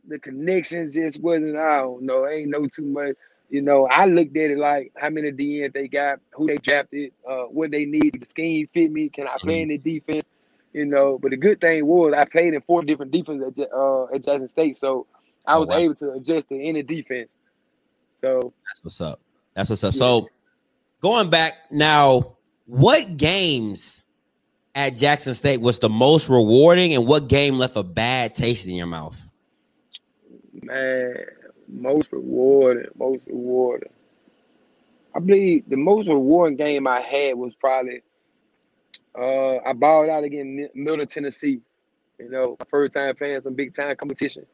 the 0.07 0.19
connections 0.19 0.95
just 0.95 1.21
wasn't. 1.21 1.57
I 1.57 1.79
don't 1.81 2.03
know. 2.03 2.25
I 2.27 2.33
ain't 2.33 2.51
know 2.51 2.67
too 2.67 2.85
much. 2.85 3.17
You 3.51 3.63
know, 3.63 3.87
I 3.91 4.07
looked 4.07 4.37
at 4.37 4.51
it 4.51 4.59
like 4.59 4.93
how 4.97 5.11
many 5.11 5.33
DBs 5.33 5.73
they 5.73 5.89
got, 5.89 6.21
who 6.33 6.47
they 6.47 6.57
drafted, 6.59 7.13
uh, 7.29 7.45
what 7.45 7.73
they 7.73 7.85
need, 7.85 8.19
the 8.21 8.27
scheme 8.27 8.69
fit 8.73 8.93
me, 8.93 9.09
can 9.09 9.27
I 9.27 9.39
play 9.43 9.63
in 9.63 9.69
the 9.69 9.79
defense? 9.79 10.27
You 10.73 10.87
know, 10.87 11.19
but 11.19 11.33
the 11.33 11.37
good 11.37 11.61
thing 11.61 11.85
was 11.87 12.15
I 12.17 12.27
played 12.27 12.55
in 12.55 12.61
four 12.63 12.85
different 12.85 13.11
defenses 13.11 13.59
at, 13.59 13.73
uh, 13.73 14.05
at 14.15 14.23
Jackson 14.25 14.49
State, 14.49 14.77
so 14.77 15.07
I 15.47 15.57
Oh, 15.57 15.61
was 15.61 15.71
wow. 15.71 15.77
able 15.79 15.95
to 15.97 16.13
adjust 16.13 16.49
to 16.51 16.63
any 16.63 16.85
defense. 16.85 17.29
So 18.21 18.53
That's 18.69 18.85
what's 18.85 19.01
up. 19.01 19.21
That's 19.55 19.71
what's 19.71 19.83
up. 19.83 19.95
Yeah. 19.95 19.99
So 19.99 20.29
going 21.01 21.29
back 21.31 21.73
now, 21.73 22.37
what 22.67 23.17
games 23.17 24.05
at 24.75 24.97
Jackson 24.97 25.35
State 25.35 25.61
was 25.61 25.79
the 25.79 25.89
most 25.89 26.29
rewarding, 26.29 26.95
and 26.95 27.07
what 27.07 27.29
game 27.29 27.59
left 27.59 27.77
a 27.77 27.83
bad 27.83 28.35
taste 28.35 28.67
in 28.67 28.75
your 28.75 28.87
mouth? 28.87 29.21
man, 30.63 31.15
most 31.69 32.13
rewarding, 32.13 32.87
most 32.97 33.23
rewarding. 33.27 33.91
I 35.15 35.19
believe 35.19 35.69
the 35.69 35.77
most 35.77 36.09
rewarding 36.09 36.57
game 36.57 36.87
I 36.87 37.01
had 37.01 37.37
was 37.37 37.55
probably 37.55 38.03
uh 39.19 39.57
I 39.67 39.73
balled 39.73 40.09
out 40.09 40.25
against 40.25 40.75
Mi- 40.75 40.83
Middle 40.83 41.07
Tennessee. 41.07 41.61
You 42.19 42.31
know, 42.31 42.57
first 42.69 42.93
time 42.93 43.15
playing 43.17 43.41
some 43.43 43.55
big 43.55 43.75
time 43.75 43.97
competition. 43.97 44.47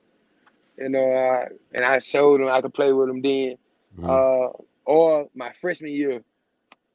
You 0.79 0.91
know, 0.91 1.13
uh, 1.13 1.49
and 1.73 1.85
I 1.85 1.99
showed 1.99 2.41
them 2.41 2.49
I 2.49 2.61
could 2.61 2.75
play 2.75 2.93
with 2.93 3.09
them 3.09 3.23
then. 3.23 3.57
Mhm. 3.99 4.05
Uh, 4.05 4.53
or 4.85 5.29
my 5.35 5.53
freshman 5.61 5.93
year, 5.93 6.23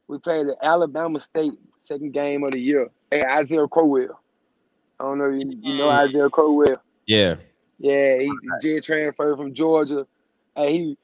we 0.08 0.18
played 0.18 0.46
at 0.46 0.56
Alabama 0.62 1.20
State, 1.20 1.52
second 1.80 2.12
game 2.12 2.42
of 2.42 2.52
the 2.52 2.60
year. 2.60 2.90
Hey, 3.12 3.24
Isaiah 3.24 3.68
Crowell. 3.68 4.20
I 5.00 5.04
don't 5.04 5.18
know 5.18 5.26
if 5.26 5.40
you, 5.42 5.60
you 5.62 5.74
know 5.74 5.90
Mm. 5.90 6.08
Isaiah 6.08 6.30
Crowell. 6.30 6.76
yeah. 7.06 7.36
Yeah, 7.78 8.18
he 8.20 8.30
jet 8.62 8.84
transfer 8.84 9.36
from 9.36 9.54
Georgia. 9.54 10.06
Hey, 10.56 10.72
he 10.72 10.98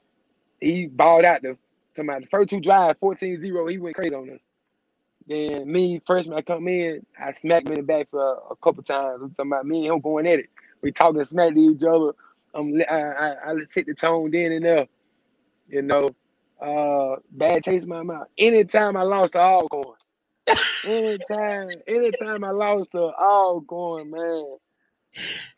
he 0.61 0.87
balled 0.87 1.25
out 1.27 1.42
the 1.42 1.59
to 1.97 2.05
my 2.05 2.21
the 2.21 2.27
first 2.27 2.51
two 2.51 2.61
drives, 2.61 2.99
14-0, 3.01 3.71
he 3.71 3.79
went 3.79 3.97
crazy 3.97 4.14
on 4.14 4.31
us. 4.31 4.40
Then 5.27 5.71
me, 5.71 6.01
freshman, 6.07 6.38
I 6.38 6.42
come 6.42 6.68
in, 6.68 7.05
I 7.21 7.33
smacked 7.33 7.66
him 7.66 7.75
in 7.75 7.81
the 7.81 7.83
back 7.83 8.11
for 8.11 8.21
a, 8.21 8.53
a 8.53 8.57
couple 8.57 8.83
times. 8.85 9.21
I'm 9.23 9.31
talking 9.33 9.53
about 9.53 9.66
me 9.66 9.87
and 9.87 9.97
him 9.97 10.01
going 10.01 10.27
at 10.27 10.38
it. 10.40 10.49
We 10.83 10.92
talking 10.92 11.25
smack 11.25 11.55
to 11.55 11.61
each 11.61 11.85
other. 11.85 12.12
Um, 12.55 12.81
I, 12.90 12.94
I, 12.94 13.53
I 13.53 13.55
set 13.68 13.87
the 13.87 13.94
tone 13.94 14.31
then 14.31 14.53
and 14.53 14.64
there. 14.64 14.87
You 15.68 15.83
know, 15.83 16.11
uh, 16.62 17.21
bad 17.33 17.64
taste 17.64 17.85
in 17.85 17.90
my 17.90 18.03
mouth. 18.03 18.29
Anytime 18.38 18.97
I 18.97 19.03
lost 19.03 19.35
to 19.35 19.40
Alcorn, 19.40 19.97
anytime, 20.84 21.68
anytime 21.87 22.44
I 22.44 22.50
lost 22.50 22.90
to 22.92 23.12
going, 23.66 24.11
man. 24.11 24.56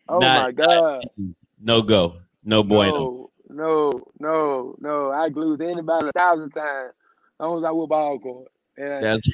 Oh 0.08 0.18
Not- 0.18 0.46
my 0.46 0.52
God. 0.52 1.04
Mm, 1.20 1.34
no 1.60 1.82
go. 1.82 2.16
No 2.44 2.62
bueno. 2.62 2.92
No, 2.92 3.30
no, 3.48 4.04
no, 4.18 4.76
no. 4.80 5.10
I 5.12 5.28
glued 5.28 5.60
anybody 5.62 6.08
a 6.08 6.12
thousand 6.12 6.50
times. 6.50 6.92
As 7.38 7.46
long 7.46 7.58
as 7.58 7.64
I 7.64 7.70
whoop 7.70 7.90
Alcorn. 7.90 8.46
And, 8.76 8.94
I, 8.94 9.00
That's 9.00 9.30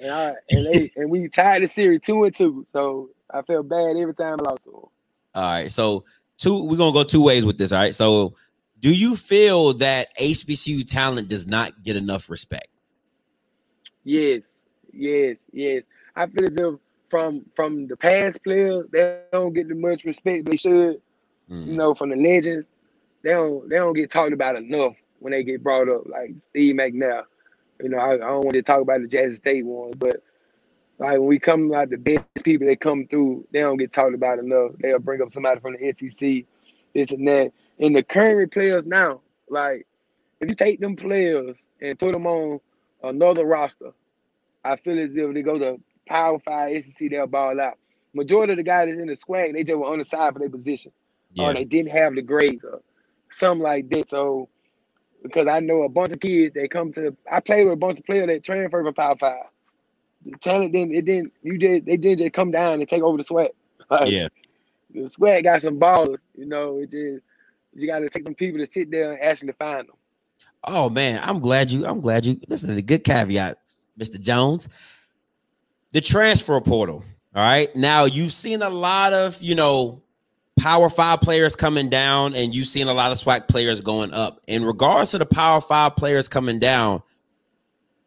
and, 0.00 0.10
I, 0.10 0.34
and, 0.50 0.66
they, 0.66 0.90
and 0.96 1.10
we 1.10 1.28
tied 1.28 1.62
the 1.62 1.66
series 1.66 2.02
two 2.02 2.22
and 2.24 2.34
two. 2.34 2.64
So 2.72 3.10
I 3.30 3.42
felt 3.42 3.68
bad 3.68 3.96
every 3.96 4.14
time 4.14 4.38
I 4.40 4.50
lost 4.50 4.64
them. 4.64 4.74
all 4.74 4.90
right. 5.34 5.70
So 5.70 6.04
two, 6.38 6.64
we're 6.64 6.76
gonna 6.76 6.92
go 6.92 7.02
two 7.02 7.22
ways 7.22 7.44
with 7.44 7.58
this. 7.58 7.72
All 7.72 7.78
right. 7.78 7.94
So 7.94 8.34
do 8.80 8.94
you 8.94 9.16
feel 9.16 9.72
that 9.74 10.16
HBCU 10.18 10.88
talent 10.88 11.28
does 11.28 11.46
not 11.46 11.82
get 11.82 11.96
enough 11.96 12.30
respect? 12.30 12.68
Yes, 14.04 14.55
yes, 14.96 15.38
yes. 15.52 15.82
I 16.14 16.26
feel 16.26 16.44
as 16.46 16.56
if 16.56 16.80
from 17.10 17.44
from 17.54 17.86
the 17.86 17.96
past 17.96 18.42
players, 18.42 18.86
they 18.90 19.20
don't 19.32 19.52
get 19.52 19.68
the 19.68 19.74
much 19.74 20.04
respect 20.04 20.46
they 20.46 20.56
should. 20.56 21.00
Mm. 21.50 21.66
You 21.66 21.72
know, 21.74 21.94
from 21.94 22.10
the 22.10 22.16
legends, 22.16 22.68
they 23.22 23.30
don't 23.30 23.68
they 23.68 23.76
don't 23.76 23.94
get 23.94 24.10
talked 24.10 24.32
about 24.32 24.56
enough 24.56 24.94
when 25.20 25.32
they 25.32 25.44
get 25.44 25.62
brought 25.62 25.88
up, 25.88 26.06
like 26.06 26.32
Steve 26.38 26.74
McNair. 26.74 27.22
You 27.82 27.90
know, 27.90 27.98
I, 27.98 28.14
I 28.14 28.18
don't 28.18 28.44
want 28.44 28.54
to 28.54 28.62
talk 28.62 28.80
about 28.80 29.02
the 29.02 29.08
Jackson 29.08 29.36
State 29.36 29.64
ones, 29.64 29.94
but 29.96 30.22
like 30.98 31.18
when 31.18 31.26
we 31.26 31.38
come 31.38 31.72
out 31.74 31.90
the 31.90 31.98
best 31.98 32.24
people 32.42 32.66
that 32.66 32.80
come 32.80 33.06
through, 33.06 33.46
they 33.52 33.60
don't 33.60 33.76
get 33.76 33.92
talked 33.92 34.14
about 34.14 34.38
enough. 34.38 34.72
They'll 34.80 34.98
bring 34.98 35.20
up 35.22 35.32
somebody 35.32 35.60
from 35.60 35.74
the 35.74 35.92
SEC, 35.92 36.44
this 36.94 37.12
and 37.12 37.28
that. 37.28 37.52
And 37.78 37.94
the 37.94 38.02
current 38.02 38.52
players 38.52 38.86
now, 38.86 39.20
like 39.48 39.86
if 40.40 40.48
you 40.48 40.54
take 40.54 40.80
them 40.80 40.96
players 40.96 41.56
and 41.80 41.98
put 41.98 42.12
them 42.12 42.26
on 42.26 42.60
another 43.02 43.44
roster, 43.44 43.92
I 44.72 44.76
feel 44.76 44.98
as 44.98 45.14
if 45.14 45.34
they 45.34 45.42
go 45.42 45.58
to 45.58 45.80
Power 46.08 46.38
Five 46.38 46.84
SEC, 46.84 47.10
they'll 47.10 47.26
ball 47.26 47.60
out. 47.60 47.78
Majority 48.14 48.52
of 48.54 48.56
the 48.58 48.62
guys 48.62 48.86
that's 48.86 48.98
in 49.00 49.06
the 49.06 49.14
SWAC, 49.16 49.52
they 49.52 49.62
just 49.64 49.78
were 49.78 49.86
on 49.86 49.98
the 49.98 50.04
side 50.04 50.32
for 50.32 50.38
their 50.38 50.48
position, 50.50 50.92
Yeah. 51.34 51.50
or 51.50 51.54
they 51.54 51.64
didn't 51.64 51.90
have 51.92 52.14
the 52.14 52.22
grades, 52.22 52.64
or 52.64 52.80
something 53.30 53.62
like 53.62 53.88
that. 53.90 54.08
So, 54.08 54.48
because 55.22 55.46
I 55.48 55.60
know 55.60 55.82
a 55.82 55.88
bunch 55.88 56.12
of 56.12 56.20
kids 56.20 56.54
that 56.54 56.70
come 56.70 56.92
to, 56.92 57.14
I 57.30 57.40
play 57.40 57.64
with 57.64 57.74
a 57.74 57.76
bunch 57.76 57.98
of 57.98 58.06
players 58.06 58.26
that 58.28 58.42
transfer 58.44 58.82
from 58.82 58.94
Power 58.94 59.16
Five. 59.16 59.44
The 60.24 60.32
talent 60.38 60.72
didn't, 60.72 60.94
it 60.94 61.04
didn't, 61.04 61.32
you 61.42 61.58
just, 61.58 61.84
they 61.84 61.96
didn't 61.96 62.18
just 62.18 62.32
come 62.32 62.50
down 62.50 62.80
and 62.80 62.88
take 62.88 63.02
over 63.02 63.16
the 63.16 63.24
SWAC. 63.24 63.48
Like, 63.90 64.08
Yeah. 64.10 64.28
the 64.92 65.02
SWAC 65.10 65.44
got 65.44 65.62
some 65.62 65.78
ballers, 65.78 66.18
you 66.36 66.46
know. 66.46 66.78
It 66.78 66.90
just, 66.90 67.22
you 67.74 67.86
got 67.86 68.00
to 68.00 68.08
take 68.08 68.24
some 68.26 68.34
people 68.34 68.58
to 68.60 68.66
sit 68.66 68.90
there 68.90 69.12
and 69.12 69.20
actually 69.22 69.52
find 69.52 69.86
them. 69.88 69.94
Oh 70.64 70.88
man, 70.90 71.20
I'm 71.22 71.38
glad 71.38 71.70
you. 71.70 71.86
I'm 71.86 72.00
glad 72.00 72.24
you. 72.26 72.40
Listen 72.48 72.70
to 72.70 72.74
the 72.74 72.82
good 72.82 73.04
caveat, 73.04 73.58
Mr. 73.98 74.20
Jones. 74.20 74.68
The 75.92 76.00
transfer 76.00 76.60
portal. 76.60 77.04
All 77.34 77.42
right. 77.42 77.74
Now 77.76 78.04
you've 78.04 78.32
seen 78.32 78.62
a 78.62 78.70
lot 78.70 79.12
of, 79.12 79.40
you 79.42 79.54
know, 79.54 80.02
power 80.58 80.88
five 80.88 81.20
players 81.20 81.54
coming 81.54 81.88
down 81.88 82.34
and 82.34 82.54
you've 82.54 82.66
seen 82.66 82.88
a 82.88 82.94
lot 82.94 83.12
of 83.12 83.18
SWAC 83.18 83.48
players 83.48 83.80
going 83.80 84.12
up. 84.12 84.40
In 84.46 84.64
regards 84.64 85.10
to 85.10 85.18
the 85.18 85.26
power 85.26 85.60
five 85.60 85.96
players 85.96 86.28
coming 86.28 86.58
down, 86.58 87.02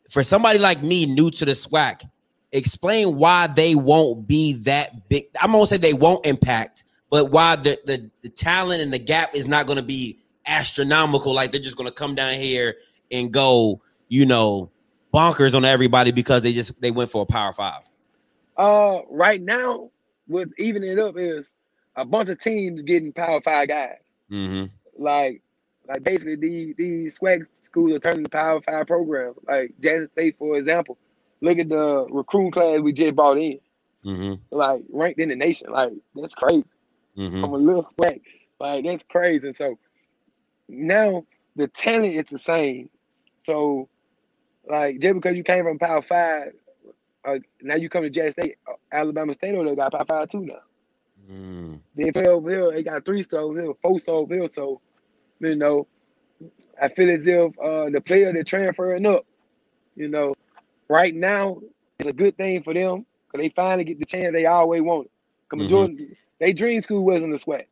for 0.09 0.23
somebody 0.23 0.59
like 0.59 0.81
me 0.81 1.05
new 1.05 1.29
to 1.31 1.45
the 1.45 1.51
SWAC, 1.51 2.09
explain 2.51 3.17
why 3.17 3.47
they 3.47 3.75
won't 3.75 4.27
be 4.27 4.53
that 4.63 5.07
big. 5.09 5.25
I'm 5.39 5.51
gonna 5.51 5.67
say 5.67 5.77
they 5.77 5.93
won't 5.93 6.25
impact, 6.25 6.83
but 7.09 7.31
why 7.31 7.55
the 7.55 7.77
the, 7.85 8.09
the 8.21 8.29
talent 8.29 8.81
and 8.81 8.91
the 8.91 8.99
gap 8.99 9.35
is 9.35 9.47
not 9.47 9.67
gonna 9.67 9.83
be 9.83 10.19
astronomical. 10.47 11.33
Like 11.33 11.51
they're 11.51 11.61
just 11.61 11.77
gonna 11.77 11.91
come 11.91 12.15
down 12.15 12.33
here 12.33 12.77
and 13.11 13.31
go, 13.31 13.81
you 14.07 14.25
know, 14.25 14.71
bonkers 15.13 15.55
on 15.55 15.65
everybody 15.65 16.11
because 16.11 16.41
they 16.41 16.53
just 16.53 16.79
they 16.81 16.91
went 16.91 17.09
for 17.09 17.23
a 17.23 17.25
power 17.25 17.53
five. 17.53 17.83
Uh, 18.57 18.99
right 19.09 19.41
now, 19.41 19.89
with 20.27 20.51
evening 20.57 20.91
it 20.91 20.99
up 20.99 21.17
is 21.17 21.51
a 21.95 22.05
bunch 22.05 22.29
of 22.29 22.39
teams 22.39 22.81
getting 22.83 23.11
power 23.11 23.41
five 23.41 23.67
guys. 23.67 23.97
Mm-hmm. 24.31 24.65
Like, 25.01 25.41
like 25.87 26.03
basically 26.03 26.35
these 26.35 26.75
these 26.77 27.19
SWAC 27.19 27.45
schools 27.53 27.91
are 27.93 27.99
turning 27.99 28.23
to 28.23 28.29
power 28.29 28.61
five 28.61 28.87
programs. 28.87 29.37
Like 29.47 29.73
Jackson 29.81 30.07
State, 30.07 30.37
for 30.37 30.57
example. 30.57 30.97
Look 31.41 31.57
at 31.57 31.69
the 31.69 32.05
recruiting 32.11 32.51
class 32.51 32.81
we 32.81 32.91
just 32.91 33.15
brought 33.15 33.37
in. 33.37 33.59
Mm-hmm. 34.05 34.55
Like 34.55 34.83
ranked 34.91 35.19
in 35.19 35.29
the 35.29 35.35
nation. 35.35 35.71
Like 35.71 35.93
that's 36.15 36.35
crazy. 36.35 36.65
Mm-hmm. 37.17 37.41
From 37.41 37.53
a 37.53 37.57
little 37.57 37.83
SWAC, 37.97 38.21
Like 38.59 38.85
that's 38.85 39.03
crazy. 39.09 39.47
And 39.47 39.55
so 39.55 39.79
now 40.67 41.25
the 41.55 41.67
talent 41.67 42.13
is 42.13 42.25
the 42.29 42.39
same. 42.39 42.89
So 43.37 43.89
like 44.69 44.99
just 44.99 45.15
because 45.15 45.35
you 45.37 45.43
came 45.43 45.65
from 45.65 45.79
Power 45.79 46.03
Five, 46.03 46.53
uh, 47.25 47.39
now 47.61 47.75
you 47.75 47.89
come 47.89 48.03
to 48.03 48.11
Jackson 48.11 48.33
State, 48.43 48.57
uh, 48.67 48.73
Alabama 48.91 49.33
State 49.33 49.55
over 49.55 49.65
there 49.65 49.75
got 49.75 49.93
Power 49.93 50.05
Five 50.05 50.29
too 50.29 50.45
now. 50.45 50.59
Mm. 51.31 51.79
They 51.95 52.11
play 52.11 52.27
over 52.27 52.49
here, 52.49 52.71
they 52.71 52.83
got 52.83 53.05
three 53.05 53.23
stars 53.23 53.43
over 53.45 53.61
here, 53.61 53.73
four 53.81 53.99
stars 53.99 54.23
over 54.23 54.35
here. 54.35 54.49
So, 54.49 54.81
you 55.41 55.55
know, 55.55 55.87
I 56.81 56.89
feel 56.89 57.11
as 57.11 57.27
if 57.27 57.59
uh, 57.59 57.89
the 57.91 58.01
player 58.05 58.33
they're 58.33 58.43
transferring 58.43 59.05
up, 59.05 59.25
you 59.95 60.09
know, 60.09 60.35
right 60.89 61.15
now 61.15 61.59
it's 61.99 62.09
a 62.09 62.13
good 62.13 62.37
thing 62.37 62.63
for 62.63 62.73
them 62.73 63.05
because 63.31 63.43
they 63.45 63.49
finally 63.55 63.85
get 63.85 63.99
the 63.99 64.05
chance 64.05 64.33
they 64.33 64.45
always 64.47 64.81
wanted. 64.81 65.11
Because 65.49 65.59
Mhm. 65.59 65.63
majority, 65.63 66.17
they 66.39 66.53
dream 66.53 66.81
school 66.81 67.05
wasn't 67.05 67.33
a 67.33 67.37
SWAC. 67.37 67.65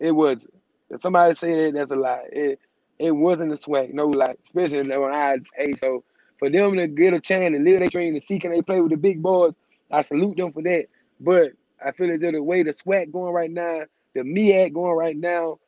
It 0.00 0.12
wasn't. 0.12 0.54
If 0.90 1.00
somebody 1.00 1.34
say 1.34 1.66
that, 1.66 1.74
that's 1.74 1.92
a 1.92 1.96
lie. 1.96 2.24
It 2.32 2.60
it 2.98 3.12
wasn't 3.12 3.52
a 3.52 3.56
SWAC, 3.56 3.92
no 3.94 4.06
lie. 4.08 4.36
Especially 4.46 4.78
when 4.98 5.12
I 5.12 5.38
hey, 5.56 5.72
so 5.74 6.04
for 6.44 6.50
them 6.50 6.76
to 6.76 6.86
get 6.86 7.14
a 7.14 7.20
chance 7.20 7.54
to 7.56 7.58
live 7.62 7.78
their 7.80 7.88
dream 7.88 8.14
to 8.14 8.20
see 8.20 8.38
can 8.38 8.52
they 8.52 8.60
play 8.60 8.80
with 8.80 8.90
the 8.90 8.96
big 8.98 9.22
boys, 9.22 9.54
I 9.90 10.02
salute 10.02 10.36
them 10.36 10.52
for 10.52 10.62
that. 10.62 10.86
But 11.20 11.52
I 11.84 11.92
feel 11.92 12.10
as 12.10 12.22
if 12.22 12.32
the 12.32 12.42
way 12.42 12.62
the 12.62 12.72
SWAC 12.72 13.10
going 13.10 13.32
right 13.32 13.50
now, 13.50 13.82
the 14.14 14.20
MEAC 14.20 14.74
going 14.74 14.94
right 14.96 15.16
now, 15.16 15.58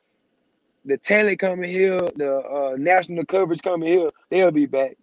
the 0.84 0.98
talent 0.98 1.38
coming 1.38 1.70
here, 1.70 1.98
the 2.16 2.38
uh, 2.38 2.76
national 2.78 3.24
coverage 3.24 3.62
coming 3.62 3.88
here, 3.88 4.10
they'll 4.30 4.50
be 4.50 4.66
back. 4.66 4.96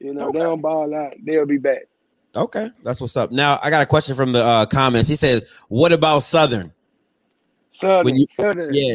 You 0.00 0.14
know, 0.14 0.28
Okay. 0.28 0.38
they 0.38 0.44
don't 0.44 0.62
ball 0.62 0.94
out, 0.94 1.12
they'll 1.22 1.46
be 1.46 1.58
back. 1.58 1.82
Okay, 2.34 2.70
that's 2.82 2.98
what's 3.00 3.16
up. 3.16 3.30
Now 3.30 3.60
I 3.62 3.68
got 3.68 3.82
a 3.82 3.86
question 3.86 4.16
from 4.16 4.32
the 4.32 4.42
uh, 4.42 4.64
comments. 4.66 5.06
He 5.10 5.16
says, 5.16 5.44
"What 5.68 5.92
about 5.92 6.20
Southern?" 6.20 6.72
Southern, 7.72 8.16
you- 8.16 8.26
Southern, 8.30 8.72
Yeah, 8.72 8.94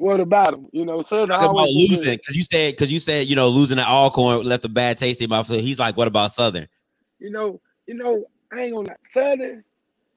what 0.00 0.18
about 0.18 0.54
him? 0.54 0.66
You 0.72 0.86
know, 0.86 1.02
Southern 1.02 1.28
talk 1.28 1.38
about 1.40 1.56
always 1.56 1.74
been 1.74 1.86
good. 1.88 1.90
losing 1.90 2.16
because 2.16 2.36
you 2.36 2.42
said 2.42 2.72
because 2.72 2.90
you 2.90 2.98
said 2.98 3.26
you 3.26 3.36
know 3.36 3.48
losing 3.48 3.78
at 3.78 3.86
Alcorn 3.86 4.44
left 4.44 4.64
a 4.64 4.68
bad 4.68 4.96
taste 4.96 5.20
in 5.20 5.28
my 5.28 5.36
mouth. 5.36 5.46
So 5.46 5.58
he's 5.58 5.78
like, 5.78 5.96
"What 5.96 6.08
about 6.08 6.32
Southern?" 6.32 6.68
You 7.18 7.30
know, 7.30 7.60
you 7.86 7.94
know, 7.94 8.24
I 8.50 8.62
ain't 8.62 8.74
gonna 8.74 8.88
lie. 8.88 8.96
Southern, 9.10 9.62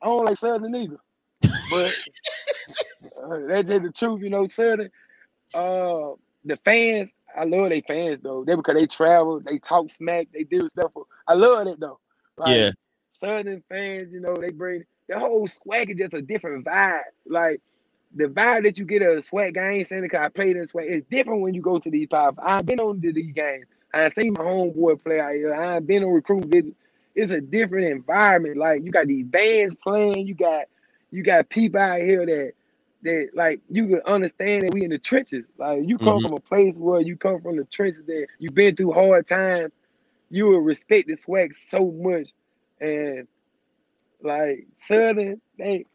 I 0.01 0.05
don't 0.05 0.25
like 0.25 0.37
Southern 0.37 0.73
either. 0.75 0.97
But 1.69 1.93
uh, 3.23 3.39
that's 3.47 3.69
just 3.69 3.83
the 3.83 3.91
truth, 3.93 4.21
you 4.21 4.29
know, 4.29 4.47
Southern. 4.47 4.89
Uh 5.53 6.11
the 6.45 6.57
fans, 6.63 7.11
I 7.37 7.43
love 7.43 7.69
they 7.69 7.81
fans 7.81 8.21
though. 8.21 8.45
They 8.45 8.55
because 8.55 8.79
they 8.79 8.87
travel, 8.87 9.41
they 9.41 9.59
talk 9.59 9.89
smack, 9.89 10.27
they 10.33 10.43
do 10.43 10.67
stuff. 10.69 10.91
For, 10.93 11.05
I 11.27 11.33
love 11.33 11.67
it 11.67 11.79
though. 11.79 11.99
Like, 12.37 12.55
Yeah. 12.55 12.71
Southern 13.19 13.63
fans, 13.69 14.13
you 14.13 14.21
know, 14.21 14.35
they 14.35 14.49
bring 14.49 14.85
the 15.09 15.19
whole 15.19 15.47
SWAC 15.47 15.89
is 15.89 15.97
just 15.97 16.13
a 16.13 16.21
different 16.21 16.65
vibe. 16.65 17.01
Like 17.27 17.61
the 18.15 18.25
vibe 18.25 18.63
that 18.63 18.77
you 18.77 18.85
get 18.85 19.01
at 19.01 19.17
a 19.17 19.21
SWAC 19.21 19.53
game, 19.55 19.83
saying 19.83 20.03
it 20.05 20.09
'cause 20.09 20.21
I 20.21 20.29
played 20.29 20.57
in 20.57 20.65
SWAC. 20.67 20.85
It's 20.89 21.07
different 21.09 21.41
when 21.41 21.53
you 21.53 21.61
go 21.61 21.79
to 21.79 21.89
these 21.89 22.07
pop. 22.07 22.35
I've 22.41 22.65
been 22.65 22.79
on 22.79 23.01
to 23.01 23.13
these 23.13 23.33
games. 23.33 23.65
I've 23.93 24.13
seen 24.13 24.33
my 24.33 24.43
homeboy 24.43 25.03
play 25.03 25.19
out 25.19 25.33
here. 25.33 25.53
I've 25.53 25.87
been 25.87 26.03
on 26.03 26.11
recruit 26.13 26.45
visit. 26.45 26.73
It's 27.15 27.31
a 27.31 27.41
different 27.41 27.87
environment. 27.87 28.57
Like 28.57 28.83
you 28.83 28.91
got 28.91 29.07
these 29.07 29.25
bands 29.25 29.75
playing. 29.75 30.27
You 30.27 30.35
got 30.35 30.65
you 31.11 31.23
got 31.23 31.49
people 31.49 31.79
out 31.81 32.01
here 32.01 32.25
that 32.25 32.53
that 33.03 33.29
like 33.35 33.61
you 33.69 33.87
can 33.87 34.01
understand 34.05 34.63
that 34.63 34.73
we 34.73 34.83
in 34.83 34.91
the 34.91 34.97
trenches. 34.99 35.45
Like 35.57 35.83
you 35.87 35.99
come 35.99 36.21
Mhm. 36.21 36.23
from 36.23 36.33
a 36.33 36.39
place 36.39 36.77
where 36.77 37.01
you 37.01 37.17
come 37.17 37.41
from 37.41 37.57
the 37.57 37.65
trenches 37.65 38.03
that 38.05 38.27
you've 38.39 38.55
been 38.55 38.75
through 38.75 38.93
hard 38.93 39.27
times. 39.27 39.73
You 40.29 40.45
will 40.47 40.61
respect 40.61 41.07
the 41.07 41.15
SWAC 41.15 41.55
so 41.55 41.91
much, 41.91 42.29
and 42.81 43.27
like 44.21 44.67
Southern, 44.87 45.41
they 45.57 45.85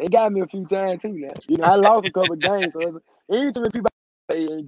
they 0.00 0.08
got 0.08 0.32
me 0.32 0.40
a 0.40 0.46
few 0.46 0.64
times 0.66 1.02
too. 1.02 1.12
Now 1.12 1.28
you 1.46 1.58
know 1.58 1.64
I 1.64 1.74
lost 1.76 2.08
a 2.08 2.10
couple 2.10 2.34
games, 2.36 2.72
so 2.72 3.00
anything 3.30 3.64
people 3.70 3.90
say 4.30 4.64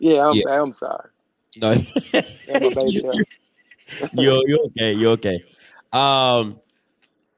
Yeah, 0.00 0.28
I'm, 0.28 0.36
Yeah. 0.36 0.62
I'm 0.62 0.72
sorry. 0.72 1.10
No, 1.56 1.72
you, 1.72 3.02
girl. 3.02 3.12
you, 4.12 4.44
you 4.46 4.58
okay? 4.66 4.92
You're 4.92 5.12
okay? 5.12 5.42
Um, 5.92 6.60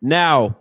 now 0.03 0.59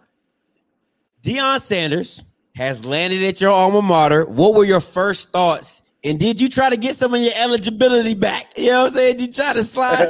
Deion 1.21 1.59
Sanders 1.59 2.23
has 2.59 2.83
landed 2.85 3.23
at 3.23 3.39
your 3.39 3.51
alma 3.51 3.81
mater. 3.81 4.25
What 4.25 4.53
were 4.53 4.65
your 4.65 4.81
first 4.81 5.29
thoughts? 5.31 5.81
And 6.03 6.19
did 6.19 6.41
you 6.41 6.49
try 6.49 6.69
to 6.69 6.75
get 6.75 6.97
some 6.97 7.13
of 7.13 7.21
your 7.21 7.31
eligibility 7.33 8.15
back? 8.15 8.57
You 8.57 8.71
know 8.71 8.81
what 8.81 8.87
I'm 8.87 8.93
saying? 8.93 9.17
Did 9.17 9.27
you 9.27 9.33
try 9.33 9.53
to 9.53 9.63
slide? 9.63 10.09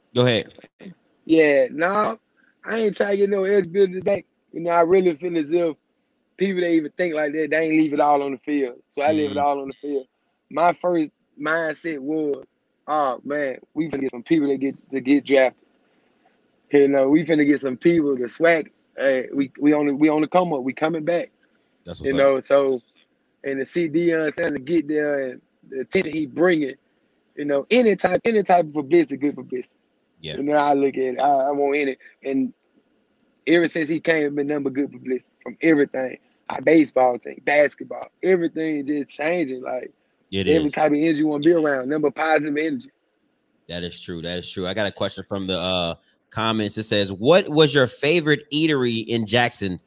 Go 0.14 0.26
ahead. 0.26 0.52
yeah, 1.26 1.66
no, 1.70 2.18
I 2.64 2.78
ain't 2.78 2.96
trying 2.96 3.12
to 3.12 3.16
get 3.18 3.30
no 3.30 3.44
eligibility 3.44 4.00
back. 4.00 4.26
You 4.52 4.62
know, 4.62 4.70
I 4.70 4.82
really 4.82 5.14
feel 5.16 5.36
as 5.38 5.52
if 5.52 5.76
people 6.38 6.62
that 6.62 6.70
even 6.70 6.92
think 6.96 7.14
like 7.14 7.32
that, 7.32 7.48
they 7.50 7.58
ain't 7.58 7.76
leave 7.76 7.92
it 7.94 8.00
all 8.00 8.22
on 8.22 8.32
the 8.32 8.38
field. 8.38 8.76
So 8.90 9.02
I 9.02 9.12
leave 9.12 9.32
it 9.32 9.36
Mhm. 9.36 9.44
all 9.44 9.60
on 9.60 9.68
the 9.68 9.74
field. 9.74 10.06
My 10.50 10.72
first 10.72 11.10
mindset 11.40 11.98
was, 11.98 12.44
oh 12.86 13.20
man, 13.24 13.58
we 13.74 13.88
finna 13.88 14.02
get 14.02 14.10
some 14.10 14.22
people 14.22 14.48
that 14.48 14.58
get 14.58 14.90
to 14.90 15.00
get 15.00 15.24
drafted. 15.24 15.62
You 16.70 16.88
know, 16.88 17.08
we 17.08 17.24
finna 17.24 17.46
get 17.46 17.60
some 17.60 17.76
people 17.76 18.16
to 18.16 18.24
SWAC. 18.24 18.70
Hey, 18.96 19.28
we 19.32 19.52
we 19.58 19.72
on 19.72 19.86
the 19.86 19.94
we 19.94 20.08
on 20.08 20.20
the 20.22 20.28
come 20.28 20.52
up. 20.52 20.62
We 20.62 20.72
coming 20.72 21.04
back. 21.04 21.30
That's 21.84 22.00
you 22.00 22.12
know. 22.12 22.40
So, 22.40 22.80
and 23.44 23.58
to 23.58 23.66
see 23.66 23.88
Deion 23.88 24.34
Sanders 24.34 24.62
get 24.64 24.88
there 24.88 25.30
and 25.30 25.40
the 25.68 25.80
attention 25.80 26.12
he 26.12 26.26
bringing, 26.26 26.74
you 27.36 27.44
know, 27.44 27.66
any 27.70 27.96
type 27.96 28.20
any 28.24 28.42
type 28.42 28.66
of 28.66 28.72
publicity, 28.72 29.16
good 29.16 29.36
publicity. 29.36 29.76
Yeah. 30.20 30.36
You 30.36 30.44
know, 30.44 30.54
I 30.54 30.72
look 30.72 30.96
at 30.96 31.14
it. 31.14 31.20
I, 31.20 31.28
I 31.28 31.50
want 31.50 31.76
any 31.76 31.96
and 32.24 32.52
ever 33.46 33.68
since 33.68 33.88
he 33.88 34.00
came, 34.00 34.34
been 34.34 34.46
number 34.46 34.70
good 34.70 34.90
publicity 34.90 35.32
from 35.42 35.56
everything. 35.62 36.18
Our 36.48 36.60
baseball 36.60 37.18
team, 37.18 37.42
basketball, 37.44 38.08
everything 38.22 38.84
just 38.84 39.10
changing. 39.10 39.62
Like 39.62 39.92
It 40.36 40.48
every 40.48 40.66
is. 40.66 40.72
type 40.72 40.92
of 40.92 40.98
energy 40.98 41.20
you 41.20 41.26
want 41.26 41.42
to 41.42 41.48
be 41.48 41.54
around, 41.54 41.88
number 41.88 42.10
positive 42.10 42.56
energy. 42.56 42.90
That 43.68 43.82
is 43.82 44.00
true. 44.00 44.22
That 44.22 44.38
is 44.38 44.50
true. 44.50 44.66
I 44.66 44.74
got 44.74 44.86
a 44.86 44.92
question 44.92 45.24
from 45.28 45.46
the 45.46 45.58
uh 45.58 45.94
comments. 46.30 46.78
It 46.78 46.84
says, 46.84 47.12
"What 47.12 47.48
was 47.48 47.74
your 47.74 47.86
favorite 47.86 48.44
eatery 48.52 49.06
in 49.06 49.26
Jackson?" 49.26 49.80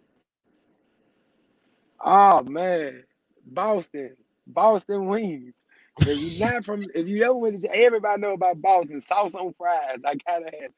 Oh 2.03 2.43
man, 2.43 3.03
Boston, 3.45 4.15
Boston 4.47 5.07
wings. 5.07 5.53
If 6.01 6.17
you 6.19 6.39
not 6.45 6.65
from, 6.65 6.83
if 6.95 7.07
you 7.07 7.23
ever 7.23 7.35
went 7.35 7.61
to, 7.61 7.73
everybody 7.73 8.21
know 8.21 8.33
about 8.33 8.61
Boston 8.61 9.01
sauce 9.01 9.35
on 9.35 9.53
fries. 9.53 9.99
I 10.05 10.15
gotta 10.15 10.45
have. 10.45 10.53
it. 10.53 10.73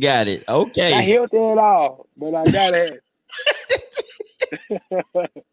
Got 0.00 0.28
it. 0.28 0.44
Okay. 0.48 0.90
Not 0.92 1.04
healthy 1.04 1.36
at 1.36 1.58
all, 1.58 2.06
but 2.16 2.34
I 2.34 2.44
gotta 2.50 2.76
have. 2.76 2.90
it. 2.90 3.02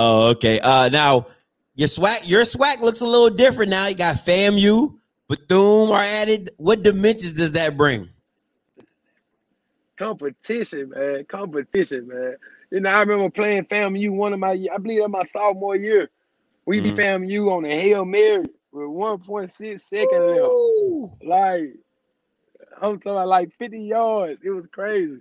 Oh, 0.00 0.28
okay. 0.28 0.60
Uh, 0.60 0.88
now 0.90 1.26
your 1.78 1.88
SWAC, 1.88 2.28
your 2.28 2.42
SWAC 2.42 2.80
looks 2.80 3.00
a 3.00 3.06
little 3.06 3.30
different 3.30 3.70
now. 3.70 3.86
You 3.86 3.94
got 3.94 4.16
FAMU, 4.16 4.98
Bethune 5.28 5.90
are 5.90 6.02
added. 6.02 6.50
What 6.58 6.82
dimensions 6.82 7.32
does 7.32 7.52
that 7.52 7.76
bring? 7.76 8.10
competition, 9.96 10.90
man. 10.90 11.24
Competition, 11.28 12.06
man. 12.06 12.36
You 12.70 12.80
know, 12.80 12.90
I 12.90 13.00
remember 13.00 13.30
playing 13.30 13.64
FAMU 13.64 14.12
one 14.12 14.32
of 14.32 14.38
my, 14.38 14.52
I 14.72 14.78
believe 14.78 15.02
that 15.02 15.08
my 15.08 15.24
sophomore 15.24 15.76
year. 15.76 16.10
We 16.66 16.80
be 16.80 16.92
Mhm. 16.92 16.96
FAMU 16.96 17.50
on 17.50 17.64
a 17.64 17.80
Hail 17.80 18.04
Mary. 18.04 18.44
with 18.70 18.86
1.6 18.88 19.82
seconds 19.82 20.12
left. 20.12 21.24
Like 21.24 21.74
I'm 22.80 23.00
talking 23.00 23.12
about 23.12 23.28
like 23.28 23.50
50 23.58 23.80
yards. 23.82 24.38
It 24.44 24.50
was 24.50 24.66
crazy. 24.68 25.20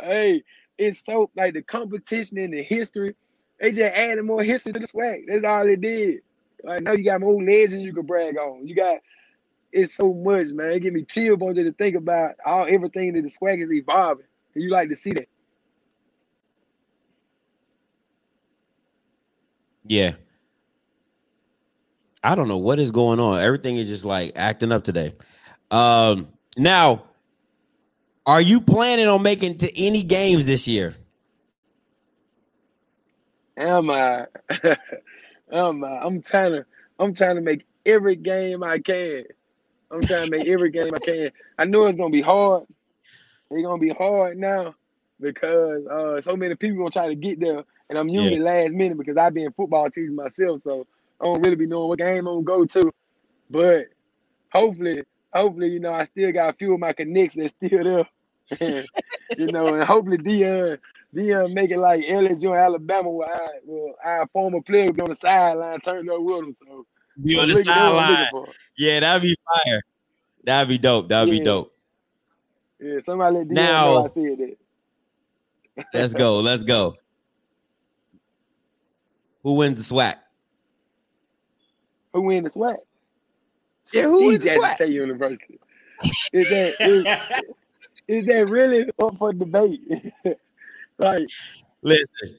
Hey, 0.00 0.42
it's 0.78 1.04
so 1.04 1.30
like 1.36 1.52
the 1.52 1.62
competition 1.62 2.38
in 2.38 2.50
the 2.50 2.62
history. 2.62 3.14
They 3.60 3.72
just 3.72 3.96
added 3.96 4.24
more 4.24 4.42
history 4.42 4.72
to 4.72 4.78
the 4.78 4.86
SWAC. 4.86 5.24
That's 5.26 5.44
all 5.44 5.66
it 5.66 5.80
did. 5.80 6.20
Like 6.62 6.82
now 6.82 6.92
you 6.92 7.04
got 7.04 7.20
more 7.20 7.42
legends 7.42 7.84
you 7.84 7.94
can 7.94 8.06
brag 8.06 8.36
on. 8.36 8.66
You 8.66 8.74
got 8.74 8.98
it's 9.72 9.94
so 9.94 10.12
much, 10.14 10.48
man. 10.48 10.72
It 10.72 10.80
give 10.80 10.94
me 10.94 11.04
chill 11.04 11.36
bones 11.36 11.56
to 11.56 11.72
think 11.72 11.96
about 11.96 12.32
all 12.44 12.66
everything 12.68 13.12
that 13.14 13.22
the 13.22 13.28
SWAC 13.28 13.62
is 13.62 13.72
evolving. 13.72 14.26
And 14.54 14.64
you 14.64 14.70
like 14.70 14.88
to 14.88 14.96
see 14.96 15.12
that. 15.12 15.28
Yeah. 19.86 20.14
I 22.22 22.34
don't 22.34 22.48
know 22.48 22.58
what 22.58 22.78
is 22.78 22.90
going 22.90 23.20
on. 23.20 23.40
Everything 23.40 23.76
is 23.76 23.88
just 23.88 24.04
like 24.04 24.32
acting 24.36 24.72
up 24.72 24.84
today. 24.84 25.14
Um 25.70 26.28
now 26.56 27.04
are 28.26 28.40
you 28.42 28.60
planning 28.60 29.08
on 29.08 29.22
making 29.22 29.58
to 29.58 29.78
any 29.78 30.02
games 30.02 30.46
this 30.46 30.68
year? 30.68 30.94
Am 33.58 33.90
I? 33.90 34.26
Am 35.52 35.84
I? 35.84 35.98
I'm 35.98 36.22
trying 36.22 36.52
to 36.52 36.66
I'm 36.98 37.12
trying 37.12 37.36
to 37.36 37.42
make 37.42 37.66
every 37.84 38.16
game 38.16 38.62
I 38.62 38.78
can. 38.78 39.24
I'm 39.90 40.00
trying 40.02 40.26
to 40.26 40.30
make 40.30 40.46
every 40.46 40.70
game 40.70 40.94
I 40.94 40.98
can. 40.98 41.30
I 41.58 41.64
know 41.64 41.86
it's 41.86 41.98
gonna 41.98 42.10
be 42.10 42.22
hard. 42.22 42.64
It's 43.50 43.62
gonna 43.62 43.80
be 43.80 43.90
hard 43.90 44.38
now 44.38 44.74
because 45.20 45.86
uh, 45.86 46.20
so 46.20 46.36
many 46.36 46.54
people 46.54 46.78
gonna 46.78 46.90
try 46.90 47.08
to 47.08 47.14
get 47.14 47.40
there, 47.40 47.64
and 47.88 47.98
I'm 47.98 48.08
usually 48.08 48.36
yeah. 48.36 48.62
last 48.62 48.74
minute 48.74 48.98
because 48.98 49.16
I've 49.16 49.34
been 49.34 49.52
football 49.52 49.90
season 49.90 50.14
myself, 50.14 50.60
so 50.62 50.86
I 51.20 51.24
don't 51.24 51.42
really 51.42 51.56
be 51.56 51.66
knowing 51.66 51.88
what 51.88 51.98
game 51.98 52.28
I'm 52.28 52.44
gonna 52.44 52.58
go 52.58 52.64
to. 52.64 52.92
But 53.50 53.86
hopefully, 54.52 55.02
hopefully, 55.32 55.68
you 55.68 55.80
know, 55.80 55.92
I 55.92 56.04
still 56.04 56.30
got 56.30 56.54
a 56.54 56.56
few 56.56 56.74
of 56.74 56.80
my 56.80 56.92
connects 56.92 57.34
that's 57.34 57.54
still 57.54 57.82
there. 57.82 58.08
you 59.36 59.46
know, 59.46 59.66
and 59.66 59.84
hopefully 59.84 60.18
Deion, 60.18 60.78
Deion 61.14 61.54
make 61.54 61.70
it 61.70 61.78
like 61.78 62.02
LSU 62.02 62.50
and 62.50 62.56
Alabama 62.56 63.10
where 63.10 63.34
I 63.34 63.48
well, 63.64 63.94
our 64.04 64.26
former 64.28 64.60
player 64.60 64.92
be 64.92 65.00
on 65.00 65.08
the 65.08 65.16
sideline 65.16 65.80
turning 65.80 66.10
up 66.10 66.20
with 66.20 66.36
them. 66.36 66.54
So 66.54 66.86
be 67.22 67.38
on 67.38 67.48
the 67.48 67.62
sideline. 67.62 68.44
Yeah, 68.76 69.00
that'd 69.00 69.22
be 69.22 69.36
fire. 69.64 69.82
That'd 70.44 70.68
be 70.68 70.78
dope. 70.78 71.08
That'd 71.08 71.32
yeah. 71.32 71.38
be 71.38 71.44
dope. 71.44 71.74
Yeah, 72.80 72.98
somebody 73.04 73.38
let 73.38 73.48
Deion 73.48 73.52
now, 73.52 73.84
know 73.84 74.04
I 74.04 74.08
said 74.08 74.38
that. 75.76 75.86
let's 75.94 76.14
go. 76.14 76.40
Let's 76.40 76.62
go. 76.62 76.96
Who 79.42 79.54
wins 79.54 79.88
the 79.88 79.94
SWAC? 79.94 80.16
Who 82.12 82.22
wins 82.22 82.52
the 82.52 82.58
SWAC? 82.58 82.76
Yeah, 83.92 84.02
who 84.02 84.26
wins 84.26 84.44
the 84.44 84.50
SWAC? 84.50 84.74
State 84.74 84.90
University. 84.90 85.58
Is 86.32 86.48
that 86.50 86.74
is, 86.80 87.44
is 88.06 88.26
that 88.26 88.48
really 88.50 88.90
up 89.02 89.16
for 89.18 89.32
debate? 89.32 89.80
like, 90.98 91.28
listen, 91.82 92.38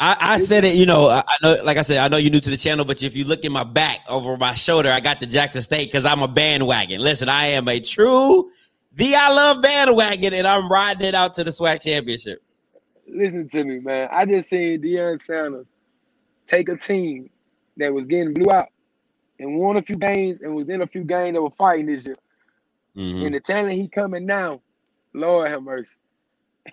I, 0.00 0.16
I 0.20 0.38
said 0.38 0.64
it, 0.64 0.76
you 0.76 0.86
know, 0.86 1.08
I, 1.08 1.22
I, 1.26 1.36
know, 1.42 1.62
like 1.64 1.76
I 1.76 1.82
said, 1.82 1.98
I 1.98 2.08
know 2.08 2.16
you're 2.16 2.32
new 2.32 2.40
to 2.40 2.50
the 2.50 2.56
channel, 2.56 2.84
but 2.84 3.02
if 3.02 3.16
you 3.16 3.24
look 3.24 3.44
in 3.44 3.52
my 3.52 3.64
back 3.64 4.00
over 4.08 4.36
my 4.36 4.54
shoulder, 4.54 4.90
I 4.90 5.00
got 5.00 5.20
the 5.20 5.26
Jackson 5.26 5.62
State 5.62 5.86
because 5.86 6.04
I'm 6.04 6.22
a 6.22 6.28
bandwagon. 6.28 7.00
Listen, 7.00 7.28
I 7.28 7.46
am 7.46 7.68
a 7.68 7.80
true 7.80 8.50
the 8.96 9.14
I 9.14 9.28
love 9.28 9.60
bandwagon, 9.60 10.34
and 10.34 10.46
I'm 10.46 10.70
riding 10.70 11.06
it 11.06 11.14
out 11.14 11.34
to 11.34 11.44
the 11.44 11.50
SWAC 11.50 11.82
championship. 11.82 12.42
Listen 13.08 13.48
to 13.48 13.64
me, 13.64 13.80
man. 13.80 14.08
I 14.12 14.24
just 14.24 14.48
seen 14.48 14.80
Deion 14.80 15.20
Sanders 15.20 15.66
take 16.46 16.68
a 16.68 16.76
team 16.76 17.28
that 17.76 17.92
was 17.92 18.06
getting 18.06 18.34
blew 18.34 18.52
out 18.52 18.68
and 19.40 19.56
won 19.56 19.76
a 19.76 19.82
few 19.82 19.96
games 19.96 20.40
and 20.40 20.54
was 20.54 20.70
in 20.70 20.82
a 20.82 20.86
few 20.86 21.02
games 21.02 21.34
that 21.34 21.42
were 21.42 21.50
fighting 21.50 21.86
this 21.86 22.06
year. 22.06 22.16
Mm-hmm. 22.96 23.26
And 23.26 23.34
the 23.34 23.40
talent 23.40 23.72
he 23.72 23.88
coming 23.88 24.26
now, 24.26 24.60
Lord 25.12 25.50
have 25.50 25.62
mercy. 25.62 25.96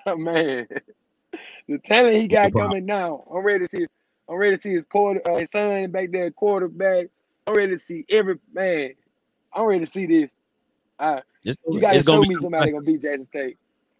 man 0.18 0.68
the 1.72 1.80
talent 1.80 2.16
he 2.16 2.28
got 2.28 2.54
coming 2.54 2.86
now. 2.86 3.24
I'm 3.34 3.40
ready 3.40 3.68
to 3.68 3.78
see. 3.78 3.88
I'm 4.30 4.36
ready 4.36 4.56
to 4.56 4.62
see 4.62 4.72
his 4.72 4.86
quarter, 4.86 5.22
uh, 5.30 5.38
his 5.38 5.52
son 5.52 5.92
back 5.92 6.12
there, 6.12 6.32
quarterback. 6.32 7.08
I'm 7.48 7.56
ready 7.56 7.74
to 7.74 7.80
see 7.80 8.06
every 8.10 8.40
man. 8.54 8.92
I'm 9.54 9.66
ready 9.66 9.86
to 9.86 9.92
see 9.92 10.06
this. 10.06 10.30
Uh, 11.00 11.22
you 11.44 11.82
got 11.82 11.94
to 11.94 12.04
show 12.04 12.22
me 12.22 12.36
somebody 12.38 12.72
gonna 12.72 12.84
beat 12.84 13.02
Jackson 13.02 13.28
State. 13.28 13.58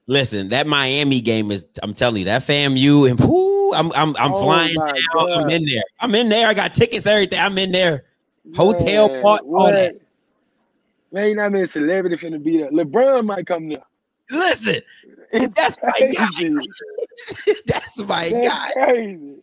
Listen, 0.08 0.50
that 0.50 0.68
Miami 0.68 1.22
game 1.22 1.52
is. 1.52 1.68
I'm 1.82 1.94
telling 1.94 2.20
you, 2.20 2.26
that 2.26 2.44
FAMU 2.44 3.10
and 3.10 3.20
whoo, 3.20 3.74
I'm 3.74 3.92
I'm 3.94 4.16
I'm 4.18 4.34
oh 4.34 4.42
flying 4.42 4.76
down. 4.76 4.96
God. 5.14 5.44
I'm 5.44 5.50
in 5.50 5.66
there. 5.66 5.84
I'm 6.00 6.16
in 6.16 6.30
there. 6.30 6.48
I 6.48 6.54
got 6.54 6.74
tickets, 6.74 7.06
everything. 7.06 7.40
I'm 7.40 7.58
in 7.58 7.72
there. 7.72 8.04
Hotel, 8.56 9.08
man, 9.08 9.22
part, 9.22 9.44
all 9.44 9.72
that. 9.72 9.96
Man, 11.12 11.28
you 11.28 11.36
not 11.36 11.52
many 11.52 11.66
celebrity 11.66 12.16
finna 12.16 12.42
be 12.42 12.58
there. 12.58 12.72
LeBron 12.72 13.26
might 13.26 13.46
come 13.46 13.70
there. 13.70 13.84
Listen, 14.30 14.82
that's 15.56 15.78
my 15.84 15.92
guy. 16.00 16.28
that's 17.66 18.00
my 18.00 18.30
that's 18.30 18.48
guy. 18.48 18.86
Crazy. 18.86 19.36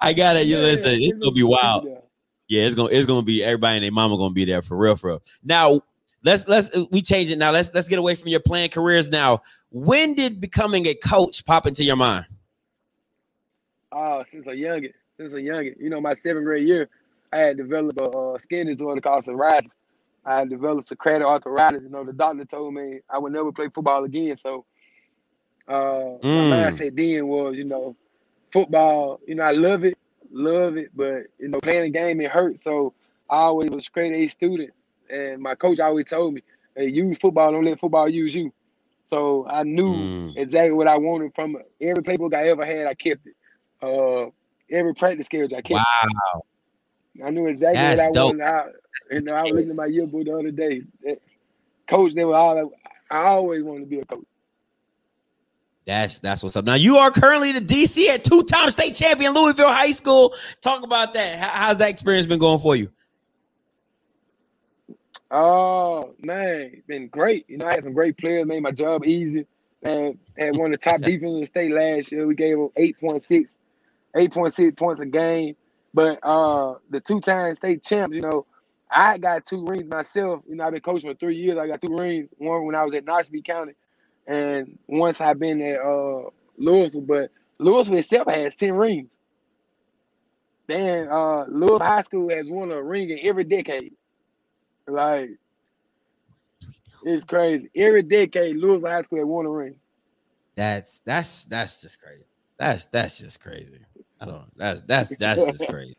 I 0.00 0.12
got 0.12 0.36
it. 0.36 0.46
You 0.46 0.58
listen, 0.58 1.00
it's 1.00 1.18
gonna 1.18 1.32
be 1.32 1.42
wild. 1.42 1.86
Yeah, 2.48 2.62
it's 2.64 2.74
gonna 2.74 2.90
it's 2.90 3.06
gonna 3.06 3.22
be 3.22 3.42
everybody 3.42 3.76
and 3.76 3.84
their 3.84 3.92
mama 3.92 4.16
gonna 4.16 4.34
be 4.34 4.44
there 4.44 4.62
for 4.62 4.76
real, 4.76 4.96
for 4.96 5.08
real. 5.08 5.22
Now 5.42 5.80
let's 6.24 6.46
let's 6.46 6.70
we 6.90 7.02
change 7.02 7.30
it 7.30 7.38
now. 7.38 7.50
Let's 7.50 7.72
let's 7.72 7.88
get 7.88 7.98
away 7.98 8.14
from 8.14 8.28
your 8.28 8.40
playing 8.40 8.70
careers 8.70 9.08
now. 9.08 9.42
When 9.70 10.14
did 10.14 10.40
becoming 10.40 10.86
a 10.86 10.94
coach 10.94 11.44
pop 11.44 11.66
into 11.66 11.84
your 11.84 11.96
mind? 11.96 12.26
Oh, 13.90 14.22
since 14.28 14.46
a 14.46 14.50
youngin, 14.50 14.92
since 15.16 15.32
a 15.34 15.38
youngin. 15.38 15.74
You 15.78 15.90
know, 15.90 16.00
my 16.00 16.14
seventh 16.14 16.44
grade 16.44 16.66
year, 16.66 16.88
I 17.32 17.38
had 17.38 17.56
developed 17.56 18.00
a 18.00 18.04
uh, 18.04 18.38
skin 18.38 18.66
disorder 18.66 19.00
called 19.00 19.24
psoriasis. 19.24 19.72
I 20.24 20.40
had 20.40 20.50
developed 20.50 20.88
psoriatic 20.88 21.24
arthritis. 21.24 21.82
You 21.82 21.90
know, 21.90 22.04
the 22.04 22.12
doctor 22.12 22.44
told 22.44 22.74
me 22.74 23.00
I 23.10 23.18
would 23.18 23.32
never 23.32 23.52
play 23.52 23.68
football 23.74 24.04
again. 24.04 24.36
So 24.36 24.64
uh 25.68 26.18
mm. 26.22 26.50
my 26.50 26.56
mindset 26.56 26.96
then 26.96 27.26
was, 27.26 27.56
you 27.56 27.64
know, 27.64 27.96
football, 28.52 29.20
you 29.26 29.34
know, 29.34 29.44
I 29.44 29.52
love 29.52 29.84
it, 29.84 29.96
love 30.30 30.76
it, 30.76 30.90
but 30.94 31.24
you 31.38 31.48
know, 31.48 31.60
playing 31.60 31.84
the 31.84 31.98
game 31.98 32.20
it 32.20 32.30
hurts. 32.30 32.62
So 32.62 32.94
I 33.30 33.36
always 33.36 33.70
was 33.70 33.84
a 33.84 33.86
straight 33.86 34.12
A 34.12 34.28
student. 34.28 34.70
And 35.10 35.42
my 35.42 35.54
coach 35.54 35.78
always 35.78 36.06
told 36.06 36.34
me, 36.34 36.42
hey, 36.74 36.88
use 36.88 37.18
football, 37.18 37.52
don't 37.52 37.64
let 37.64 37.80
football 37.80 38.08
use 38.08 38.34
you. 38.34 38.52
So 39.06 39.46
I 39.48 39.62
knew 39.62 39.94
mm. 39.94 40.36
exactly 40.36 40.72
what 40.72 40.88
I 40.88 40.96
wanted 40.96 41.34
from 41.34 41.56
every 41.80 42.02
playbook 42.02 42.34
I 42.34 42.48
ever 42.48 42.64
had, 42.64 42.86
I 42.86 42.94
kept 42.94 43.26
it. 43.26 43.34
Uh 43.82 44.30
every 44.70 44.94
practice 44.94 45.26
schedule 45.26 45.56
I 45.56 45.60
kept 45.60 45.80
wow. 45.80 46.42
It. 47.14 47.24
I 47.24 47.30
knew 47.30 47.46
exactly 47.46 47.76
That's 47.76 48.00
what 48.00 48.08
I 48.08 48.10
dope. 48.10 48.36
wanted. 48.38 48.54
I, 48.54 48.64
you 49.10 49.20
know, 49.20 49.34
I 49.34 49.42
was 49.42 49.52
looking 49.52 49.70
at 49.70 49.76
my 49.76 49.86
yearbook 49.86 50.24
the 50.24 50.38
other 50.38 50.50
day. 50.50 50.82
Coach, 51.86 52.14
they 52.14 52.24
were 52.24 52.34
all 52.34 52.72
I 53.10 53.24
always 53.24 53.62
wanted 53.62 53.80
to 53.80 53.86
be 53.86 54.00
a 54.00 54.04
coach. 54.06 54.24
That's 55.84 56.20
that's 56.20 56.42
what's 56.42 56.56
up. 56.56 56.64
Now 56.64 56.74
you 56.74 56.98
are 56.98 57.10
currently 57.10 57.52
the 57.52 57.60
DC 57.60 58.06
at 58.08 58.24
two-time 58.24 58.70
state 58.70 58.94
champion 58.94 59.34
Louisville 59.34 59.68
High 59.68 59.92
School. 59.92 60.34
Talk 60.60 60.84
about 60.84 61.12
that. 61.14 61.38
how's 61.38 61.78
that 61.78 61.90
experience 61.90 62.26
been 62.26 62.38
going 62.38 62.60
for 62.60 62.76
you? 62.76 62.88
Oh 65.30 66.14
man, 66.20 66.82
been 66.86 67.08
great. 67.08 67.46
You 67.48 67.58
know, 67.58 67.66
I 67.66 67.72
had 67.74 67.82
some 67.82 67.94
great 67.94 68.16
players, 68.16 68.46
made 68.46 68.62
my 68.62 68.70
job 68.70 69.04
easy. 69.04 69.46
And 69.82 70.16
had 70.38 70.56
one 70.56 70.72
of 70.72 70.80
the 70.80 70.84
top 70.84 71.00
defenses 71.00 71.34
in 71.34 71.40
the 71.40 71.46
state 71.46 71.72
last 71.72 72.12
year. 72.12 72.26
We 72.26 72.36
gave 72.36 72.56
them 72.56 72.68
8.6, 72.78 73.58
8.6 74.14 74.76
points 74.76 75.00
a 75.00 75.06
game. 75.06 75.56
But 75.94 76.20
uh 76.22 76.74
the 76.90 77.00
two-time 77.00 77.54
state 77.54 77.82
champs, 77.82 78.14
you 78.14 78.22
know, 78.22 78.46
I 78.88 79.18
got 79.18 79.46
two 79.46 79.64
rings 79.64 79.88
myself. 79.88 80.42
You 80.48 80.56
know, 80.56 80.64
I've 80.64 80.72
been 80.72 80.82
coaching 80.82 81.10
for 81.10 81.16
three 81.16 81.36
years. 81.36 81.58
I 81.58 81.66
got 81.66 81.80
two 81.80 81.96
rings. 81.96 82.28
One 82.36 82.66
when 82.66 82.74
I 82.74 82.84
was 82.84 82.94
at 82.94 83.04
Noxubee 83.04 83.44
County, 83.44 83.72
and 84.26 84.78
once 84.88 85.20
I've 85.20 85.38
been 85.38 85.60
at 85.62 85.80
uh, 85.80 86.30
Louisville, 86.58 87.02
but 87.02 87.30
Louisville 87.58 87.98
itself 87.98 88.28
has 88.28 88.54
10 88.56 88.72
rings. 88.74 89.18
Then 90.68 91.08
uh, 91.08 91.44
Louisville 91.48 91.78
High 91.80 92.02
School 92.02 92.30
has 92.30 92.46
won 92.48 92.70
a 92.70 92.82
ring 92.82 93.10
in 93.10 93.18
every 93.22 93.44
decade. 93.44 93.92
Like, 94.86 95.30
it's 97.04 97.24
crazy. 97.24 97.68
Every 97.74 98.02
decade, 98.02 98.56
Louisville 98.56 98.90
High 98.90 99.02
School 99.02 99.18
has 99.18 99.26
won 99.26 99.46
a 99.46 99.50
ring. 99.50 99.76
That's 100.56 101.00
that's 101.00 101.46
that's 101.46 101.80
just 101.80 102.00
crazy. 102.00 102.24
That's 102.58 102.86
that's 102.86 103.18
just 103.18 103.40
crazy. 103.40 103.80
I 104.20 104.26
don't. 104.26 104.46
That's 104.56 104.82
that's 104.82 105.14
that's 105.14 105.50
just 105.50 105.66
crazy. 105.68 105.96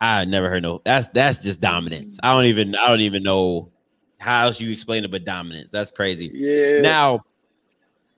I 0.00 0.24
never 0.24 0.48
heard 0.48 0.62
no. 0.62 0.80
That's 0.84 1.08
that's 1.08 1.42
just 1.42 1.60
dominance. 1.60 2.18
I 2.22 2.32
don't 2.32 2.44
even. 2.46 2.76
I 2.76 2.88
don't 2.88 3.00
even 3.00 3.22
know 3.24 3.72
how 4.18 4.46
else 4.46 4.60
you 4.60 4.70
explain 4.70 5.04
it 5.04 5.10
but 5.10 5.24
dominance. 5.24 5.70
That's 5.70 5.90
crazy. 5.90 6.30
Yeah. 6.34 6.80
Now, 6.80 7.24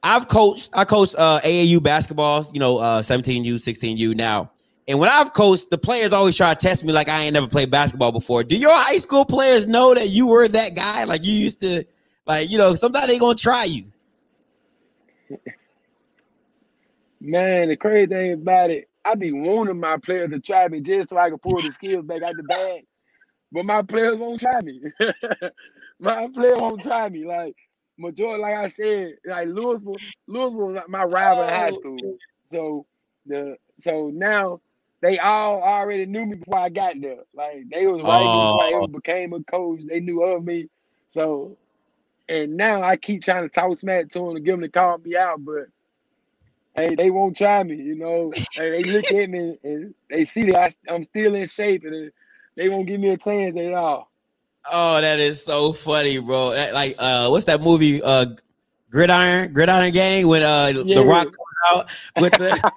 I've 0.03 0.29
coached. 0.29 0.71
I 0.73 0.85
coached 0.85 1.15
uh, 1.19 1.41
AAU 1.41 1.83
basketball. 1.83 2.47
You 2.53 2.61
know, 2.61 2.79
uh, 2.79 3.03
17U, 3.03 3.55
16U. 3.55 4.15
Now, 4.17 4.51
and 4.89 4.99
when 4.99 5.09
I've 5.09 5.33
coached, 5.33 5.71
the 5.71 5.79
players 5.79 6.13
always 6.13 6.37
try 6.37 6.53
to 6.55 6.59
test 6.59 6.85
me 6.85 6.93
like 6.93 7.09
I 7.09 7.23
ain't 7.23 7.35
never 7.35 7.47
played 7.47 7.71
basketball 7.71 8.13
before. 8.13 8.43
Do 8.43 8.57
your 8.57 8.75
high 8.75 8.97
school 8.97 9.25
players 9.25 9.67
know 9.67 9.95
that 9.95 10.09
you 10.09 10.27
were 10.27 10.49
that 10.49 10.75
guy? 10.75 11.05
Like 11.05 11.25
you 11.25 11.35
used 11.35 11.61
to, 11.61 11.85
like 12.27 12.51
you 12.51 12.59
know, 12.59 12.75
sometimes 12.75 13.07
they 13.07 13.19
gonna 13.19 13.35
try 13.35 13.65
you. 13.65 13.85
Man, 17.21 17.69
the 17.69 17.77
crazy 17.77 18.07
thing 18.07 18.33
about 18.33 18.71
it, 18.71 18.89
I 19.05 19.15
be 19.15 19.33
wanting 19.33 19.79
my 19.79 19.99
players 19.99 20.31
to 20.31 20.41
try 20.41 20.67
me 20.69 20.81
just 20.81 21.11
so 21.11 21.19
I 21.19 21.29
can 21.29 21.39
pull 21.39 21.61
the 21.61 21.71
skills 21.71 22.07
back 22.07 22.23
out 22.23 22.35
the 22.35 22.43
bag. 22.45 22.87
but 23.53 23.67
my 23.67 23.83
players 23.83 24.17
won't 24.17 24.41
try 24.41 24.61
me. 24.63 24.81
my 26.01 26.29
players 26.35 26.59
won't 26.59 26.83
try 26.83 27.09
me. 27.11 27.27
Like 27.27 27.57
majority, 27.99 28.43
like 28.43 28.57
I 28.57 28.69
said, 28.69 29.15
like 29.27 29.49
Louisville, 29.49 30.03
Louisville 30.29 30.73
was 30.73 30.85
my 30.89 31.05
rival 31.05 31.45
in 31.45 31.51
high 31.51 31.73
school. 31.73 32.19
So 32.53 32.87
the 33.27 33.57
so 33.81 34.11
now 34.15 34.61
they 35.03 35.19
all 35.19 35.63
already 35.63 36.07
knew 36.07 36.27
me 36.27 36.37
before 36.37 36.59
I 36.61 36.71
got 36.71 37.01
there. 37.01 37.25
Like 37.35 37.65
they 37.71 37.87
was 37.87 38.03
right 38.03 38.31
Oh. 38.33 38.73
ever 38.73 38.89
became 38.89 39.35
a 39.35 39.43
coach. 39.45 39.81
They 39.89 40.01
knew 40.01 40.23
of 40.25 40.45
me. 40.45 40.69
So 41.13 41.59
and 42.29 42.57
now 42.57 42.83
I 42.83 42.97
keep 42.97 43.23
trying 43.25 43.45
to 43.45 43.51
talk 43.51 43.77
smack 43.79 44.11
to 44.11 44.21
them 44.21 44.35
to 44.35 44.41
get 44.41 44.53
them 44.53 44.63
to 44.63 44.71
call 44.71 44.99
me 44.99 45.17
out, 45.17 45.45
but 45.45 45.67
hey, 46.77 46.97
they 46.97 47.11
won't 47.11 47.37
try 47.37 47.63
me, 47.65 47.77
you 47.77 47.97
know. 47.97 48.39
Hey, 48.57 48.71
they 48.71 48.85
look 48.85 49.11
at 49.13 49.31
me 49.31 49.59
and 49.65 49.95
they 50.11 50.25
see 50.25 50.45
that 50.53 50.75
I, 50.89 50.95
I'm 50.95 51.05
still 51.05 51.35
in 51.37 51.47
shape 51.47 51.85
and 51.85 52.13
they 52.57 52.69
won't 52.69 52.89
give 52.89 53.01
me 53.01 53.11
a 53.11 53.19
chance 53.19 53.57
at 53.57 53.75
all. 53.75 54.10
Oh, 54.71 55.01
that 55.01 55.19
is 55.21 55.43
so 55.45 55.73
funny, 55.73 56.19
bro. 56.19 56.51
That- 56.51 56.75
like, 56.75 56.97
uh, 56.99 57.29
what's 57.29 57.45
that 57.47 57.61
movie? 57.63 58.03
Uh, 58.03 58.27
Gridiron, 58.91 59.53
Gridiron 59.53 59.93
Gang, 59.93 60.27
when 60.27 60.43
uh 60.43 60.73
Yeah. 60.85 60.95
the 60.97 61.05
Rock 61.05 61.25
comes 61.27 61.37
out 61.71 61.91
with 62.19 62.33
the, 62.33 62.73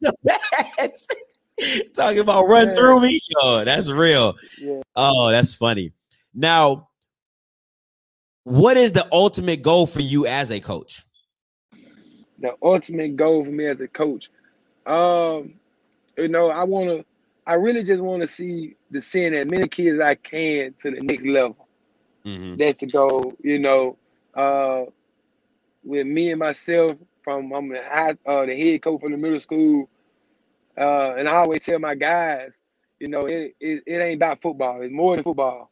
the 0.00 0.16
bats, 0.24 1.08
talking 1.94 2.20
about 2.20 2.46
run 2.46 2.68
Yeah. 2.68 2.74
through 2.74 3.00
me. 3.00 3.20
Yo, 3.42 3.64
that's 3.64 3.90
real. 3.90 4.36
Yeah. 4.58 4.80
Oh, 4.96 5.30
that's 5.30 5.54
funny. 5.54 5.92
Now, 6.32 6.88
what 8.44 8.76
is 8.76 8.92
the 8.92 9.06
ultimate 9.12 9.62
goal 9.62 9.86
for 9.86 10.00
you 10.00 10.26
as 10.26 10.50
a 10.50 10.60
coach? 10.60 11.04
the 12.38 12.56
ultimate 12.62 13.16
goal 13.16 13.44
for 13.44 13.50
me 13.50 13.66
as 13.66 13.82
a 13.82 13.88
coach. 13.88 14.30
Um, 14.86 15.52
you 16.16 16.28
know, 16.28 16.48
I 16.48 16.64
want 16.64 16.88
to, 16.88 17.04
I 17.50 17.54
really 17.54 17.82
just 17.82 18.02
want 18.02 18.22
to 18.22 18.28
see 18.28 18.76
the 18.90 19.00
send 19.00 19.34
as 19.34 19.46
many 19.48 19.68
kids 19.68 19.96
as 19.96 20.00
I 20.00 20.14
can 20.16 20.74
to 20.82 20.90
the 20.92 21.00
next 21.00 21.26
level. 21.26 21.68
Mhm. 22.24 22.58
That's 22.58 22.76
the 22.78 22.86
goal. 22.86 23.34
You 23.42 23.58
know, 23.58 23.98
uh, 24.34 24.84
with 25.84 26.06
me 26.06 26.30
and 26.30 26.40
myself, 26.40 26.94
from 27.22 27.52
I'm 27.52 27.68
the 27.68 27.82
high, 27.82 28.16
uh, 28.26 28.46
the 28.46 28.56
head 28.56 28.82
coach 28.82 29.00
from 29.00 29.12
the 29.12 29.18
middle 29.18 29.40
school, 29.40 29.88
uh, 30.78 31.14
and 31.16 31.28
I 31.28 31.34
always 31.36 31.64
tell 31.64 31.78
my 31.80 31.94
guys, 31.94 32.60
you 33.00 33.08
know, 33.08 33.26
it, 33.26 33.54
it 33.60 33.82
it 33.86 33.96
ain't 33.96 34.16
about 34.16 34.42
football. 34.42 34.82
It's 34.82 34.92
more 34.92 35.16
than 35.16 35.24
football. 35.24 35.70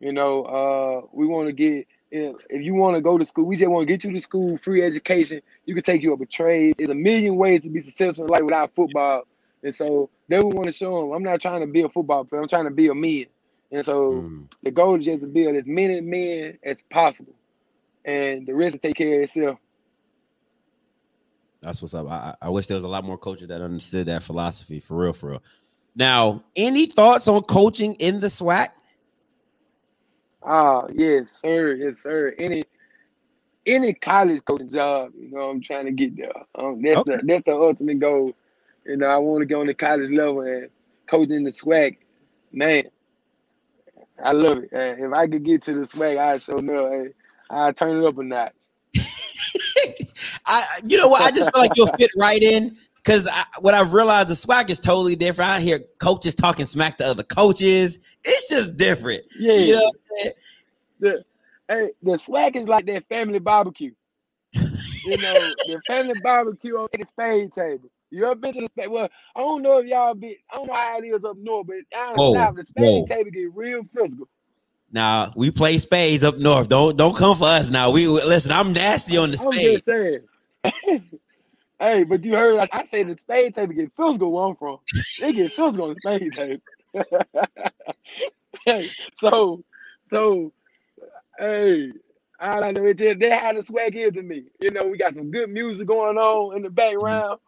You 0.00 0.12
know, 0.12 0.44
uh, 0.44 1.06
we 1.12 1.26
want 1.26 1.48
to 1.48 1.52
get 1.52 1.86
if, 2.10 2.36
if 2.50 2.62
you 2.62 2.74
want 2.74 2.96
to 2.96 3.00
go 3.02 3.18
to 3.18 3.24
school, 3.24 3.46
we 3.46 3.56
just 3.56 3.70
want 3.70 3.86
to 3.88 3.92
get 3.92 4.04
you 4.04 4.12
to 4.12 4.20
school, 4.20 4.56
free 4.58 4.82
education. 4.84 5.42
You 5.66 5.74
can 5.74 5.84
take 5.84 6.02
you 6.02 6.12
up 6.14 6.20
a 6.20 6.26
trade. 6.26 6.74
There's 6.78 6.90
a 6.90 6.94
million 6.94 7.36
ways 7.36 7.62
to 7.62 7.70
be 7.70 7.80
successful 7.80 8.24
in 8.24 8.30
life 8.30 8.42
without 8.42 8.74
football. 8.74 9.24
And 9.62 9.74
so 9.74 10.10
they 10.28 10.38
we 10.38 10.44
want 10.54 10.66
to 10.68 10.72
show 10.72 11.02
them 11.02 11.12
I'm 11.12 11.22
not 11.22 11.40
trying 11.40 11.60
to 11.60 11.66
be 11.66 11.82
a 11.82 11.88
football 11.88 12.24
player. 12.24 12.42
I'm 12.42 12.48
trying 12.48 12.64
to 12.64 12.70
be 12.70 12.88
a 12.88 12.94
man. 12.94 13.26
And 13.70 13.84
so 13.84 14.12
Mm. 14.12 14.50
the 14.62 14.70
goal 14.70 14.96
is 14.98 15.04
just 15.04 15.22
to 15.22 15.28
build 15.28 15.56
as 15.56 15.66
many 15.66 16.00
men 16.00 16.58
as 16.64 16.82
possible. 16.90 17.34
And 18.04 18.46
the 18.46 18.54
rest 18.54 18.74
will 18.74 18.80
take 18.80 18.96
care 18.96 19.18
of 19.18 19.24
itself. 19.24 19.58
That's 21.62 21.80
what's 21.80 21.94
up. 21.94 22.08
I, 22.08 22.34
I 22.42 22.48
wish 22.50 22.66
there 22.66 22.74
was 22.76 22.84
a 22.84 22.88
lot 22.88 23.04
more 23.04 23.18
coaches 23.18 23.48
that 23.48 23.62
understood 23.62 24.06
that 24.06 24.24
philosophy 24.24 24.80
for 24.80 24.96
real, 24.96 25.12
for 25.12 25.30
real. 25.30 25.42
Now, 25.94 26.42
any 26.56 26.86
thoughts 26.86 27.28
on 27.28 27.42
coaching 27.42 27.94
in 27.94 28.20
the 28.20 28.28
SWAC? 28.28 28.70
Ah, 30.42 30.86
yes, 30.92 31.30
sir. 31.40 31.74
Yes, 31.74 31.98
sir. 32.02 32.34
Any 32.38 32.64
any 33.66 33.94
college 33.94 34.44
coaching 34.44 34.70
job, 34.70 35.12
you 35.16 35.30
know, 35.30 35.50
I'm 35.50 35.60
trying 35.60 35.86
to 35.86 35.92
get 35.92 36.16
there. 36.16 36.32
Um, 36.56 36.82
that's 36.82 36.98
Okay. 36.98 37.16
the 37.16 37.22
that's 37.24 37.44
the 37.44 37.56
ultimate 37.56 38.00
goal. 38.00 38.34
You 38.86 38.96
know, 38.96 39.06
I 39.06 39.16
want 39.18 39.42
to 39.42 39.46
go 39.46 39.60
on 39.60 39.66
the 39.66 39.74
college 39.74 40.10
level 40.10 40.40
and 40.40 40.68
coaching 41.08 41.44
the 41.44 41.50
SWAC. 41.50 41.98
Man, 42.52 42.84
I 44.22 44.32
love 44.32 44.58
it. 44.58 44.72
And 44.72 45.04
if 45.04 45.12
I 45.12 45.26
could 45.26 45.44
get 45.44 45.62
to 45.62 45.74
the 45.74 45.82
SWAC, 45.82 46.18
I 46.18 46.36
show 46.36 46.56
know. 46.56 46.90
Hey, 46.90 47.10
I 47.50 47.72
turn 47.72 48.02
it 48.02 48.06
up 48.06 48.18
a 48.18 48.22
notch. 48.22 48.52
I, 50.46 50.64
you 50.84 50.96
know 50.98 51.08
what? 51.08 51.22
I 51.22 51.30
just 51.30 51.52
feel 51.52 51.62
like 51.62 51.76
you'll 51.76 51.92
fit 51.98 52.10
right 52.16 52.42
in 52.42 52.76
because 52.96 53.28
what 53.60 53.74
I've 53.74 53.92
realized 53.92 54.28
the 54.28 54.34
SWAC 54.34 54.70
is 54.70 54.80
totally 54.80 55.16
different. 55.16 55.50
I 55.50 55.60
hear 55.60 55.80
coaches 55.98 56.34
talking 56.34 56.66
smack 56.66 56.96
to 56.98 57.06
other 57.06 57.22
coaches. 57.22 57.98
It's 58.24 58.48
just 58.48 58.76
different. 58.76 59.26
Yeah. 59.38 59.54
You 59.54 59.74
know 59.74 59.82
what 59.82 59.94
I'm 59.94 60.18
saying? 60.18 60.32
the 61.02 61.24
hey, 61.68 61.90
the 62.02 62.12
SWAC 62.12 62.56
is 62.56 62.68
like 62.68 62.86
that 62.86 63.06
family 63.08 63.38
barbecue. 63.38 63.92
you 64.52 65.16
know, 65.16 65.34
the 65.66 65.80
family 65.86 66.14
barbecue 66.22 66.76
on 66.76 66.88
the 66.98 67.04
spade 67.04 67.52
table. 67.52 67.90
You 68.12 68.26
ever 68.26 68.34
been 68.34 68.52
to 68.52 68.60
the 68.60 68.66
spade? 68.66 68.88
Well, 68.88 69.08
I 69.34 69.40
don't 69.40 69.62
know 69.62 69.78
if 69.78 69.86
y'all 69.86 70.14
be. 70.14 70.38
I 70.52 70.56
don't 70.56 70.66
know 70.66 70.74
how 70.74 70.98
it 70.98 71.04
is 71.06 71.24
up 71.24 71.38
north, 71.38 71.66
but 71.66 71.76
down 71.90 72.16
Whoa, 72.16 72.34
south, 72.34 72.56
the 72.56 72.66
spade 72.66 72.84
whoa. 72.84 73.06
table 73.06 73.30
get 73.30 73.54
real 73.54 73.84
physical. 73.84 74.28
Now 74.92 75.32
we 75.34 75.50
play 75.50 75.78
spades 75.78 76.22
up 76.22 76.36
north. 76.36 76.68
Don't 76.68 76.94
don't 76.94 77.16
come 77.16 77.34
for 77.34 77.46
us 77.46 77.70
now. 77.70 77.90
We 77.90 78.06
listen. 78.06 78.52
I'm 78.52 78.74
nasty 78.74 79.16
on 79.16 79.30
the 79.30 79.38
I'm 79.38 79.52
spade. 79.52 80.22
hey, 81.80 82.04
but 82.04 82.22
you 82.22 82.36
heard 82.36 82.58
I, 82.58 82.68
I 82.70 82.84
say 82.84 83.02
the 83.02 83.16
spade 83.18 83.54
table 83.54 83.72
get 83.72 83.90
physical 83.96 84.30
where 84.30 84.44
I'm 84.44 84.56
from. 84.56 84.78
They 85.18 85.32
get 85.32 85.52
physical 85.52 85.84
on 85.84 85.94
the 85.94 86.00
spade 86.02 86.34
table. 86.34 86.62
hey, 88.66 88.86
so 89.16 89.64
so 90.10 90.52
hey, 91.38 91.92
all 92.38 92.62
I 92.62 92.72
know 92.72 92.84
is 92.84 92.96
they 92.96 93.30
how 93.30 93.54
the 93.54 93.60
SWAC 93.60 93.94
is 93.94 94.12
to 94.12 94.22
me. 94.22 94.44
You 94.60 94.70
know, 94.70 94.84
we 94.84 94.98
got 94.98 95.14
some 95.14 95.30
good 95.30 95.48
music 95.48 95.86
going 95.86 96.18
on 96.18 96.56
in 96.56 96.62
the 96.62 96.68
background. 96.68 97.40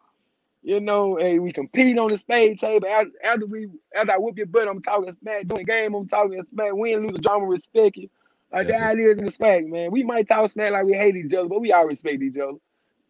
You 0.65 0.81
know, 0.81 1.17
hey, 1.17 1.39
we 1.39 1.53
compete 1.53 1.99
on 1.99 2.09
the 2.09 2.17
spade 2.17 2.59
table. 2.59 2.89
After, 2.89 3.11
after 3.23 3.47
we 3.47 3.69
after 3.95 4.13
I 4.13 4.17
whoop 4.17 4.39
your 4.39 4.47
butt, 4.47 4.67
I'm 4.67 4.81
talking 4.81 5.13
smack. 5.13 5.47
Doing 5.47 5.67
game, 5.67 5.93
I'm 5.93 6.09
talking 6.09 6.43
smack. 6.43 6.73
Win, 6.73 7.07
lose, 7.07 7.17
or 7.17 7.21
drama, 7.21 7.45
respect 7.45 7.99
you. 7.99 8.09
Like 8.51 8.69
That's 8.69 8.79
that 8.79 8.99
how 8.99 9.11
in 9.11 9.19
the 9.19 9.31
SWAC, 9.31 9.67
man. 9.67 9.91
We 9.91 10.05
might 10.05 10.27
talk 10.27 10.49
smack 10.51 10.73
like 10.73 10.87
we 10.87 10.95
hate 10.95 11.17
each 11.17 11.35
other, 11.35 11.49
but 11.49 11.61
we 11.61 11.73
all 11.73 11.87
respect 11.87 12.23
each 12.23 12.39
other. 12.39 12.57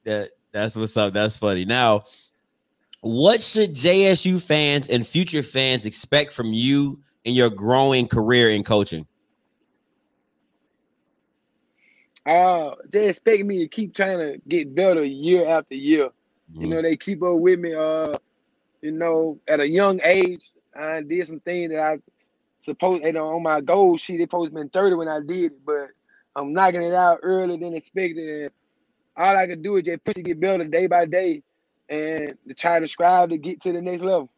That 0.02 0.30
that's 0.50 0.74
what's 0.74 0.96
up. 0.96 1.12
That's 1.12 1.36
funny. 1.36 1.64
Now, 1.64 2.02
what 3.02 3.40
should 3.40 3.72
JSU 3.72 4.44
fans 4.44 4.88
and 4.88 5.06
future 5.06 5.44
fans 5.44 5.86
expect 5.86 6.32
from 6.32 6.52
you 6.52 6.98
in 7.24 7.34
your 7.34 7.50
growing 7.50 8.08
career 8.08 8.50
in 8.50 8.64
coaching? 8.64 9.06
Uh, 12.26 12.74
they 12.88 13.10
expect 13.10 13.44
me 13.44 13.58
to 13.58 13.68
keep 13.68 13.94
trying 13.94 14.18
to 14.18 14.40
get 14.48 14.74
better 14.74 15.04
year 15.04 15.46
after 15.46 15.76
year. 15.76 16.08
You 16.54 16.68
know, 16.68 16.82
they 16.82 16.96
keep 16.96 17.22
up 17.22 17.38
with 17.38 17.58
me. 17.58 17.74
Uh, 17.74 18.14
you 18.80 18.92
know, 18.92 19.38
at 19.48 19.60
a 19.60 19.68
young 19.68 20.00
age, 20.02 20.48
I 20.74 21.02
did 21.02 21.26
some 21.26 21.40
things 21.40 21.72
that 21.72 21.80
I 21.80 21.98
supposed 22.60 23.04
you 23.04 23.12
know 23.12 23.34
on 23.34 23.42
my 23.42 23.60
goal 23.60 23.96
sheet. 23.96 24.20
It 24.20 24.24
supposed 24.24 24.52
to 24.52 24.54
been 24.54 24.68
30 24.68 24.96
when 24.96 25.08
I 25.08 25.20
did 25.20 25.52
it, 25.52 25.64
but 25.64 25.88
I'm 26.36 26.52
knocking 26.52 26.82
it 26.82 26.94
out 26.94 27.20
earlier 27.22 27.58
than 27.58 27.74
expected. 27.74 28.42
And 28.42 28.50
all 29.16 29.36
I 29.36 29.46
can 29.46 29.62
do 29.62 29.76
is 29.76 29.84
just 29.84 30.04
push 30.04 30.14
to 30.14 30.22
get 30.22 30.40
better 30.40 30.64
day 30.64 30.86
by 30.86 31.06
day 31.06 31.42
and 31.88 32.34
to 32.48 32.54
try 32.54 32.80
to 32.80 32.86
strive 32.86 33.30
to 33.30 33.38
get 33.38 33.60
to 33.62 33.72
the 33.72 33.80
next 33.80 34.02
level. 34.02 34.30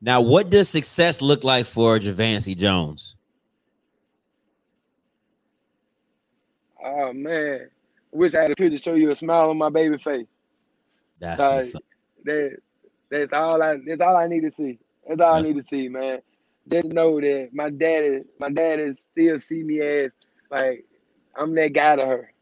Now, 0.00 0.20
what 0.22 0.48
does 0.48 0.68
success 0.68 1.20
look 1.20 1.44
like 1.44 1.66
for 1.66 1.98
Javancy 1.98 2.56
Jones? 2.56 3.16
Oh 6.82 7.12
man. 7.12 7.68
Wish 8.12 8.34
I 8.34 8.42
had 8.42 8.50
a 8.50 8.56
picture 8.56 8.76
to 8.76 8.82
show 8.82 8.94
you 8.94 9.10
a 9.10 9.14
smile 9.14 9.50
on 9.50 9.58
my 9.58 9.68
baby 9.68 9.98
face. 9.98 10.26
That's 11.20 11.40
Like, 11.40 11.54
what's 11.54 11.74
up. 11.74 11.82
That 12.24 12.56
that's 13.10 13.32
all 13.32 13.62
I 13.62 13.78
that's 13.86 14.00
all 14.00 14.16
I 14.16 14.26
need 14.26 14.40
to 14.40 14.52
see. 14.56 14.78
That's 15.06 15.20
all 15.20 15.34
That's- 15.34 15.48
I 15.48 15.52
need 15.52 15.60
to 15.60 15.66
see, 15.66 15.88
man. 15.88 16.20
Just 16.68 16.86
know 16.88 17.20
that 17.20 17.50
my 17.52 17.70
daddy, 17.70 18.22
my 18.38 18.50
daddy 18.50 18.92
still 18.92 19.40
see 19.40 19.62
me 19.62 19.80
as 19.80 20.10
like 20.50 20.84
I'm 21.36 21.54
that 21.54 21.72
guy 21.72 21.96
to 21.96 22.06
her. 22.06 22.32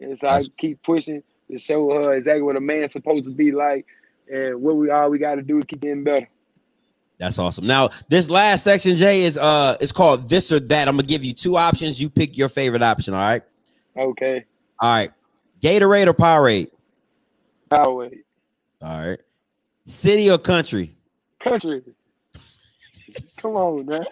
And 0.00 0.18
so 0.18 0.28
I 0.28 0.40
keep 0.58 0.82
pushing 0.82 1.22
to 1.50 1.58
show 1.58 1.90
her 1.90 2.14
exactly 2.14 2.42
what 2.42 2.56
a 2.56 2.60
man's 2.60 2.92
supposed 2.92 3.24
to 3.24 3.30
be 3.30 3.52
like 3.52 3.86
and 4.30 4.60
what 4.60 4.76
we 4.76 4.90
all 4.90 5.10
we 5.10 5.18
gotta 5.18 5.42
do 5.42 5.58
is 5.58 5.64
keep 5.64 5.80
getting 5.80 6.04
better. 6.04 6.28
That's 7.18 7.38
awesome. 7.38 7.66
Now, 7.66 7.90
this 8.08 8.28
last 8.28 8.62
section, 8.62 8.96
Jay, 8.96 9.22
is 9.22 9.38
uh 9.38 9.76
it's 9.80 9.92
called 9.92 10.28
this 10.28 10.52
or 10.52 10.60
that. 10.60 10.88
I'm 10.88 10.96
gonna 10.96 11.06
give 11.06 11.24
you 11.24 11.32
two 11.32 11.56
options. 11.56 12.00
You 12.00 12.10
pick 12.10 12.36
your 12.36 12.48
favorite 12.48 12.82
option, 12.82 13.14
all 13.14 13.20
right? 13.20 13.42
Okay. 13.96 14.44
All 14.80 14.92
right. 14.92 15.10
Gatorade 15.62 16.08
or 16.08 16.14
Powerade? 16.14 16.68
Power 17.70 18.10
All 18.82 19.08
right. 19.08 19.18
City 19.86 20.30
or 20.30 20.38
country? 20.38 20.96
country. 21.40 21.82
Come 23.38 23.52
on, 23.52 23.86
man. 23.86 24.04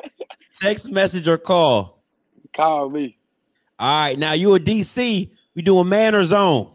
Text 0.57 0.91
message 0.91 1.29
or 1.29 1.37
call? 1.39 2.03
Call 2.55 2.91
me. 2.91 3.19
All 3.79 4.05
right. 4.05 4.19
Now 4.19 4.33
you 4.33 4.55
a 4.55 4.61
DC. 4.61 5.31
We 5.55 5.63
doing 5.63 5.89
man 5.89 6.15
or 6.15 6.25
zone? 6.25 6.71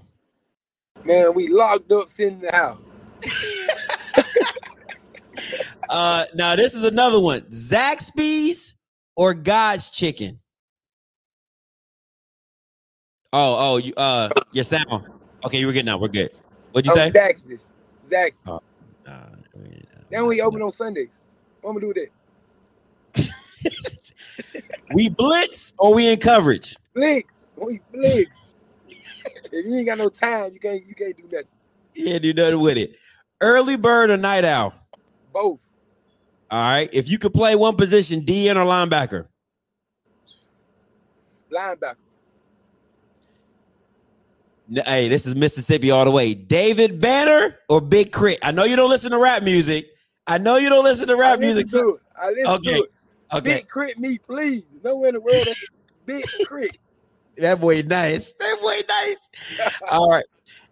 Man, 1.04 1.34
we 1.34 1.48
locked 1.48 1.92
up 1.92 2.10
sitting 2.10 2.36
in 2.36 2.42
the 2.42 2.52
house. 2.52 2.80
Uh 5.90 6.26
now 6.36 6.56
this 6.56 6.76
is 6.76 6.84
another 6.84 7.20
one. 7.20 7.42
Zaxby's 7.50 8.76
or 9.16 9.34
God's 9.34 9.90
chicken? 9.90 10.40
Oh, 13.34 13.74
oh, 13.74 13.78
you 13.78 13.94
uh 13.98 14.30
your 14.52 14.64
sound. 14.64 15.06
Okay, 15.44 15.66
we're 15.66 15.74
good 15.74 15.86
now. 15.86 15.98
We're 15.98 16.10
good. 16.10 16.30
What'd 16.72 16.86
you 16.86 16.92
Oh, 17.02 17.08
say? 17.08 17.20
Zaxby's. 17.20 17.72
Zaxby's. 18.04 18.42
Oh. 18.48 18.60
Uh, 19.08 19.12
I 19.12 19.58
mean, 19.58 19.84
They 20.10 20.18
only 20.18 20.42
open 20.42 20.62
on 20.62 20.72
Sundays. 20.72 21.22
What 21.62 21.72
I'm 21.72 21.80
gonna 21.80 21.94
do 21.94 22.00
with 22.00 22.10
that? 23.14 24.54
we 24.94 25.10
blitz 25.10 25.74
or 25.80 25.94
we 25.94 26.08
in 26.08 26.20
coverage? 26.20 26.76
Blitz. 26.94 27.50
We 27.56 27.82
blitz. 27.92 28.56
if 28.88 29.66
you 29.66 29.76
ain't 29.78 29.88
got 29.88 29.98
no 29.98 30.10
time, 30.10 30.54
you 30.54 30.60
can't 30.60 30.86
you 30.86 30.96
can't 30.96 31.18
do 31.18 31.24
nothing. 31.24 31.48
Yeah, 31.96 32.20
do 32.20 32.34
nothing 32.34 32.60
with 32.60 32.78
it. 32.78 32.96
Early 33.42 33.76
bird 33.78 34.10
or 34.10 34.18
night 34.18 34.46
owl? 34.46 34.74
Both. 35.34 35.60
All 36.52 36.60
right. 36.60 36.90
If 36.94 37.10
you 37.10 37.18
could 37.20 37.34
play 37.34 37.56
one 37.56 37.76
position, 37.76 38.22
DB 38.24 38.50
or 38.52 38.66
linebacker? 38.66 39.28
Linebacker. 41.52 41.96
Hey, 44.86 45.08
this 45.10 45.26
is 45.26 45.36
Mississippi 45.36 45.90
all 45.92 46.06
the 46.06 46.12
way. 46.12 46.34
David 46.34 47.02
Banner 47.02 47.58
or 47.70 47.82
Big 47.82 48.12
K.R.I.T.? 48.12 48.40
I 48.44 48.52
know 48.52 48.66
you 48.66 48.76
don't 48.76 48.90
listen 48.90 49.12
to 49.12 49.18
rap 49.18 49.42
music. 49.42 49.88
I 50.28 50.38
know 50.38 50.58
you 50.58 50.70
don't 50.70 50.84
listen 50.84 51.08
to 51.08 51.16
rap 51.16 51.40
music. 51.40 51.68
to. 51.68 52.00
I 52.22 52.30
listen 52.30 52.48
Okay. 52.54 52.74
to 52.76 52.84
it. 52.84 52.92
okay, 53.34 53.54
Big 53.56 53.70
K.R.I.T. 53.72 54.00
me, 54.00 54.18
please. 54.20 54.68
Nowhere 54.84 55.10
in 55.10 55.16
the 55.16 55.22
world 55.22 55.48
that's 55.48 55.60
big 56.06 56.24
crit. 56.46 56.78
that 57.38 57.60
boy 57.60 57.82
nice. 57.82 58.34
That 58.34 58.58
boy 58.62 58.80
nice. 58.88 59.72
all 59.92 60.10
right. 60.12 60.26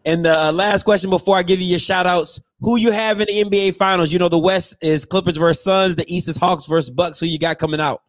And 0.05 0.23
the 0.23 0.37
uh, 0.37 0.51
last 0.51 0.83
question 0.83 1.09
before 1.09 1.35
I 1.37 1.43
give 1.43 1.59
you 1.59 1.67
your 1.67 1.79
shout 1.79 2.05
outs. 2.05 2.39
Who 2.61 2.77
you 2.77 2.91
have 2.91 3.19
in 3.21 3.27
the 3.27 3.43
NBA 3.43 3.75
finals? 3.75 4.11
You 4.11 4.19
know, 4.19 4.29
the 4.29 4.39
West 4.39 4.75
is 4.81 5.05
Clippers 5.05 5.37
versus 5.37 5.63
Suns, 5.63 5.95
the 5.95 6.05
East 6.11 6.27
is 6.27 6.37
Hawks 6.37 6.65
versus 6.65 6.89
Bucks. 6.89 7.19
Who 7.19 7.25
you 7.27 7.37
got 7.37 7.59
coming 7.59 7.79
out? 7.79 8.01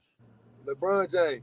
LeBron 0.66 1.10
James. 1.10 1.42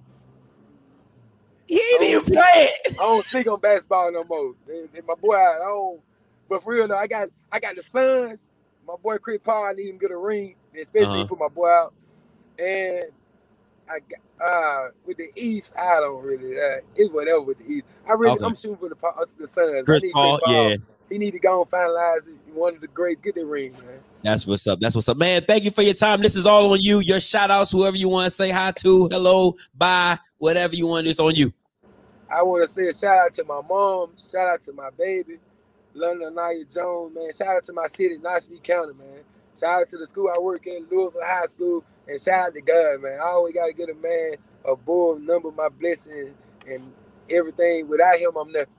He 1.68 1.80
Oh. 1.82 2.04
even 2.04 2.24
play 2.26 2.44
it. 2.86 2.94
I 3.00 3.04
don't 3.04 3.26
speak 3.26 3.48
on 3.50 3.60
basketball 3.60 4.12
no 4.12 4.24
more. 4.24 4.54
They- 4.68 4.88
they- 4.94 5.02
my 5.02 5.16
boy, 5.16 5.36
I 5.36 5.58
don't. 5.58 6.00
But 6.48 6.62
for 6.64 6.74
real 6.74 6.88
though, 6.88 6.98
I 6.98 7.08
got 7.08 7.30
I 7.52 7.60
got 7.60 7.76
the 7.76 7.82
Suns. 7.84 8.52
My 8.88 8.96
boy 9.02 9.18
Chris 9.18 9.42
Paul, 9.44 9.66
I 9.66 9.74
need 9.74 9.88
him 9.90 9.98
to 10.00 10.08
get 10.08 10.12
a 10.12 10.18
ring, 10.18 10.56
especially 10.80 11.22
Uh-huh. 11.22 11.26
put 11.28 11.40
my 11.40 11.48
boy 11.48 11.70
out. 11.70 11.94
And 12.60 13.06
I 13.90 14.00
got 14.00 14.48
uh 14.48 14.90
with 15.06 15.18
the 15.18 15.30
East, 15.36 15.74
I 15.78 16.00
don't 16.00 16.24
really. 16.24 16.60
Uh, 16.60 16.82
it's 16.96 17.12
whatever 17.12 17.42
with 17.42 17.58
the 17.60 17.66
East. 17.74 17.86
I 18.08 18.14
really, 18.14 18.36
Okay. 18.36 18.46
I'm 18.46 18.56
shooting 18.56 18.78
for 18.78 18.90
the 18.90 18.96
uh, 19.06 19.26
the 19.40 19.48
Suns. 19.48 19.74
I 19.76 19.82
Chris 19.84 20.04
Paul, 20.14 20.40
yeah. 20.48 20.76
He 21.10 21.20
need 21.20 21.32
to 21.32 21.40
go 21.40 21.62
and 21.62 21.70
finalize 21.70 22.28
it. 22.28 22.34
One 22.54 22.74
of 22.76 22.82
the 22.82 22.88
greats, 22.88 23.22
get 23.22 23.36
the 23.36 23.46
ring, 23.46 23.74
man. 23.74 24.00
That's 24.24 24.48
what's 24.48 24.66
up. 24.66 24.80
That's 24.80 24.96
what's 24.96 25.08
up, 25.08 25.18
man. 25.18 25.44
Thank 25.48 25.64
you 25.64 25.70
for 25.70 25.84
your 25.84 25.94
time. 25.94 26.20
This 26.22 26.36
is 26.36 26.48
all 26.48 26.72
on 26.74 26.82
you. 26.82 27.00
Your 27.00 27.20
shout 27.20 27.52
outs, 27.52 27.72
whoever 27.72 27.96
you 27.96 28.10
want 28.10 28.26
to 28.26 28.32
say 28.32 28.50
hi 28.50 28.72
to, 28.82 29.08
hello, 29.10 29.56
bye, 29.76 30.18
whatever 30.38 30.76
you 30.76 30.88
want 30.88 31.02
to 31.02 31.06
do, 31.06 31.10
it's 31.12 31.20
on 31.20 31.36
you. 31.36 31.54
I 32.30 32.42
want 32.44 32.64
to 32.64 32.68
say 32.68 32.88
a 32.88 32.94
shout 32.94 33.18
out 33.18 33.34
to 33.34 33.44
my 33.44 33.62
mom, 33.62 34.12
shout 34.18 34.48
out 34.48 34.62
to 34.64 34.74
my 34.74 34.90
baby, 34.98 35.38
London 35.94 36.28
Anaya 36.28 36.66
Jones, 36.66 37.16
man. 37.16 37.32
Shout 37.32 37.58
out 37.58 37.64
to 37.66 37.74
my 37.74 37.88
city, 37.88 38.18
Noxubee 38.18 38.64
County, 38.64 38.94
man. 38.94 39.20
Shout 39.58 39.82
out 39.82 39.90
to 39.90 39.98
the 39.98 40.06
school 40.06 40.30
I 40.34 40.40
work 40.40 40.68
in, 40.68 40.86
Louisville 40.92 41.22
High 41.24 41.48
School, 41.48 41.84
and 42.08 42.20
shout 42.20 42.48
out 42.48 42.54
to 42.54 42.62
God, 42.62 43.02
man. 43.02 43.20
I 43.20 43.26
always 43.26 43.54
got 43.54 43.68
to 43.68 43.74
get 43.74 43.90
a 43.90 43.94
man 43.94 44.36
above 44.66 45.22
number 45.22 45.52
my 45.52 45.70
blessing 45.70 46.34
and 46.68 46.92
everything. 47.30 47.88
Without 47.88 48.18
him, 48.18 48.36
I'm 48.36 48.52
nothing. 48.52 48.74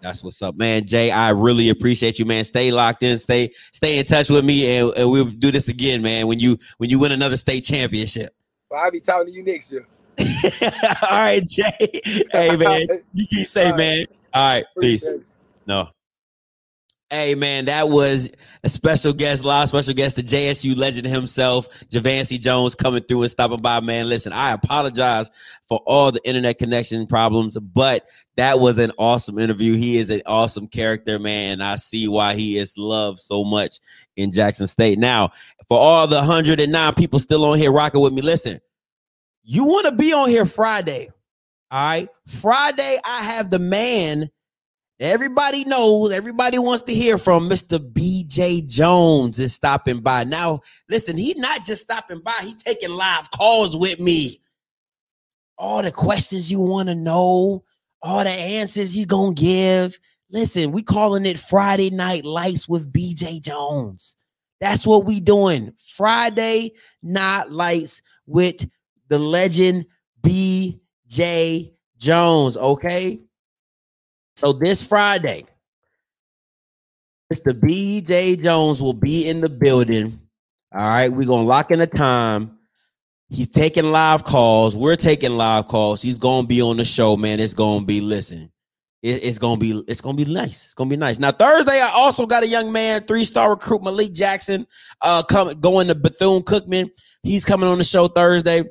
That's 0.00 0.22
what's 0.22 0.40
up, 0.42 0.56
man. 0.56 0.86
Jay, 0.86 1.10
I 1.10 1.30
really 1.30 1.70
appreciate 1.70 2.18
you, 2.18 2.26
man. 2.26 2.44
Stay 2.44 2.70
locked 2.70 3.02
in, 3.02 3.18
stay 3.18 3.52
stay 3.72 3.98
in 3.98 4.04
touch 4.04 4.28
with 4.28 4.44
me, 4.44 4.76
and, 4.76 4.92
and 4.96 5.10
we'll 5.10 5.24
do 5.24 5.50
this 5.50 5.68
again, 5.68 6.02
man. 6.02 6.26
When 6.26 6.38
you 6.38 6.58
when 6.76 6.90
you 6.90 6.98
win 6.98 7.12
another 7.12 7.38
state 7.38 7.64
championship. 7.64 8.34
But 8.68 8.76
I'll 8.76 8.90
be 8.90 9.00
talking 9.00 9.26
to 9.26 9.32
you 9.32 9.42
next 9.42 9.72
year. 9.72 9.86
all 11.10 11.20
right, 11.20 11.42
Jay. 11.44 12.00
Hey, 12.32 12.56
man. 12.56 12.86
You 13.12 13.26
keep 13.26 13.46
safe, 13.46 13.72
All 13.72 13.78
man. 13.78 14.06
All 14.32 14.56
right, 14.56 14.64
peace. 14.80 15.04
It. 15.04 15.22
No. 15.66 15.88
Hey 17.10 17.36
man, 17.36 17.66
that 17.66 17.90
was 17.90 18.30
a 18.64 18.68
special 18.68 19.12
guest, 19.12 19.44
live 19.44 19.68
special 19.68 19.94
guest, 19.94 20.16
the 20.16 20.22
JSU 20.22 20.76
legend 20.76 21.06
himself, 21.06 21.68
Javancy 21.88 22.40
Jones, 22.40 22.74
coming 22.74 23.04
through 23.04 23.22
and 23.22 23.30
stopping 23.30 23.60
by. 23.60 23.78
Man, 23.78 24.08
listen, 24.08 24.32
I 24.32 24.50
apologize 24.52 25.30
for 25.68 25.78
all 25.86 26.10
the 26.10 26.20
internet 26.24 26.58
connection 26.58 27.06
problems, 27.06 27.56
but 27.56 28.08
that 28.36 28.58
was 28.58 28.78
an 28.78 28.90
awesome 28.98 29.38
interview. 29.38 29.76
He 29.76 29.98
is 29.98 30.10
an 30.10 30.22
awesome 30.26 30.66
character, 30.66 31.20
man. 31.20 31.52
and 31.52 31.62
I 31.62 31.76
see 31.76 32.08
why 32.08 32.34
he 32.34 32.58
is 32.58 32.76
loved 32.76 33.20
so 33.20 33.44
much 33.44 33.78
in 34.16 34.32
Jackson 34.32 34.66
State. 34.66 34.98
Now, 34.98 35.30
for 35.68 35.78
all 35.78 36.08
the 36.08 36.16
109 36.16 36.94
people 36.94 37.20
still 37.20 37.44
on 37.44 37.58
here 37.58 37.70
rocking 37.70 38.00
with 38.00 38.12
me, 38.12 38.22
listen, 38.22 38.60
you 39.44 39.64
want 39.64 39.86
to 39.86 39.92
be 39.92 40.12
on 40.12 40.28
here 40.28 40.46
Friday. 40.46 41.10
All 41.70 41.88
right. 41.88 42.08
Friday, 42.26 42.98
I 43.04 43.22
have 43.24 43.50
the 43.50 43.58
man 43.58 44.30
Everybody 45.00 45.64
knows, 45.64 46.12
everybody 46.12 46.56
wants 46.58 46.84
to 46.84 46.94
hear 46.94 47.18
from 47.18 47.48
Mr. 47.48 47.78
BJ 47.80 48.64
Jones 48.64 49.40
is 49.40 49.52
stopping 49.52 50.00
by. 50.00 50.22
Now, 50.22 50.60
listen, 50.88 51.18
he 51.18 51.34
not 51.34 51.64
just 51.64 51.82
stopping 51.82 52.20
by, 52.20 52.38
he 52.42 52.54
taking 52.54 52.90
live 52.90 53.28
calls 53.32 53.76
with 53.76 53.98
me. 53.98 54.40
All 55.58 55.82
the 55.82 55.90
questions 55.90 56.50
you 56.50 56.60
want 56.60 56.88
to 56.90 56.94
know, 56.94 57.64
all 58.02 58.22
the 58.22 58.30
answers 58.30 58.94
he 58.94 59.04
gonna 59.04 59.34
give. 59.34 59.98
Listen, 60.30 60.70
we 60.70 60.82
calling 60.82 61.26
it 61.26 61.40
Friday 61.40 61.90
Night 61.90 62.24
Lights 62.24 62.68
with 62.68 62.92
BJ 62.92 63.42
Jones. 63.42 64.16
That's 64.60 64.86
what 64.86 65.04
we 65.04 65.18
doing. 65.18 65.72
Friday 65.96 66.72
Night 67.02 67.50
Lights 67.50 68.00
with 68.26 68.64
the 69.08 69.18
legend 69.18 69.86
BJ 70.22 71.72
Jones, 71.98 72.56
okay? 72.56 73.20
So 74.36 74.52
this 74.52 74.86
Friday, 74.86 75.44
Mr. 77.32 77.52
BJ 77.52 78.42
Jones 78.42 78.82
will 78.82 78.92
be 78.92 79.28
in 79.28 79.40
the 79.40 79.48
building. 79.48 80.20
All 80.74 80.80
right, 80.86 81.08
we're 81.08 81.26
gonna 81.26 81.46
lock 81.46 81.70
in 81.70 81.80
a 81.80 81.86
time. 81.86 82.58
He's 83.30 83.48
taking 83.48 83.90
live 83.90 84.24
calls. 84.24 84.76
We're 84.76 84.96
taking 84.96 85.36
live 85.36 85.66
calls. 85.68 86.02
He's 86.02 86.18
gonna 86.18 86.46
be 86.46 86.60
on 86.60 86.76
the 86.76 86.84
show, 86.84 87.16
man. 87.16 87.40
It's 87.40 87.54
gonna 87.54 87.84
be 87.84 88.00
listen. 88.00 88.50
it- 89.02 89.22
it's 89.22 89.36
gonna 89.38 89.58
be 89.58 89.82
it's 89.86 90.00
gonna 90.00 90.16
be 90.16 90.24
nice. 90.24 90.64
It's 90.64 90.74
gonna 90.74 90.88
be 90.88 90.96
nice. 90.96 91.18
Now 91.18 91.30
Thursday, 91.30 91.78
I 91.80 91.90
also 91.90 92.24
got 92.24 92.42
a 92.42 92.46
young 92.48 92.72
man, 92.72 93.04
three 93.04 93.24
star 93.26 93.50
recruit 93.50 93.82
Malik 93.82 94.14
Jackson, 94.14 94.66
uh, 95.02 95.22
coming 95.22 95.60
going 95.60 95.88
to 95.88 95.94
Bethune 95.94 96.42
Cookman. 96.42 96.88
He's 97.22 97.44
coming 97.44 97.68
on 97.68 97.76
the 97.76 97.84
show 97.84 98.08
Thursday. 98.08 98.64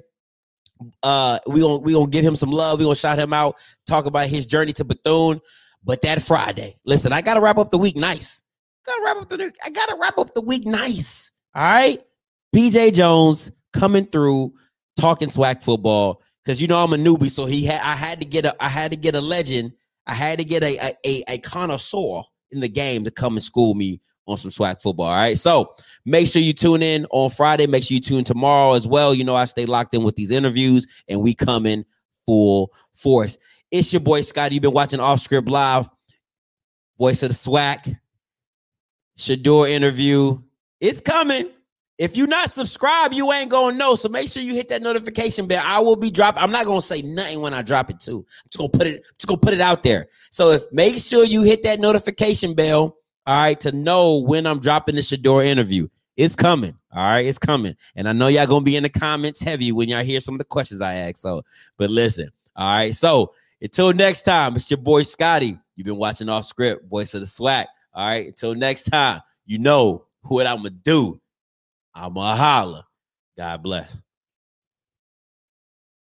Uh, 1.01 1.39
we 1.47 1.61
gonna 1.61 1.77
we 1.77 1.93
gonna 1.93 2.07
give 2.07 2.25
him 2.25 2.35
some 2.35 2.51
love. 2.51 2.79
We 2.79 2.85
gonna 2.85 2.95
shout 2.95 3.19
him 3.19 3.33
out. 3.33 3.55
Talk 3.87 4.05
about 4.05 4.27
his 4.27 4.45
journey 4.45 4.73
to 4.73 4.85
Bethune. 4.85 5.41
But 5.83 6.01
that 6.03 6.21
Friday, 6.21 6.77
listen, 6.85 7.11
I 7.11 7.21
gotta 7.21 7.41
wrap 7.41 7.57
up 7.57 7.71
the 7.71 7.77
week 7.77 7.97
nice. 7.97 8.41
Gotta 8.85 9.01
wrap 9.03 9.17
up 9.17 9.29
the 9.29 9.53
I 9.65 9.69
gotta 9.69 9.97
wrap 9.99 10.17
up 10.17 10.33
the 10.33 10.41
week 10.41 10.65
nice. 10.65 11.31
All 11.55 11.63
right. 11.63 12.01
BJ 12.55 12.93
Jones 12.93 13.51
coming 13.73 14.05
through 14.05 14.53
talking 14.99 15.29
SWAC 15.29 15.63
football. 15.63 16.21
Cause 16.45 16.59
you 16.59 16.67
know 16.67 16.83
I'm 16.83 16.91
a 16.91 16.97
newbie, 16.97 17.31
so 17.31 17.45
he 17.45 17.63
had 17.63 17.81
I 17.81 17.95
had 17.95 18.19
to 18.19 18.25
get 18.25 18.45
a 18.45 18.55
I 18.63 18.67
had 18.67 18.91
to 18.91 18.97
get 18.97 19.15
a 19.15 19.21
legend. 19.21 19.71
I 20.07 20.13
had 20.13 20.39
to 20.39 20.45
get 20.45 20.61
a 20.61 20.77
a, 20.77 20.93
a, 21.05 21.23
a 21.29 21.37
connoisseur 21.39 22.21
in 22.51 22.59
the 22.59 22.67
game 22.67 23.05
to 23.05 23.11
come 23.11 23.35
and 23.35 23.43
school 23.43 23.73
me 23.75 24.01
on 24.27 24.37
some 24.37 24.51
SWAC 24.51 24.81
football. 24.81 25.07
All 25.07 25.15
right. 25.15 25.37
So 25.37 25.75
make 26.05 26.27
sure 26.27 26.41
you 26.41 26.53
tune 26.53 26.81
in 26.81 27.05
on 27.11 27.29
Friday. 27.29 27.67
Make 27.67 27.83
sure 27.83 27.95
you 27.95 28.01
tune 28.01 28.23
tomorrow 28.23 28.73
as 28.73 28.87
well. 28.87 29.13
You 29.13 29.23
know, 29.23 29.35
I 29.35 29.45
stay 29.45 29.65
locked 29.65 29.93
in 29.93 30.03
with 30.03 30.15
these 30.15 30.31
interviews 30.31 30.87
and 31.07 31.21
we 31.21 31.33
come 31.33 31.65
in 31.65 31.85
full 32.25 32.71
force. 32.93 33.37
It's 33.71 33.91
your 33.91 34.01
boy 34.01 34.21
Scotty. 34.21 34.55
You've 34.55 34.61
been 34.61 34.73
watching 34.73 34.99
Off 34.99 35.19
Script 35.19 35.49
Live. 35.49 35.89
Voice 36.97 37.23
of 37.23 37.29
the 37.29 37.35
SWAC. 37.35 37.97
Shedeur 39.17 39.69
interview. 39.69 40.39
It's 40.79 41.01
coming. 41.01 41.49
If 41.99 42.17
you're 42.17 42.27
not 42.27 42.49
subscribed, 42.49 43.13
you 43.13 43.31
ain't 43.31 43.51
gonna 43.51 43.77
know. 43.77 43.95
So 43.95 44.09
make 44.09 44.27
sure 44.27 44.41
you 44.41 44.53
hit 44.53 44.69
that 44.69 44.81
notification 44.81 45.47
bell. 45.47 45.61
I 45.63 45.79
will 45.79 45.95
be 45.95 46.09
dropping. 46.09 46.41
I'm 46.41 46.51
not 46.51 46.65
gonna 46.65 46.81
say 46.81 47.01
nothing 47.03 47.41
when 47.41 47.53
I 47.53 47.61
drop 47.61 47.89
it 47.89 47.99
too. 47.99 48.25
I'm 48.27 48.49
just 48.49 48.57
gonna 48.57 48.69
put 48.69 48.87
it, 48.87 49.03
just 49.17 49.27
gonna 49.27 49.39
put 49.39 49.53
it 49.53 49.61
out 49.61 49.83
there. 49.83 50.07
So 50.31 50.49
if 50.51 50.63
make 50.71 50.97
sure 50.97 51.23
you 51.23 51.43
hit 51.43 51.61
that 51.63 51.79
notification 51.79 52.55
bell, 52.55 52.97
all 53.25 53.41
right, 53.41 53.59
to 53.61 53.71
know 53.71 54.17
when 54.17 54.45
I'm 54.45 54.59
dropping 54.59 54.95
the 54.95 55.01
Shedeur 55.01 55.45
interview. 55.45 55.87
It's 56.15 56.35
coming. 56.35 56.77
All 56.91 57.03
right, 57.03 57.25
it's 57.25 57.39
coming. 57.39 57.75
And 57.95 58.07
I 58.07 58.13
know 58.13 58.27
y'all 58.27 58.45
gonna 58.45 58.63
be 58.63 58.75
in 58.75 58.83
the 58.83 58.89
comments 58.89 59.41
heavy 59.41 59.71
when 59.71 59.89
y'all 59.89 60.03
hear 60.03 60.19
some 60.19 60.35
of 60.35 60.39
the 60.39 60.45
questions 60.45 60.81
I 60.81 60.95
ask. 60.95 61.17
So, 61.17 61.43
but 61.77 61.89
listen, 61.89 62.29
all 62.55 62.75
right. 62.75 62.93
So 62.93 63.33
until 63.61 63.93
next 63.93 64.23
time, 64.23 64.55
it's 64.55 64.69
your 64.69 64.77
boy 64.77 65.03
Scotty. 65.03 65.57
You've 65.75 65.85
been 65.85 65.97
watching 65.97 66.29
off 66.29 66.45
script, 66.45 66.87
voice 66.87 67.13
of 67.15 67.21
the 67.21 67.27
SWAC. 67.27 67.65
All 67.93 68.05
right. 68.05 68.27
Until 68.27 68.53
next 68.53 68.83
time, 68.83 69.21
you 69.45 69.57
know 69.57 70.05
what 70.21 70.45
I'm 70.45 70.57
gonna 70.57 70.69
do. 70.69 71.19
I'm 71.95 72.13
gonna 72.13 72.35
holler. 72.35 72.83
God 73.37 73.63
bless. 73.63 73.97